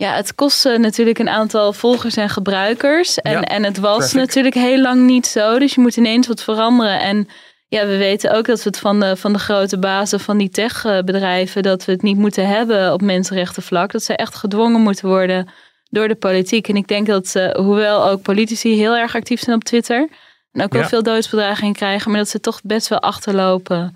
Ja, 0.00 0.14
het 0.14 0.34
kost 0.34 0.66
eh, 0.66 0.78
natuurlijk 0.78 1.18
een 1.18 1.28
aantal 1.28 1.72
volgers 1.72 2.16
en 2.16 2.28
gebruikers. 2.28 3.18
En, 3.18 3.32
Ja, 3.32 3.42
en 3.42 3.64
het 3.64 3.78
was 3.78 4.12
natuurlijk 4.12 4.54
heel 4.54 4.80
lang 4.80 5.00
niet 5.00 5.26
zo. 5.26 5.58
Dus 5.58 5.74
je 5.74 5.80
moet 5.80 5.96
ineens 5.96 6.26
wat 6.26 6.42
veranderen. 6.42 7.00
En 7.00 7.28
ja, 7.68 7.86
we 7.86 7.96
weten 7.96 8.32
ook 8.32 8.46
dat 8.46 8.62
we 8.62 8.68
het 8.68 8.78
van 8.78 9.00
de, 9.00 9.16
van 9.16 9.32
de 9.32 9.38
grote 9.38 9.78
bazen 9.78 10.20
van 10.20 10.38
die 10.38 10.48
techbedrijven... 10.48 11.62
dat 11.62 11.84
we 11.84 11.92
het 11.92 12.02
niet 12.02 12.16
moeten 12.16 12.48
hebben 12.48 12.92
op 12.92 13.02
mensenrechtenvlak. 13.02 13.92
Dat 13.92 14.02
ze 14.02 14.16
echt 14.16 14.34
gedwongen 14.34 14.80
moeten 14.80 15.08
worden 15.08 15.48
door 15.90 16.08
de 16.08 16.14
politiek. 16.14 16.68
En 16.68 16.76
ik 16.76 16.88
denk 16.88 17.06
dat, 17.06 17.34
eh, 17.34 17.54
hoewel 17.54 18.08
ook 18.08 18.22
politici 18.22 18.74
heel 18.76 18.96
erg 18.96 19.14
actief 19.14 19.40
zijn 19.40 19.56
op 19.56 19.64
Twitter... 19.64 20.08
en 20.52 20.62
ook 20.62 20.72
wel 20.72 20.82
Ja. 20.82 20.88
veel 20.88 21.02
doodsbedreigingen 21.02 21.74
krijgen... 21.74 22.10
maar 22.10 22.20
dat 22.20 22.28
ze 22.28 22.40
toch 22.40 22.60
best 22.62 22.88
wel 22.88 23.00
achterlopen... 23.00 23.92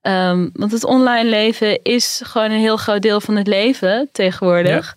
Ehm, 0.00 0.48
want 0.52 0.72
het 0.72 0.84
online 0.84 1.28
leven 1.28 1.82
is 1.82 2.20
gewoon 2.24 2.50
een 2.50 2.58
heel 2.58 2.76
groot 2.76 3.02
deel 3.02 3.20
van 3.20 3.36
het 3.36 3.46
leven 3.46 4.08
tegenwoordig. 4.12 4.96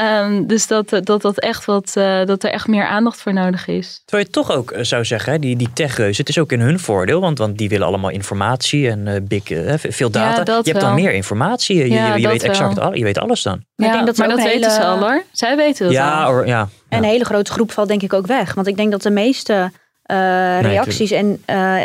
Ehm, 0.00 0.46
dus 0.46 0.66
dat, 0.66 0.88
dat, 1.02 1.22
dat, 1.22 1.38
echt 1.38 1.64
wat, 1.64 1.92
eh, 1.96 2.24
dat 2.24 2.42
er 2.44 2.50
echt 2.50 2.66
meer 2.66 2.86
aandacht 2.86 3.20
voor 3.20 3.32
nodig 3.32 3.66
is. 3.66 4.02
Terwijl 4.04 4.26
je 4.28 4.32
toch 4.34 4.52
ook 4.52 4.70
eh, 4.70 4.82
zou 4.84 5.04
zeggen, 5.04 5.32
hè, 5.32 5.38
die, 5.38 5.56
die 5.56 5.72
techreuzen, 5.72 6.16
het 6.16 6.28
is 6.28 6.38
ook 6.38 6.52
in 6.52 6.60
hun 6.60 6.78
voordeel. 6.78 7.20
Want, 7.20 7.38
want 7.38 7.58
die 7.58 7.68
willen 7.68 7.86
allemaal 7.86 8.10
informatie 8.10 8.88
en 8.90 9.06
eh, 9.06 9.20
big, 9.22 9.42
veel 9.78 10.10
data. 10.10 10.42
Ja, 10.44 10.56
je 10.64 10.70
hebt 10.70 10.80
dan 10.80 10.94
wel. 10.94 11.02
meer 11.04 11.12
informatie. 11.12 11.76
Je, 11.76 11.84
je- 11.84 11.94
Ja, 11.94 12.14
je 12.14 12.22
dat 12.22 12.32
weet 12.32 12.42
exact 12.42 12.78
al, 12.78 12.94
je 12.94 13.04
weet 13.04 13.18
alles 13.18 13.42
dan. 13.42 13.64
Maar 13.76 13.86
ik 13.86 13.92
denk 13.94 14.06
dat 14.06 14.16
maar 14.16 14.28
dat 14.28 14.42
weten 14.42 14.70
ze 14.70 14.84
al 14.84 14.98
hoor. 14.98 15.22
Zij 15.32 15.56
weten 15.56 15.84
dat 15.84 15.94
Ja, 15.94 16.22
al. 16.22 16.44
ja. 16.44 16.68
Een 16.88 17.04
hele 17.04 17.24
grote 17.24 17.52
groep 17.52 17.72
valt 17.72 17.88
denk 17.88 18.02
ik 18.02 18.12
ook 18.12 18.26
weg. 18.26 18.54
Want 18.54 18.66
ik 18.66 18.76
denk 18.76 18.90
dat 18.90 19.02
de 19.02 19.10
meeste 19.10 19.70
eh, 20.02 20.60
reacties 20.60 21.10
en 21.10 21.42
eh, 21.44 21.76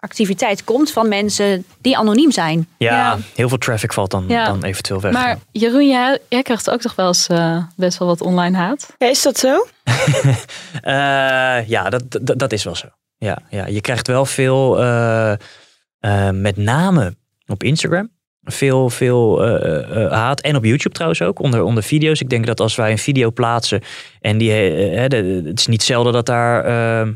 activiteit 0.00 0.64
komt 0.64 0.92
van 0.92 1.08
mensen 1.08 1.64
die 1.80 1.96
anoniem 1.96 2.32
zijn. 2.32 2.68
Ja, 2.78 2.94
Ja. 2.96 3.18
heel 3.34 3.48
veel 3.48 3.58
traffic 3.58 3.92
valt 3.92 4.10
dan, 4.10 4.24
Ja. 4.28 4.44
dan 4.44 4.64
eventueel 4.64 5.00
weg. 5.00 5.12
Maar 5.12 5.38
Jeroen, 5.52 5.88
jij, 5.88 6.18
jij 6.28 6.42
krijgt 6.42 6.70
ook 6.70 6.80
toch 6.80 6.94
wel 6.94 7.06
eens 7.06 7.26
eh, 7.26 7.62
best 7.76 7.98
wel 7.98 8.08
wat 8.08 8.20
online 8.20 8.56
haat? 8.56 8.94
Ja, 8.98 9.06
is 9.08 9.22
dat 9.22 9.38
zo? 9.38 9.66
Eh, 10.82 11.68
ja, 11.68 11.90
dat, 11.90 12.02
dat, 12.22 12.38
dat 12.38 12.52
is 12.52 12.64
wel 12.64 12.74
zo. 12.76 12.86
Ja, 13.18 13.38
ja, 13.50 13.66
je 13.66 13.80
krijgt 13.80 14.06
wel 14.06 14.24
veel, 14.26 14.80
eh, 14.80 15.32
met 16.32 16.56
name 16.56 17.16
op 17.46 17.62
Instagram, 17.62 18.10
veel, 18.42 18.90
veel 18.90 19.42
haat. 20.10 20.40
En 20.40 20.56
op 20.56 20.64
YouTube 20.64 20.94
trouwens 20.94 21.22
ook, 21.22 21.38
onder, 21.38 21.62
onder 21.62 21.82
video's. 21.82 22.20
Ik 22.20 22.28
denk 22.30 22.46
dat 22.46 22.60
als 22.60 22.74
wij 22.74 22.90
een 22.90 22.98
video 22.98 23.30
plaatsen 23.32 23.82
en 24.20 24.38
die, 24.38 24.48
de- 25.08 25.42
het 25.44 25.58
is 25.58 25.66
niet 25.66 25.82
zelden 25.82 26.12
dat 26.12 26.26
daar 26.26 26.64
eh, 26.64 27.00
eh, 27.00 27.08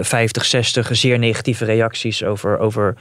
50, 0.00 0.44
60 0.44 0.88
zeer 0.96 1.18
negatieve 1.18 1.64
reacties 1.64 2.24
over, 2.24 2.58
over 2.58 2.96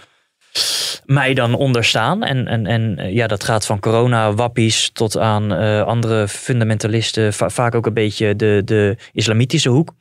mij 1.05 1.33
dan 1.33 1.53
onder 1.53 1.83
staan. 1.83 2.23
En, 2.23 2.47
en, 2.47 2.65
en 2.65 2.97
eh, 2.97 3.13
ja, 3.13 3.27
dat 3.27 3.43
gaat 3.43 3.65
van 3.65 3.79
corona-wappies 3.79 4.89
tot 4.89 5.17
aan 5.17 5.53
eh, 5.53 5.83
andere 5.83 6.27
fundamentalisten. 6.27 7.33
Va- 7.33 7.49
vaak 7.49 7.75
ook 7.75 7.85
een 7.85 7.93
beetje 7.93 8.35
de, 8.35 8.61
de 8.65 8.97
islamitische 9.11 9.69
hoek. 9.69 9.93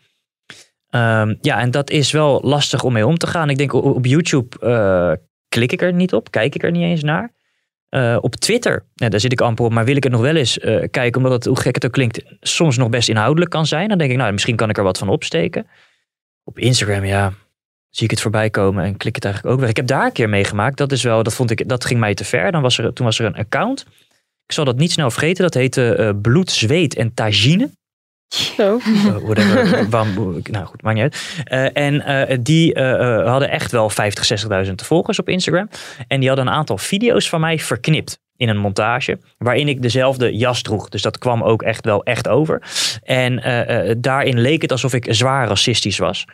Ehm, 0.91 1.35
ja, 1.41 1.61
en 1.61 1.71
dat 1.71 1.91
is 1.91 2.11
wel 2.11 2.41
lastig 2.45 2.83
om 2.83 2.93
mee 2.93 3.07
om 3.07 3.19
te 3.19 3.27
gaan. 3.27 3.51
Ik 3.51 3.59
denk 3.59 3.73
op 3.73 4.07
YouTube 4.07 4.59
eh, 4.61 5.13
klik 5.49 5.73
ik 5.73 5.83
er 5.83 5.93
niet 5.93 6.15
op, 6.15 6.31
kijk 6.31 6.55
ik 6.55 6.63
er 6.63 6.71
niet 6.71 6.83
eens 6.83 7.03
naar. 7.03 7.33
Eh, 7.89 8.19
op 8.21 8.37
Twitter, 8.37 8.85
nou, 8.95 9.11
daar 9.11 9.21
zit 9.21 9.33
ik 9.33 9.41
amper 9.41 9.65
op, 9.65 9.73
maar 9.73 9.85
wil 9.85 9.97
ik 9.97 10.03
het 10.03 10.13
nog 10.13 10.21
wel 10.21 10.37
eens 10.37 10.59
eh, 10.59 10.89
kijken, 10.91 11.17
omdat 11.17 11.33
het, 11.33 11.45
hoe 11.45 11.61
gek 11.61 11.75
het 11.75 11.87
ook 11.87 11.93
klinkt, 11.93 12.23
soms 12.41 12.77
nog 12.77 12.89
best 12.89 13.09
inhoudelijk 13.09 13.51
kan 13.51 13.67
zijn. 13.67 13.89
Dan 13.89 13.99
denk 13.99 14.11
ik, 14.11 14.17
nou, 14.17 14.33
misschien 14.33 14.57
kan 14.57 14.71
ik 14.71 14.79
er 14.79 14.85
wat 14.85 14.99
van 14.99 15.09
opsteken. 15.09 15.67
Op 16.45 16.59
Instagram, 16.59 17.05
ja, 17.05 17.33
zie 17.91 18.05
ik 18.05 18.11
het 18.11 18.21
voorbij 18.21 18.51
komen 18.51 18.85
en 18.85 18.97
klik 18.97 19.15
het 19.15 19.25
eigenlijk 19.25 19.55
ook 19.55 19.61
weg. 19.61 19.71
Ik 19.71 19.77
heb 19.77 19.87
daar 19.87 20.05
een 20.05 20.13
keer 20.13 20.29
meegemaakt, 20.29 20.77
dat 20.77 20.93
is 20.93 21.03
wel, 21.03 21.23
dat 21.23 21.35
vond 21.35 21.51
ik, 21.51 21.69
dat 21.69 21.85
ging 21.85 22.01
mij 22.01 22.15
te 22.15 22.25
ver. 22.25 22.53
Dan 22.53 22.63
was 22.63 22.79
er, 22.79 22.93
toen 22.93 23.07
was 23.07 23.19
er 23.19 23.27
een 23.27 23.37
account. 23.37 23.87
Ik 24.47 24.53
zal 24.59 24.65
dat 24.65 24.77
niet 24.77 24.93
snel 24.93 25.11
vergeten, 25.11 25.43
dat 25.43 25.55
heette 25.55 25.95
eh, 25.95 26.11
Bloed, 26.23 26.51
Zweet 26.51 26.95
en 26.95 27.15
Tagine. 27.15 27.71
Zo. 28.35 28.79
Eh, 28.79 29.17
whatever. 29.19 29.89
Nou 30.51 30.67
goed, 30.67 30.83
maakt 30.83 30.97
niet 30.97 31.13
uit. 31.13 31.45
Eh, 31.45 31.85
en 31.85 32.43
die 32.43 32.79
hadden 32.79 33.51
echt 33.51 33.73
wel 33.73 33.91
50, 33.91 34.47
60.000 34.67 34.73
volgers 34.75 35.19
op 35.19 35.29
Instagram. 35.29 35.69
En 36.07 36.21
die 36.21 36.29
hadden 36.29 36.47
een 36.47 36.53
aantal 36.53 36.79
video's 36.79 37.29
van 37.29 37.41
mij 37.41 37.59
verknipt 37.59 38.19
in 38.43 38.49
een 38.49 38.57
montage. 38.57 39.19
Waarin 39.39 39.69
ik 39.69 39.83
dezelfde 39.83 40.37
jas 40.37 40.63
droeg. 40.63 40.89
Dus 40.89 41.03
dat 41.03 41.19
kwam 41.19 41.43
ook 41.43 41.63
echt 41.63 41.85
wel 41.85 42.03
echt 42.05 42.29
over. 42.29 42.63
En 43.03 43.43
eh, 43.43 43.91
eh, 43.91 43.97
daarin 44.01 44.41
leek 44.41 44.63
het 44.63 44.73
alsof 44.73 44.95
ik 44.95 45.07
zwaar 45.09 45.49
racistisch 45.49 45.99
was. 45.99 46.25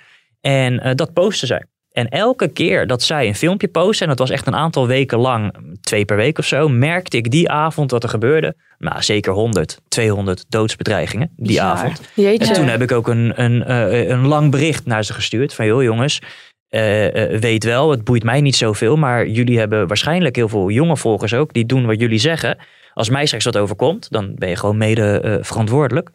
En 0.41 0.81
eh, 0.81 0.95
dat 0.95 1.13
postte 1.13 1.47
zij. 1.47 1.65
En 1.93 2.09
elke 2.09 2.49
keer 2.49 2.87
dat 2.87 3.03
zij 3.03 3.27
een 3.27 3.35
filmpje 3.35 3.69
postte, 3.69 4.03
en 4.03 4.09
dat 4.09 4.19
was 4.19 4.31
echt 4.31 4.47
een 4.47 4.55
aantal 4.55 4.87
weken 4.87 5.19
lang, 5.19 5.55
twee 5.81 6.05
per 6.05 6.17
week 6.17 6.39
of 6.39 6.47
zo, 6.47 6.69
merkte 6.69 7.17
ik 7.17 7.31
die 7.31 7.51
avond 7.51 7.91
wat 7.91 8.03
er 8.03 8.09
gebeurde. 8.09 8.57
Nou, 8.79 9.03
zeker 9.03 9.33
100, 9.33 9.81
200 9.89 10.45
doodsbedreigingen 10.49 11.33
die 11.37 11.63
avond. 11.63 12.01
Jeetje. 12.15 12.49
En 12.49 12.53
toen 12.53 12.69
heb 12.69 12.83
ik 12.83 12.93
ook 12.93 13.09
een, 13.09 13.43
een, 13.43 13.73
een 14.11 14.27
lang 14.27 14.51
bericht 14.51 14.87
naar 14.87 15.05
ze 15.05 15.13
gestuurd. 15.13 15.55
Van 15.55 15.67
joh 15.67 15.83
jongens, 15.83 16.21
eh, 16.69 17.35
eh, 17.35 17.41
weet 17.41 17.65
wel, 17.65 17.91
het 17.91 18.05
boeit 18.05 18.23
mij 18.23 18.41
niet 18.41 18.57
zoveel. 18.57 18.97
Maar 18.97 19.27
jullie 19.27 19.59
hebben 19.59 19.87
waarschijnlijk 19.87 20.37
heel 20.37 20.49
veel 20.49 20.71
jonge 20.71 20.97
volgers 20.97 21.35
ook. 21.35 21.53
Die 21.53 21.67
doen 21.67 21.87
wat 21.87 22.01
jullie 22.01 22.19
zeggen. 22.19 22.59
Als 22.95 23.09
mij 23.09 23.27
straks 23.27 23.45
wat 23.45 23.57
overkomt, 23.57 24.11
dan 24.11 24.35
ben 24.35 24.49
je 24.49 24.57
gewoon 24.57 24.77
mede 24.77 25.21
eh, 25.21 25.37
verantwoordelijk. 25.41 26.11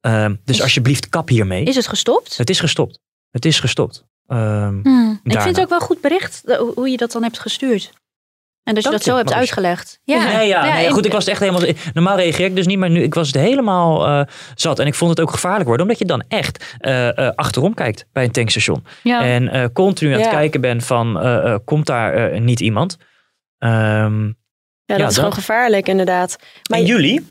Ehm, 0.00 0.34
dus 0.44 0.62
alsjeblieft 0.62 1.08
kap 1.08 1.28
hiermee. 1.28 1.64
Is 1.64 1.76
het 1.76 1.86
gestopt? 1.86 2.36
Het 2.36 2.50
is 2.50 2.60
gestopt. 2.60 3.00
Het 3.30 3.44
is 3.44 3.60
gestopt. 3.60 4.04
Ehm, 4.26 4.78
Ik 4.78 4.84
daarna. 4.84 5.42
vind 5.42 5.56
het 5.56 5.60
ook 5.60 5.68
wel 5.68 5.80
goed 5.80 6.00
bericht 6.00 6.42
hoe 6.74 6.88
je 6.88 6.96
dat 6.96 7.12
dan 7.12 7.22
hebt 7.22 7.38
gestuurd. 7.38 7.92
En 8.64 8.74
dat 8.74 8.82
je 8.84 8.90
Dank 8.90 9.02
dat 9.02 9.12
zo 9.12 9.16
hebt 9.16 9.32
uitgelegd. 9.32 10.00
Ja, 10.04 10.30
ja, 10.30 10.40
Ja, 10.40 10.74
nee, 10.74 10.90
goed, 10.90 11.06
ik 11.06 11.12
was 11.12 11.24
het 11.24 11.32
echt 11.32 11.40
helemaal. 11.40 11.72
Normaal 11.94 12.16
reageer 12.16 12.44
ik 12.46 12.56
dus 12.56 12.66
niet, 12.66 12.78
maar 12.78 12.90
nu 12.90 13.02
ik 13.02 13.14
was 13.14 13.26
het 13.26 13.36
helemaal 13.36 14.06
eh, 14.06 14.20
zat. 14.54 14.78
En 14.78 14.86
ik 14.86 14.94
vond 14.94 15.10
het 15.10 15.20
ook 15.20 15.30
gevaarlijk 15.30 15.64
worden, 15.66 15.82
omdat 15.86 15.98
je 16.00 16.04
dan 16.04 16.24
echt 16.28 16.74
eh, 16.78 17.18
eh, 17.18 17.30
achterom 17.34 17.74
kijkt 17.74 18.06
bij 18.12 18.24
een 18.24 18.30
tankstation. 18.30 18.84
Ja. 19.02 19.22
En 19.22 19.48
eh, 19.48 19.64
continu 19.72 20.12
aan 20.14 20.20
het 20.20 20.28
kijken 20.30 20.60
bent 20.60 20.84
van, 20.86 21.20
eh, 21.20 21.52
eh, 21.52 21.58
komt 21.64 21.86
daar 21.86 22.14
eh, 22.14 22.40
niet 22.40 22.60
iemand? 22.60 22.96
Ehm, 23.58 24.24
Ja, 24.86 24.94
dat 24.94 24.98
Ja, 24.98 25.06
is 25.08 25.14
dat. 25.14 25.14
gewoon 25.14 25.32
gevaarlijk 25.32 25.88
inderdaad. 25.88 26.36
Maar 26.70 26.78
en 26.78 26.84
jullie? 26.84 27.26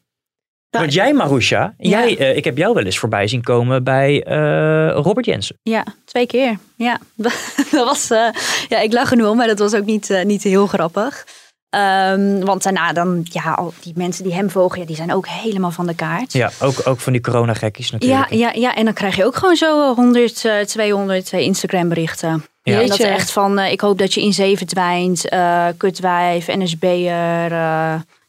Want 0.79 0.93
jij, 0.93 1.13
Marusha, 1.13 1.73
jij, 1.77 2.17
eh, 2.17 2.38
ik 2.38 2.43
heb 2.43 2.57
jou 2.57 2.73
wel 2.73 2.83
eens 2.83 2.97
voorbij 2.99 3.27
zien 3.27 3.43
komen 3.43 3.83
bij 3.83 4.23
eh, 4.23 4.89
Robert 5.03 5.25
Jensen. 5.25 5.57
Ja, 5.63 5.86
twee 6.05 6.25
keer. 6.25 6.57
Ja, 6.75 6.99
dat 7.71 7.86
was, 7.86 8.09
eh, 8.12 8.27
ja 8.69 8.79
ik 8.79 8.93
lach 8.93 9.12
er 9.12 9.17
nu 9.17 9.23
om, 9.23 9.38
maar 9.38 9.47
dat 9.47 9.59
was 9.59 9.73
ook 9.73 9.86
niet, 9.86 10.09
eh, 10.09 10.25
niet 10.25 10.43
heel 10.43 10.67
grappig. 10.67 11.25
Ehm, 11.69 12.39
want 12.39 12.63
daarna 12.63 12.93
dan, 12.93 13.21
ja, 13.23 13.51
al 13.51 13.73
die 13.81 13.93
mensen 13.95 14.23
die 14.23 14.33
hem 14.33 14.49
volgen, 14.49 14.79
ja, 14.79 14.86
die 14.86 14.95
zijn 14.95 15.13
ook 15.13 15.27
helemaal 15.27 15.71
van 15.71 15.88
de 15.88 15.95
kaart. 15.95 16.33
Ja, 16.33 16.51
ook, 16.59 16.88
ook 16.88 16.99
van 16.99 17.13
die 17.13 17.21
corona-gekkies 17.21 17.91
natuurlijk. 17.91 18.29
Ja, 18.29 18.38
ja, 18.38 18.51
ja, 18.53 18.75
en 18.75 18.86
dan 18.86 18.93
krijg 18.93 19.15
je 19.15 19.25
ook 19.25 19.36
gewoon 19.36 19.55
zo 19.55 19.89
eh, 19.89 19.95
100, 19.95 20.45
eh, 20.45 20.59
200 20.59 21.33
eh, 21.33 21.39
Instagram 21.39 21.89
berichten. 21.89 22.45
Ja. 22.63 22.81
En 22.81 22.88
dat 22.88 22.99
echt 22.99 23.31
van, 23.31 23.59
eh, 23.59 23.71
ik 23.71 23.81
hoop 23.81 23.97
dat 23.97 24.13
je 24.13 24.21
in 24.21 24.33
zeven 24.33 24.67
dwijnt, 24.67 25.29
eh 25.29 25.67
kutwijf, 25.77 26.47
NSB'er. 26.47 27.51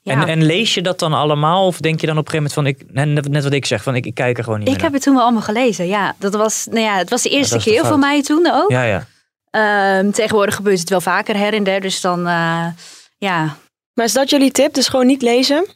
Ja. 0.05 0.13
En, 0.13 0.29
en 0.29 0.45
lees 0.45 0.75
je 0.75 0.83
dat 0.83 0.99
dan 0.99 1.13
allemaal? 1.13 1.67
Of 1.67 1.79
denk 1.79 2.01
je 2.01 2.07
dan 2.07 2.19
op 2.19 2.25
een 2.27 2.31
gegeven 2.31 2.61
moment 2.63 2.85
van, 2.89 2.95
ik, 2.97 3.07
net, 3.15 3.29
net 3.29 3.43
wat 3.43 3.53
ik 3.53 3.67
zeg, 3.67 3.83
van 3.83 3.95
ik, 3.95 4.07
ik 4.07 4.15
kijk 4.15 4.39
er 4.39 4.45
gewoon 4.45 4.59
niet 4.59 4.69
ik 4.69 4.75
meer 4.75 4.83
heb 4.85 4.93
het 4.93 5.03
toen 5.03 5.15
wel 5.15 5.23
allemaal 5.23 5.43
gelezen, 5.43 5.87
ja. 5.87 6.15
Dat 6.19 6.35
was, 6.35 6.67
nou 6.71 6.81
ja, 6.81 6.97
het 6.97 7.11
was 7.11 7.23
de 7.23 7.29
eerste 7.29 7.59
keer 7.59 7.87
voor 7.87 7.99
mij 7.99 8.23
toen 8.23 8.51
ook. 8.53 8.71
Ja, 8.71 8.83
ja. 8.83 9.07
Ehm, 9.51 10.11
tegenwoordig 10.11 10.55
gebeurt 10.55 10.79
het 10.81 10.89
wel 10.91 11.01
vaker 11.01 11.37
her 11.37 11.55
en 11.55 11.65
der, 11.65 11.81
dus 11.81 12.01
dan, 12.01 12.27
eh, 12.27 12.67
ja. 13.19 13.57
Maar 13.95 14.05
is 14.05 14.13
dat 14.13 14.31
jullie 14.31 14.51
tip? 14.51 14.75
Dus 14.75 14.89
gewoon 14.89 15.07
niet 15.07 15.23
lezen? 15.23 15.67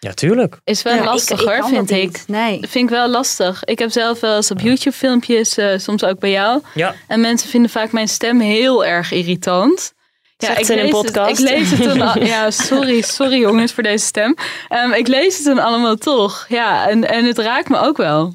Ja, 0.00 0.12
tuurlijk. 0.12 0.58
Is 0.64 0.82
wel 0.82 0.94
Ja, 0.94 1.04
lastig 1.04 1.36
ik- 1.40 1.44
ik 1.44 1.48
hoor, 1.52 1.58
kan 1.58 1.68
vind 1.70 1.90
ik. 1.90 2.24
Nee. 2.26 2.58
Vind 2.60 2.84
ik 2.84 2.88
wel 2.88 3.08
lastig. 3.08 3.64
Ik 3.64 3.78
heb 3.78 3.90
zelf 3.90 4.20
wel 4.20 4.36
eens 4.36 4.50
op 4.50 4.60
YouTube 4.60 4.96
filmpjes, 4.96 5.56
eh, 5.56 5.78
soms 5.78 6.04
ook 6.04 6.18
bij 6.18 6.30
jou. 6.30 6.62
Ja. 6.74 6.94
En 7.08 7.20
mensen 7.20 7.48
vinden 7.48 7.70
vaak 7.70 7.92
mijn 7.92 8.08
stem 8.08 8.40
heel 8.40 8.84
erg 8.84 9.12
irritant. 9.12 9.92
Ze 10.38 10.72
in 10.74 10.78
een 10.78 10.90
podcast. 10.90 11.30
Het, 11.30 11.38
ik 11.38 11.48
lees 11.48 11.70
het 11.70 11.82
dan 11.84 12.00
al- 12.00 12.22
Ja, 12.34 12.50
sorry, 12.50 13.00
sorry 13.02 13.38
jongens 13.40 13.72
voor 13.72 13.82
deze 13.82 14.04
stem. 14.04 14.34
Ehm, 14.68 14.92
ik 14.92 15.06
lees 15.08 15.36
het 15.36 15.46
dan 15.46 15.58
allemaal 15.58 15.96
toch. 15.96 16.46
Ja, 16.48 16.88
en, 16.88 17.08
en 17.08 17.24
het 17.24 17.38
raakt 17.38 17.68
me 17.68 17.78
ook 17.78 17.96
wel. 17.96 18.34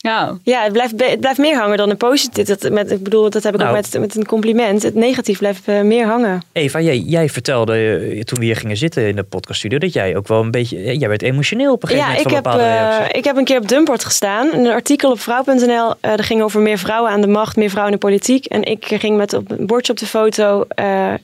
Ja. 0.00 0.38
Ja, 0.42 0.62
het 0.62 0.72
blijft, 0.72 0.92
het 0.96 1.20
blijft 1.20 1.38
meer 1.38 1.56
hangen 1.56 1.76
dan 1.76 1.90
een 1.90 1.96
positief. 1.96 2.46
Dat, 2.46 2.70
met, 2.70 2.90
ik 2.90 3.02
bedoel, 3.02 3.30
dat 3.30 3.42
heb 3.42 3.54
ik 3.54 3.60
Nou. 3.60 3.70
ook 3.76 3.82
met, 3.82 4.00
met 4.00 4.16
een 4.16 4.26
compliment. 4.26 4.82
Het 4.82 4.94
negatief 4.94 5.38
blijft 5.38 5.68
eh, 5.68 5.80
meer 5.80 6.06
hangen. 6.06 6.42
Eva, 6.52 6.80
jij, 6.80 6.98
jij 6.98 7.28
vertelde 7.28 7.74
eh, 7.74 8.22
toen 8.22 8.38
we 8.38 8.44
hier 8.44 8.56
gingen 8.56 8.76
zitten 8.76 9.08
in 9.08 9.16
de 9.16 9.22
podcaststudio 9.22 9.78
dat 9.78 9.92
jij 9.92 10.16
ook 10.16 10.28
wel 10.28 10.40
een 10.40 10.50
beetje, 10.50 10.76
eh, 10.76 10.98
jij 10.98 11.08
werd 11.08 11.22
emotioneel 11.22 11.72
op 11.72 11.82
een 11.82 11.88
gegeven 11.88 12.10
Ja, 12.10 12.16
moment 12.16 12.36
ik 12.36 12.52
van 12.52 12.60
heb, 12.60 13.16
ik 13.16 13.24
heb 13.24 13.36
een 13.36 13.44
keer 13.44 13.58
op 13.58 13.68
Dumport 13.68 14.04
gestaan. 14.04 14.52
Een 14.52 14.66
artikel 14.66 15.10
op 15.10 15.20
vrouw.nl. 15.20 15.94
dat 16.00 16.22
ging 16.22 16.42
over 16.42 16.60
meer 16.60 16.78
vrouwen 16.78 17.10
aan 17.10 17.20
de 17.20 17.26
macht, 17.26 17.56
meer 17.56 17.70
vrouwen 17.70 17.92
in 17.92 17.98
de 18.00 18.06
politiek. 18.06 18.44
En 18.44 18.62
ik 18.62 18.84
ging 18.88 19.16
met 19.16 19.32
op 19.32 19.50
een 19.50 19.66
bordje 19.66 19.92
op 19.92 19.98
de 19.98 20.06
foto. 20.06 20.64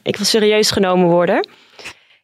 ik 0.03 0.17
wil 0.17 0.27
serieus 0.27 0.71
genomen 0.71 1.09
worden. 1.09 1.47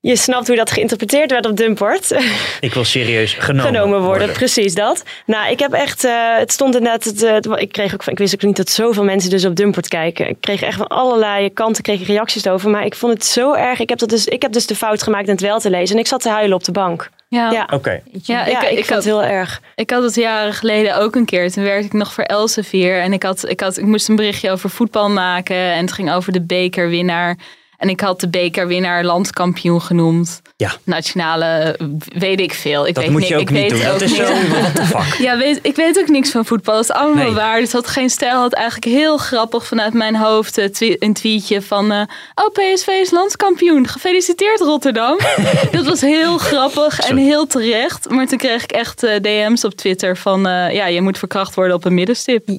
Je 0.02 0.16
snapt 0.16 0.46
hoe 0.46 0.56
dat 0.56 0.70
geïnterpreteerd 0.70 1.30
werd 1.30 1.46
op 1.46 1.56
Dumport. 1.56 2.10
Ik 2.60 2.74
wil 2.74 2.84
serieus 2.84 3.32
genomen, 3.34 3.64
genomen 3.74 4.00
worden. 4.02 4.32
Precies 4.32 4.74
dat. 4.74 5.02
Nou, 5.26 5.50
ik 5.50 5.58
heb 5.58 5.72
echt, 5.72 6.04
eh, 6.04 6.36
het 6.36 6.52
stond 6.52 6.74
inderdaad, 6.74 7.04
het, 7.04 7.22
eh, 7.22 7.32
het- 7.32 7.48
ik 7.56 7.72
kreeg 7.72 7.94
ook, 7.94 8.04
ik 8.06 8.18
wist 8.18 8.34
ook 8.34 8.42
niet 8.42 8.56
dat 8.56 8.70
zoveel 8.70 9.04
mensen 9.04 9.30
dus 9.30 9.44
op 9.44 9.54
Dumport 9.56 9.88
kijken. 9.88 10.28
Ik 10.28 10.36
kreeg 10.40 10.62
echt 10.62 10.76
van 10.76 10.86
allerlei 10.86 11.52
kanten 11.52 11.82
kreeg 11.82 12.00
ik 12.00 12.06
reacties 12.06 12.46
over, 12.48 12.70
maar 12.70 12.84
ik 12.84 12.94
vond 12.94 13.12
het 13.12 13.24
zo 13.24 13.54
erg. 13.54 13.78
Ik 13.80 13.88
heb, 13.88 13.98
dat 13.98 14.08
dus, 14.08 14.26
ik 14.26 14.42
heb 14.42 14.52
dus 14.52 14.66
de 14.66 14.74
fout 14.76 15.02
gemaakt 15.02 15.26
het 15.28 15.40
wel 15.40 15.58
te 15.60 15.70
lezen 15.70 15.94
en 15.94 16.00
ik 16.00 16.08
zat 16.08 16.20
te 16.22 16.28
huilen 16.28 16.56
op 16.56 16.64
de 16.64 16.72
bank. 16.72 17.10
Ja. 17.28 17.50
Ja, 17.50 17.68
Oké. 17.74 18.00
Ja, 18.22 18.46
Ja, 18.46 18.62
ik, 18.62 18.70
ik 18.70 18.76
vond 18.76 18.86
had- 18.88 18.96
het 18.96 19.04
heel 19.04 19.24
erg. 19.24 19.60
Ik 19.74 19.90
had 19.90 20.02
het 20.02 20.14
jaren 20.14 20.52
geleden 20.52 20.96
ook 20.96 21.14
een 21.14 21.24
keer. 21.24 21.50
Toen 21.50 21.64
werkte 21.64 21.86
ik 21.86 21.92
nog 21.92 22.12
voor 22.12 22.24
Elsevier. 22.24 23.00
En 23.00 23.12
ik, 23.12 23.22
had, 23.22 23.48
ik, 23.48 23.60
had, 23.60 23.76
ik 23.78 23.84
moest 23.84 24.08
een 24.08 24.16
berichtje 24.16 24.50
over 24.50 24.70
voetbal 24.70 25.10
maken. 25.10 25.56
En 25.56 25.80
het 25.80 25.92
ging 25.92 26.12
over 26.12 26.32
de 26.32 26.42
bekerwinnaar. 26.42 27.36
En 27.80 27.88
ik 27.88 28.00
had 28.00 28.20
de 28.20 28.28
bekerwinnaar 28.28 29.04
landskampioen 29.04 29.82
genoemd. 29.82 30.40
Ja. 30.56 30.72
Nationale, 30.84 31.78
weet 32.18 32.40
ik 32.40 32.54
veel. 32.54 32.86
Ik 32.86 32.94
Dat 32.94 33.04
weet 33.04 33.12
moet 33.12 33.28
je 33.28 33.34
ook 33.34 33.40
ik 33.40 33.50
niet 33.50 33.60
weet 33.60 33.70
doen. 33.70 33.80
Dat 33.82 34.00
is 34.00 34.14
zo, 34.16 34.32
niks. 34.32 34.48
what 34.48 34.74
the 34.74 34.84
fuck. 34.86 35.14
Ja, 35.18 35.38
weet, 35.38 35.58
ik 35.62 35.76
weet 35.76 35.98
ook 35.98 36.08
niks 36.08 36.30
van 36.30 36.44
voetbal. 36.44 36.74
Dat 36.74 36.84
is 36.84 36.90
allemaal 36.90 37.24
Nee. 37.24 37.32
waar. 37.34 37.60
Dus 37.60 37.72
had 37.72 37.86
geen 37.86 38.10
stijl. 38.10 38.40
Had 38.40 38.52
eigenlijk 38.52 38.84
heel 38.96 39.16
grappig 39.16 39.66
vanuit 39.66 39.92
mijn 39.92 40.16
hoofd 40.16 40.58
eh, 40.58 40.94
een 40.98 41.12
tweetje 41.12 41.62
van... 41.62 41.92
eh, 41.92 42.02
oh, 42.34 42.52
PSV 42.52 42.86
is 42.86 43.10
landskampioen. 43.10 43.88
Gefeliciteerd 43.88 44.60
Rotterdam. 44.60 45.18
dat 45.72 45.86
was 45.86 46.00
heel 46.00 46.38
grappig 46.38 46.98
en 47.00 47.16
heel 47.16 47.46
terecht. 47.46 48.10
Maar 48.10 48.26
toen 48.26 48.38
kreeg 48.38 48.62
ik 48.62 48.72
echt 48.72 49.02
eh, 49.02 49.20
DM's 49.20 49.64
op 49.64 49.74
Twitter 49.74 50.16
van... 50.16 50.40
ja, 50.72 50.86
je 50.86 51.00
moet 51.00 51.18
verkracht 51.18 51.54
worden 51.54 51.74
op 51.76 51.84
een 51.84 51.94
middenstip. 51.94 52.48
Oh 52.48 52.58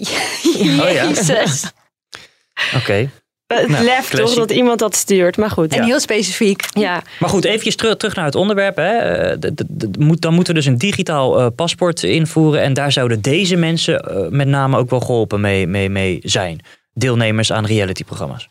ja. 0.91 1.03
Jezus. 1.07 1.63
Oké. 2.75 3.09
Het 3.57 3.67
Nou, 3.67 3.83
lef 3.83 4.09
toch 4.09 4.33
dat 4.33 4.51
iemand 4.51 4.79
dat 4.79 4.95
stuurt, 4.95 5.37
maar 5.37 5.49
goed. 5.49 5.73
En 5.73 5.83
heel 5.83 5.99
specifiek. 5.99 6.63
Ja. 6.73 7.01
Maar 7.19 7.29
goed, 7.29 7.45
eventjes 7.45 7.75
terug, 7.75 7.95
terug 7.97 8.15
naar 8.15 8.25
het 8.25 8.35
onderwerp. 8.35 8.75
Hè. 8.75 8.97
Eh, 8.97 9.37
Dan 10.19 10.33
moeten 10.33 10.53
we 10.53 10.59
dus 10.59 10.65
een 10.65 10.77
digitaal 10.77 11.39
eh, 11.39 11.47
paspoort 11.55 12.03
invoeren. 12.03 12.61
En 12.61 12.73
daar 12.73 12.91
zouden 12.91 13.21
deze 13.21 13.55
mensen 13.55 13.99
eh, 13.99 14.27
met 14.29 14.47
name 14.47 14.77
ook 14.77 14.89
wel 14.89 14.99
geholpen 14.99 15.41
mee, 15.41 15.67
mee, 15.67 15.89
mee 15.89 16.19
zijn. 16.23 16.59
Deelnemers 16.93 17.51
aan 17.51 17.65
realityprogramma's. 17.65 18.47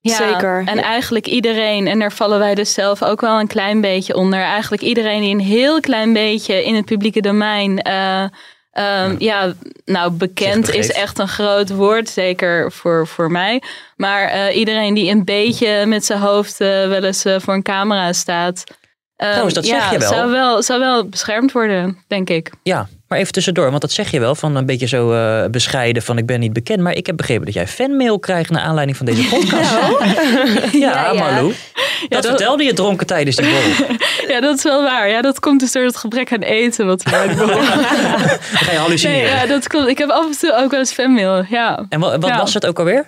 Ja, 0.00 0.16
Zeker. 0.16 0.62
En 0.66 0.78
eigenlijk 0.78 1.26
iedereen, 1.26 1.86
en 1.86 1.98
daar 1.98 2.12
vallen 2.12 2.38
wij 2.38 2.54
dus 2.54 2.72
zelf 2.72 3.02
ook 3.02 3.20
wel 3.20 3.40
een 3.40 3.46
klein 3.46 3.80
beetje 3.80 4.14
onder. 4.14 4.40
Eigenlijk 4.40 4.82
iedereen 4.82 5.20
die 5.20 5.34
een 5.34 5.40
heel 5.40 5.80
klein 5.80 6.12
beetje 6.12 6.64
in 6.64 6.74
het 6.74 6.84
publieke 6.84 7.20
domein. 7.20 7.82
eh, 7.82 8.24
ehm, 8.72 9.14
ja. 9.18 9.52
nou, 9.84 10.10
bekend 10.10 10.74
is 10.74 10.90
echt 10.92 11.18
een 11.18 11.28
groot 11.28 11.70
woord, 11.70 12.08
zeker 12.08 12.72
voor, 12.72 13.06
voor 13.06 13.30
mij. 13.30 13.62
Maar 13.96 14.28
eh, 14.28 14.56
iedereen 14.56 14.94
die 14.94 15.10
een 15.10 15.24
beetje 15.24 15.86
met 15.86 16.04
zijn 16.04 16.20
hoofd 16.20 16.60
eh, 16.60 16.68
wel 16.68 17.04
eens 17.04 17.24
eh, 17.24 17.36
voor 17.38 17.54
een 17.54 17.62
camera 17.62 18.12
staat. 18.12 18.64
Ehm, 19.22 19.30
Trouwens, 19.30 19.54
dat 19.54 19.66
zeg 19.66 19.78
ja, 19.78 19.92
je 19.92 19.98
wel. 19.98 20.08
Zou 20.08 20.30
wel. 20.30 20.62
Zou 20.62 20.80
wel 20.80 21.08
beschermd 21.08 21.52
worden, 21.52 21.98
denk 22.06 22.30
ik. 22.30 22.52
Ja, 22.62 22.88
maar 23.08 23.18
even 23.18 23.32
tussendoor, 23.32 23.68
want 23.68 23.80
dat 23.80 23.90
zeg 23.92 24.10
je 24.10 24.20
wel 24.20 24.34
van 24.34 24.56
een 24.56 24.66
beetje 24.66 24.86
zo 24.86 25.12
eh, 25.12 25.50
bescheiden 25.50 26.02
van 26.02 26.18
ik 26.18 26.26
ben 26.26 26.40
niet 26.40 26.52
bekend. 26.52 26.80
Maar 26.80 26.92
ik 26.92 27.06
heb 27.06 27.16
begrepen 27.16 27.44
dat 27.44 27.54
jij 27.54 27.66
fanmail 27.66 28.18
krijgt 28.18 28.50
naar 28.50 28.62
aanleiding 28.62 28.96
van 28.96 29.06
deze 29.06 29.28
podcast. 29.28 29.70
Ja, 30.72 31.12
ja. 31.12 31.40
Dat, 31.40 31.52
dat- 32.08 32.26
vertelde 32.26 32.64
je 32.64 32.72
dronken 32.72 33.06
tijdens 33.06 33.36
die 33.36 33.46
borrel. 33.46 33.96
Ja, 34.34 34.40
dat 34.40 34.56
is 34.56 34.62
wel 34.62 34.82
waar. 34.82 35.08
Ja, 35.08 35.22
dat 35.22 35.40
komt 35.40 35.60
dus 35.60 35.72
door 35.72 35.84
het 35.84 35.96
gebrek 35.96 36.32
aan 36.32 36.40
eten 36.40 36.86
wat 36.86 37.02
we 37.02 37.10
de 37.10 37.16
ga 38.52 38.72
je 38.72 38.78
hallucineren. 38.78 39.22
Nee, 39.22 39.40
ja, 39.40 39.46
dat 39.46 39.68
klopt. 39.68 39.88
Ik 39.88 39.98
heb 39.98 40.10
af 40.10 40.26
en 40.26 40.38
toe 40.38 40.54
ook 40.56 40.70
wel 40.70 40.80
eens 40.80 40.92
fanmail. 40.92 41.44
Ja. 41.48 41.86
En 41.88 42.00
wat, 42.00 42.20
wat 42.20 42.36
was 42.36 42.54
het 42.54 42.66
ook 42.66 42.78
alweer? 42.78 43.06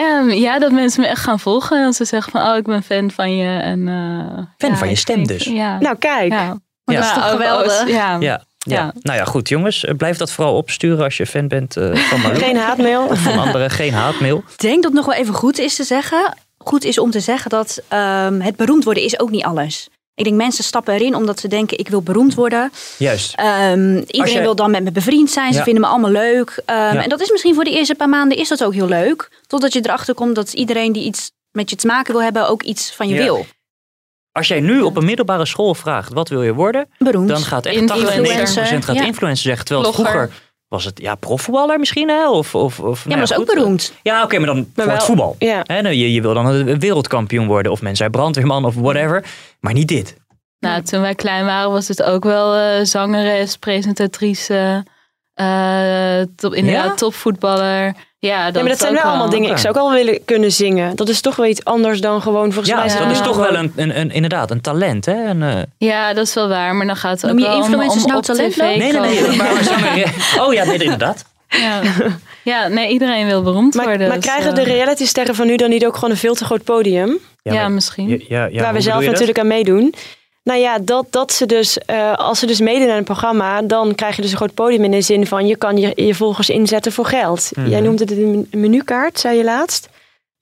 Ehm, 0.00 0.30
ja, 0.30 0.58
dat 0.58 0.72
mensen 0.72 1.00
me 1.00 1.06
echt 1.06 1.22
gaan 1.22 1.40
volgen. 1.40 1.84
En 1.84 1.92
ze 1.92 2.04
zeggen 2.04 2.32
van, 2.32 2.50
oh, 2.50 2.56
ik 2.56 2.64
ben 2.64 2.82
fan 2.82 3.10
van 3.10 3.36
je. 3.36 3.58
En, 3.58 3.88
eh, 3.88 4.42
Fan 4.58 4.70
ja, 4.70 4.76
van 4.76 4.88
je 4.88 4.94
stem 4.94 5.26
dus. 5.26 5.44
Ja. 5.44 5.78
Nou, 5.80 5.96
kijk. 5.96 6.32
ja. 6.32 6.58
Dat 6.84 7.04
is 7.04 7.12
toch 7.12 7.30
geweldig? 7.30 7.88
Ja. 7.88 7.94
Ja, 8.12 8.18
ja. 8.20 8.42
Ja. 8.58 8.92
Nou 9.02 9.18
ja, 9.18 9.24
goed 9.24 9.48
jongens. 9.48 9.84
eh, 9.84 9.94
Blijf 9.96 10.16
dat 10.16 10.32
vooral 10.32 10.56
opsturen 10.56 11.04
als 11.04 11.16
je 11.16 11.26
fan 11.26 11.48
bent 11.48 11.76
eh, 11.76 11.94
van. 11.94 12.36
Geen 12.36 12.56
haatmail. 12.56 13.06
Of 13.06 13.18
van 13.18 13.38
anderen. 13.38 13.70
Geen 13.70 13.92
haatmail. 13.92 14.36
Ik 14.36 14.58
denk 14.58 14.74
dat 14.74 14.84
het 14.84 14.92
nog 14.94 15.04
wel 15.06 15.14
even 15.14 15.34
goed 15.34 15.58
is 15.58 15.76
te 15.76 15.84
zeggen. 15.84 16.34
Goed 16.58 16.84
is 16.84 16.98
om 16.98 17.10
te 17.10 17.20
zeggen 17.20 17.50
dat 17.50 17.82
ehm, 17.88 18.40
het 18.40 18.56
beroemd 18.56 18.84
worden 18.84 19.02
is 19.02 19.20
ook 19.20 19.30
niet 19.30 19.44
alles. 19.44 19.88
Ik 20.14 20.24
denk 20.24 20.36
mensen 20.36 20.64
stappen 20.64 20.94
erin 20.94 21.14
omdat 21.14 21.40
ze 21.40 21.48
denken 21.48 21.78
ik 21.78 21.88
wil 21.88 22.02
beroemd 22.02 22.34
worden. 22.34 22.72
Juist. 22.98 23.34
Ehm, 23.34 23.96
iedereen 23.96 24.32
jij- 24.32 24.42
wil 24.42 24.54
dan 24.54 24.70
met 24.70 24.82
me 24.82 24.90
bevriend 24.92 25.30
zijn. 25.30 25.52
Ze 25.52 25.58
Ja. 25.58 25.64
vinden 25.64 25.82
me 25.82 25.88
allemaal 25.88 26.10
leuk. 26.10 26.62
Ehm, 26.64 26.78
Ja. 26.78 27.02
En 27.02 27.08
dat 27.08 27.20
is 27.20 27.30
misschien 27.30 27.54
voor 27.54 27.64
de 27.64 27.70
eerste 27.70 27.94
paar 27.94 28.08
maanden 28.08 28.38
is 28.38 28.48
dat 28.48 28.64
ook 28.64 28.74
heel 28.74 28.88
leuk. 28.88 29.40
Totdat 29.46 29.72
je 29.72 29.80
erachter 29.82 30.14
komt 30.14 30.34
dat 30.34 30.52
iedereen 30.52 30.92
die 30.92 31.04
iets 31.04 31.30
met 31.50 31.70
je 31.70 31.76
te 31.76 31.86
maken 31.86 32.12
wil 32.12 32.22
hebben 32.22 32.48
ook 32.48 32.62
iets 32.62 32.92
van 32.94 33.08
je 33.08 33.14
Ja. 33.14 33.22
wil. 33.22 33.46
Als 34.32 34.48
jij 34.48 34.60
nu 34.60 34.80
op 34.80 34.96
een 34.96 35.04
middelbare 35.04 35.46
school 35.46 35.74
vraagt 35.74 36.12
wat 36.12 36.28
wil 36.28 36.42
je 36.42 36.54
worden, 36.54 36.88
Beroemd. 36.98 37.28
dan 37.28 37.42
gaat 37.42 37.66
echt 37.66 37.76
Influencer. 37.76 38.06
80, 38.06 38.22
90% 38.22 38.84
gaat 38.84 38.96
Ja. 38.96 39.04
influencer 39.04 39.44
zeggen. 39.44 39.64
Terwijl 39.66 39.92
vroeger 39.92 40.30
was 40.70 40.84
het 40.84 41.00
ja, 41.00 41.14
profvoetballer 41.14 41.78
misschien 41.78 42.08
hè? 42.08 42.28
Of, 42.30 42.54
of, 42.54 42.80
of, 42.80 42.98
Ja, 43.02 43.08
nou 43.08 43.18
maar 43.18 43.28
dat 43.28 43.30
is 43.30 43.36
ook 43.36 43.46
goed. 43.48 43.54
beroemd. 43.58 43.92
Ja, 44.02 44.22
oké, 44.22 44.36
maar 44.38 44.46
dan 44.46 44.70
voor 44.74 44.84
wel- 44.84 44.94
het 44.94 45.04
voetbal. 45.04 45.36
Ja. 45.38 45.60
Hè, 45.64 45.82
nou, 45.82 45.94
je, 45.94 46.12
je 46.12 46.20
wil 46.22 46.34
dan 46.34 46.46
een 46.46 46.78
wereldkampioen 46.78 47.46
worden 47.46 47.72
of 47.72 47.82
men 47.82 47.96
zei 47.96 48.10
brandweerman 48.10 48.64
of 48.64 48.74
whatever. 48.74 49.24
Maar 49.60 49.72
niet 49.72 49.88
dit. 49.88 50.16
Nou, 50.58 50.82
toen 50.82 51.00
wij 51.00 51.14
klein 51.14 51.44
waren 51.44 51.70
was 51.70 51.88
het 51.88 52.02
ook 52.02 52.24
wel 52.24 52.54
eh, 52.56 52.84
zangeres, 52.84 53.56
presentatrice, 53.56 54.84
eh, 55.44 56.26
top, 56.36 56.54
inderdaad 56.54 56.84
Ja? 56.84 56.94
topvoetballer. 56.94 57.94
Ja, 58.18 58.44
dat, 58.44 58.54
Ja, 58.54 58.60
maar 58.60 58.70
dat 58.70 58.78
zijn 58.78 58.92
wel 58.92 59.02
allemaal 59.02 59.30
dingen. 59.30 59.50
Ik 59.50 59.56
zou 59.56 59.74
ook 59.74 59.80
al 59.80 59.92
willen 59.92 60.24
kunnen 60.24 60.52
zingen. 60.52 60.96
Dat 60.96 61.08
is 61.08 61.20
toch 61.20 61.36
wel 61.36 61.46
iets 61.46 61.64
anders 61.64 62.00
dan 62.00 62.22
gewoon 62.22 62.44
volgens 62.52 62.68
Ja, 62.68 62.74
mij. 62.74 62.84
dat 62.84 62.96
zijn 62.96 63.10
is 63.10 63.20
toch 63.20 63.36
wel 63.36 63.54
een, 63.56 63.72
een, 63.76 64.00
een, 64.00 64.10
inderdaad 64.10 64.50
een 64.50 64.60
talent. 64.60 65.06
Hè? 65.06 65.24
Een, 65.28 65.42
eh, 65.42 65.62
Ja, 65.78 66.12
dat 66.14 66.26
is 66.26 66.34
wel 66.34 66.48
waar. 66.48 66.74
Maar 66.74 66.86
dan 66.86 66.96
gaat 66.96 67.20
het 67.22 67.30
Noem 67.30 67.32
ook 67.32 67.38
je 67.38 67.44
wel 67.46 67.54
om, 67.56 67.62
influencers 67.62 68.02
om 68.02 68.08
nou 68.08 68.18
op 68.18 68.24
talent 68.24 68.56
nee, 68.56 68.78
nee, 68.78 68.92
nee. 68.92 69.36
Maar, 69.36 69.62
zanger- 69.62 70.44
oh 70.46 70.52
ja, 70.52 70.64
nee, 70.64 70.78
inderdaad. 70.78 71.24
Ja. 71.48 71.80
ja, 72.52 72.68
nee, 72.68 72.88
iedereen 72.92 73.26
wil 73.26 73.42
beroemd 73.42 73.74
Maar, 73.74 73.86
worden. 73.86 74.08
maar 74.08 74.16
dus, 74.16 74.24
krijgen 74.26 74.48
eh, 74.50 74.54
de 74.56 74.62
realitysterren 74.62 75.34
van 75.34 75.46
nu 75.46 75.56
dan 75.56 75.70
niet 75.70 75.86
ook 75.86 75.94
gewoon 75.94 76.10
een 76.10 76.16
veel 76.16 76.34
te 76.34 76.44
groot 76.44 76.64
podium? 76.64 77.18
Ja, 77.42 77.52
maar- 77.54 77.70
misschien. 77.70 78.08
Ja, 78.08 78.16
ja, 78.28 78.44
ja, 78.46 78.62
waar 78.62 78.72
we 78.72 78.80
zelf 78.80 79.00
dat? 79.02 79.10
natuurlijk 79.10 79.38
aan 79.38 79.46
meedoen. 79.46 79.94
Nou 80.42 80.60
ja, 80.60 80.78
dat, 80.78 81.06
dat 81.10 81.32
ze 81.32 81.46
dus, 81.46 81.78
eh, 81.78 82.14
als 82.14 82.38
ze 82.38 82.46
dus 82.46 82.60
meedoen 82.60 82.90
aan 82.90 82.96
een 82.96 83.04
programma, 83.04 83.62
dan 83.62 83.94
krijg 83.94 84.16
je 84.16 84.22
dus 84.22 84.30
een 84.30 84.36
groot 84.36 84.54
podium 84.54 84.84
in 84.84 84.90
de 84.90 85.00
zin 85.00 85.26
van 85.26 85.46
je 85.46 85.56
kan 85.56 85.76
je, 85.76 85.92
je 85.94 86.14
volgers 86.14 86.50
inzetten 86.50 86.92
voor 86.92 87.06
geld. 87.06 87.50
Mhm. 87.54 87.68
Jij 87.68 87.80
noemde 87.80 88.04
het 88.04 88.12
een 88.12 88.48
menukaart, 88.50 89.20
zei 89.20 89.36
je 89.36 89.44
laatst. 89.44 89.88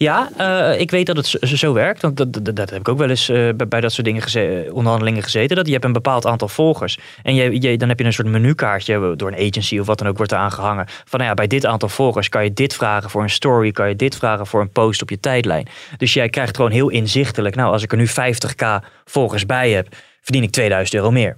Ja, 0.04 0.28
eh, 0.36 0.80
ik 0.80 0.90
weet 0.90 1.06
dat 1.06 1.16
het 1.16 1.26
zo, 1.26 1.38
zo 1.40 1.72
werkt. 1.72 2.02
Want 2.02 2.16
dat, 2.16 2.32
dat, 2.32 2.56
dat 2.56 2.70
heb 2.70 2.78
ik 2.80 2.88
ook 2.88 2.98
wel 2.98 3.08
eens 3.08 3.28
eh, 3.28 3.48
bij, 3.54 3.68
bij 3.68 3.80
dat 3.80 3.92
soort 3.92 4.06
dingen 4.06 4.22
geze- 4.22 4.68
onderhandelingen 4.72 5.22
gezeten. 5.22 5.56
Dat 5.56 5.66
je 5.66 5.72
hebt 5.72 5.84
een 5.84 5.92
bepaald 5.92 6.26
aantal 6.26 6.48
volgers. 6.48 6.98
En 7.22 7.34
je, 7.34 7.60
je, 7.60 7.76
dan 7.78 7.88
heb 7.88 7.98
je 7.98 8.04
een 8.04 8.12
soort 8.12 8.28
menukaartje 8.28 9.16
door 9.16 9.28
een 9.32 9.48
agency 9.48 9.78
of 9.78 9.86
wat 9.86 9.98
dan 9.98 10.08
ook 10.08 10.16
wordt 10.16 10.32
er 10.32 10.38
aangehangen. 10.38 10.86
Van 10.88 11.18
nou 11.18 11.24
ja, 11.30 11.34
bij 11.34 11.46
dit 11.46 11.66
aantal 11.66 11.88
volgers 11.88 12.28
kan 12.28 12.44
je 12.44 12.52
dit 12.52 12.74
vragen 12.74 13.10
voor 13.10 13.22
een 13.22 13.30
story. 13.30 13.70
Kan 13.70 13.88
je 13.88 13.96
dit 13.96 14.16
vragen 14.16 14.46
voor 14.46 14.60
een 14.60 14.70
post 14.70 15.02
op 15.02 15.10
je 15.10 15.20
tijdlijn. 15.20 15.68
Dus 15.96 16.14
jij 16.14 16.28
krijgt 16.28 16.56
gewoon 16.56 16.70
heel 16.70 16.88
inzichtelijk. 16.88 17.54
Nou, 17.54 17.72
als 17.72 17.82
ik 17.82 17.92
er 17.92 17.98
nu 17.98 18.08
50k 18.08 18.84
volgers 19.04 19.46
bij 19.46 19.70
heb, 19.70 19.88
verdien 20.20 20.42
ik 20.42 20.50
2000 20.50 20.96
euro 20.96 21.10
meer. 21.10 21.36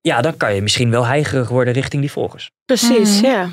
Ja, 0.00 0.20
dan 0.20 0.36
kan 0.36 0.54
je 0.54 0.62
misschien 0.62 0.90
wel 0.90 1.06
heigerig 1.06 1.48
worden 1.48 1.72
richting 1.74 2.02
die 2.02 2.10
volgers. 2.12 2.50
Precies, 2.64 3.20
Mhm. 3.20 3.30
ja. 3.30 3.48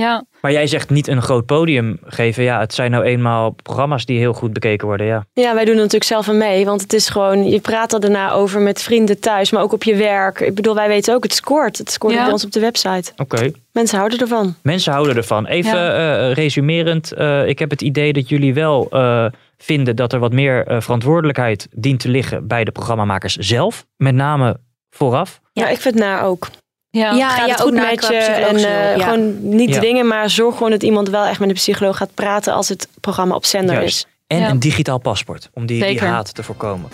Ja, 0.00 0.24
Maar 0.40 0.52
jij 0.52 0.66
zegt 0.66 0.90
niet 0.90 1.08
een 1.08 1.22
groot 1.22 1.46
podium 1.46 1.98
geven. 2.04 2.42
Ja, 2.42 2.60
het 2.60 2.74
zijn 2.74 2.90
nou 2.90 3.04
eenmaal 3.04 3.50
programma's 3.50 4.04
die 4.04 4.18
heel 4.18 4.32
goed 4.32 4.52
bekeken 4.52 4.86
worden. 4.86 5.06
Ja. 5.06 5.24
Ja, 5.32 5.54
wij 5.54 5.64
doen 5.64 5.74
er 5.74 5.80
natuurlijk 5.80 6.04
zelf 6.10 6.28
aan 6.28 6.38
mee. 6.38 6.64
Want 6.64 6.80
het 6.80 6.92
is 6.92 7.08
gewoon, 7.08 7.44
je 7.50 7.60
praat 7.60 7.92
er 7.92 8.00
daarna 8.00 8.30
over 8.32 8.60
met 8.60 8.82
vrienden 8.82 9.20
thuis, 9.20 9.50
maar 9.50 9.62
ook 9.62 9.72
op 9.72 9.82
je 9.82 9.96
werk. 9.96 10.40
Ik 10.40 10.54
bedoel, 10.54 10.74
wij 10.74 10.88
weten 10.88 11.14
ook, 11.14 11.22
het 11.22 11.34
scoort. 11.34 11.78
Het 11.78 11.90
scoort 11.90 12.14
Ja. 12.14 12.22
bij 12.24 12.32
ons 12.32 12.44
op 12.44 12.52
de 12.52 12.60
website. 12.60 13.12
Oké. 13.16 13.50
Mensen 13.72 13.98
houden 13.98 14.18
ervan. 14.18 14.54
Mensen 14.62 14.92
houden 14.92 15.16
ervan. 15.16 15.46
Even 15.46 15.94
eh, 15.96 16.32
resumerend. 16.32 17.12
eh, 17.12 17.46
ik 17.48 17.58
heb 17.58 17.70
het 17.70 17.82
idee 17.82 18.12
dat 18.12 18.28
jullie 18.28 18.54
wel 18.54 18.86
eh, 18.90 19.26
vinden 19.58 19.96
dat 19.96 20.12
er 20.12 20.18
wat 20.18 20.32
meer 20.32 20.66
eh, 20.66 20.80
verantwoordelijkheid 20.80 21.68
dient 21.72 22.00
te 22.00 22.08
liggen 22.08 22.46
bij 22.46 22.64
de 22.64 22.70
programmamakers 22.70 23.36
zelf. 23.36 23.86
Met 23.96 24.14
name 24.14 24.56
vooraf. 24.90 25.40
Ja, 25.52 25.68
ik 25.68 25.80
vind 25.80 25.94
het 25.94 26.04
naar 26.04 26.24
ook. 26.24 26.48
Ja. 26.90 27.12
Ja, 27.14 27.28
Gaat 27.28 27.46
ja, 27.46 27.52
het 27.52 27.62
ook 27.62 27.72
met 27.72 28.06
je 28.08 28.14
en 28.16 28.56
eh, 28.56 28.96
ja. 28.96 29.04
gewoon 29.04 29.54
niet 29.56 29.74
Ja. 29.74 29.80
dingen, 29.80 30.06
maar 30.06 30.30
zorg 30.30 30.56
gewoon 30.56 30.70
dat 30.70 30.82
iemand 30.82 31.08
wel 31.08 31.24
echt 31.24 31.40
met 31.40 31.48
een 31.48 31.54
psycholoog 31.54 31.96
gaat 31.96 32.14
praten 32.14 32.52
als 32.54 32.68
het 32.68 32.88
programma 33.00 33.34
op 33.34 33.44
zender 33.44 33.74
Juist. 33.74 33.96
is. 33.96 34.06
En 34.26 34.38
Ja. 34.38 34.48
een 34.48 34.58
digitaal 34.58 34.98
paspoort. 34.98 35.50
Om 35.54 35.66
die, 35.66 35.84
die 35.84 36.00
haat 36.00 36.34
te 36.34 36.42
voorkomen. 36.42 36.90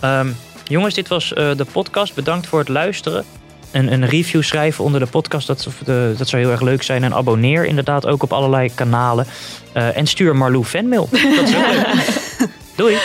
Ehm, 0.00 0.28
jongens, 0.64 0.94
dit 0.94 1.08
was 1.08 1.32
eh, 1.32 1.50
de 1.56 1.64
podcast. 1.72 2.14
Bedankt 2.14 2.46
voor 2.46 2.58
het 2.58 2.68
luisteren. 2.68 3.24
Een, 3.70 3.92
een 3.92 4.06
review 4.06 4.42
schrijven 4.42 4.84
onder 4.84 5.00
de 5.00 5.06
podcast. 5.06 5.46
Dat, 5.46 5.68
de, 5.84 6.14
dat 6.18 6.28
zou 6.28 6.42
heel 6.42 6.50
erg 6.50 6.60
leuk 6.60 6.82
zijn. 6.82 7.04
En 7.04 7.14
abonneer 7.14 7.64
inderdaad 7.66 8.06
ook 8.06 8.22
op 8.22 8.32
allerlei 8.32 8.74
kanalen. 8.74 9.26
Eh, 9.72 9.96
en 9.96 10.06
stuur 10.06 10.36
Marlou 10.36 10.64
fanmail. 10.64 11.08
Dat 11.10 11.48
is 11.48 11.56
ook 11.56 11.66
leuk. 11.70 11.86
Doei. 12.76 12.96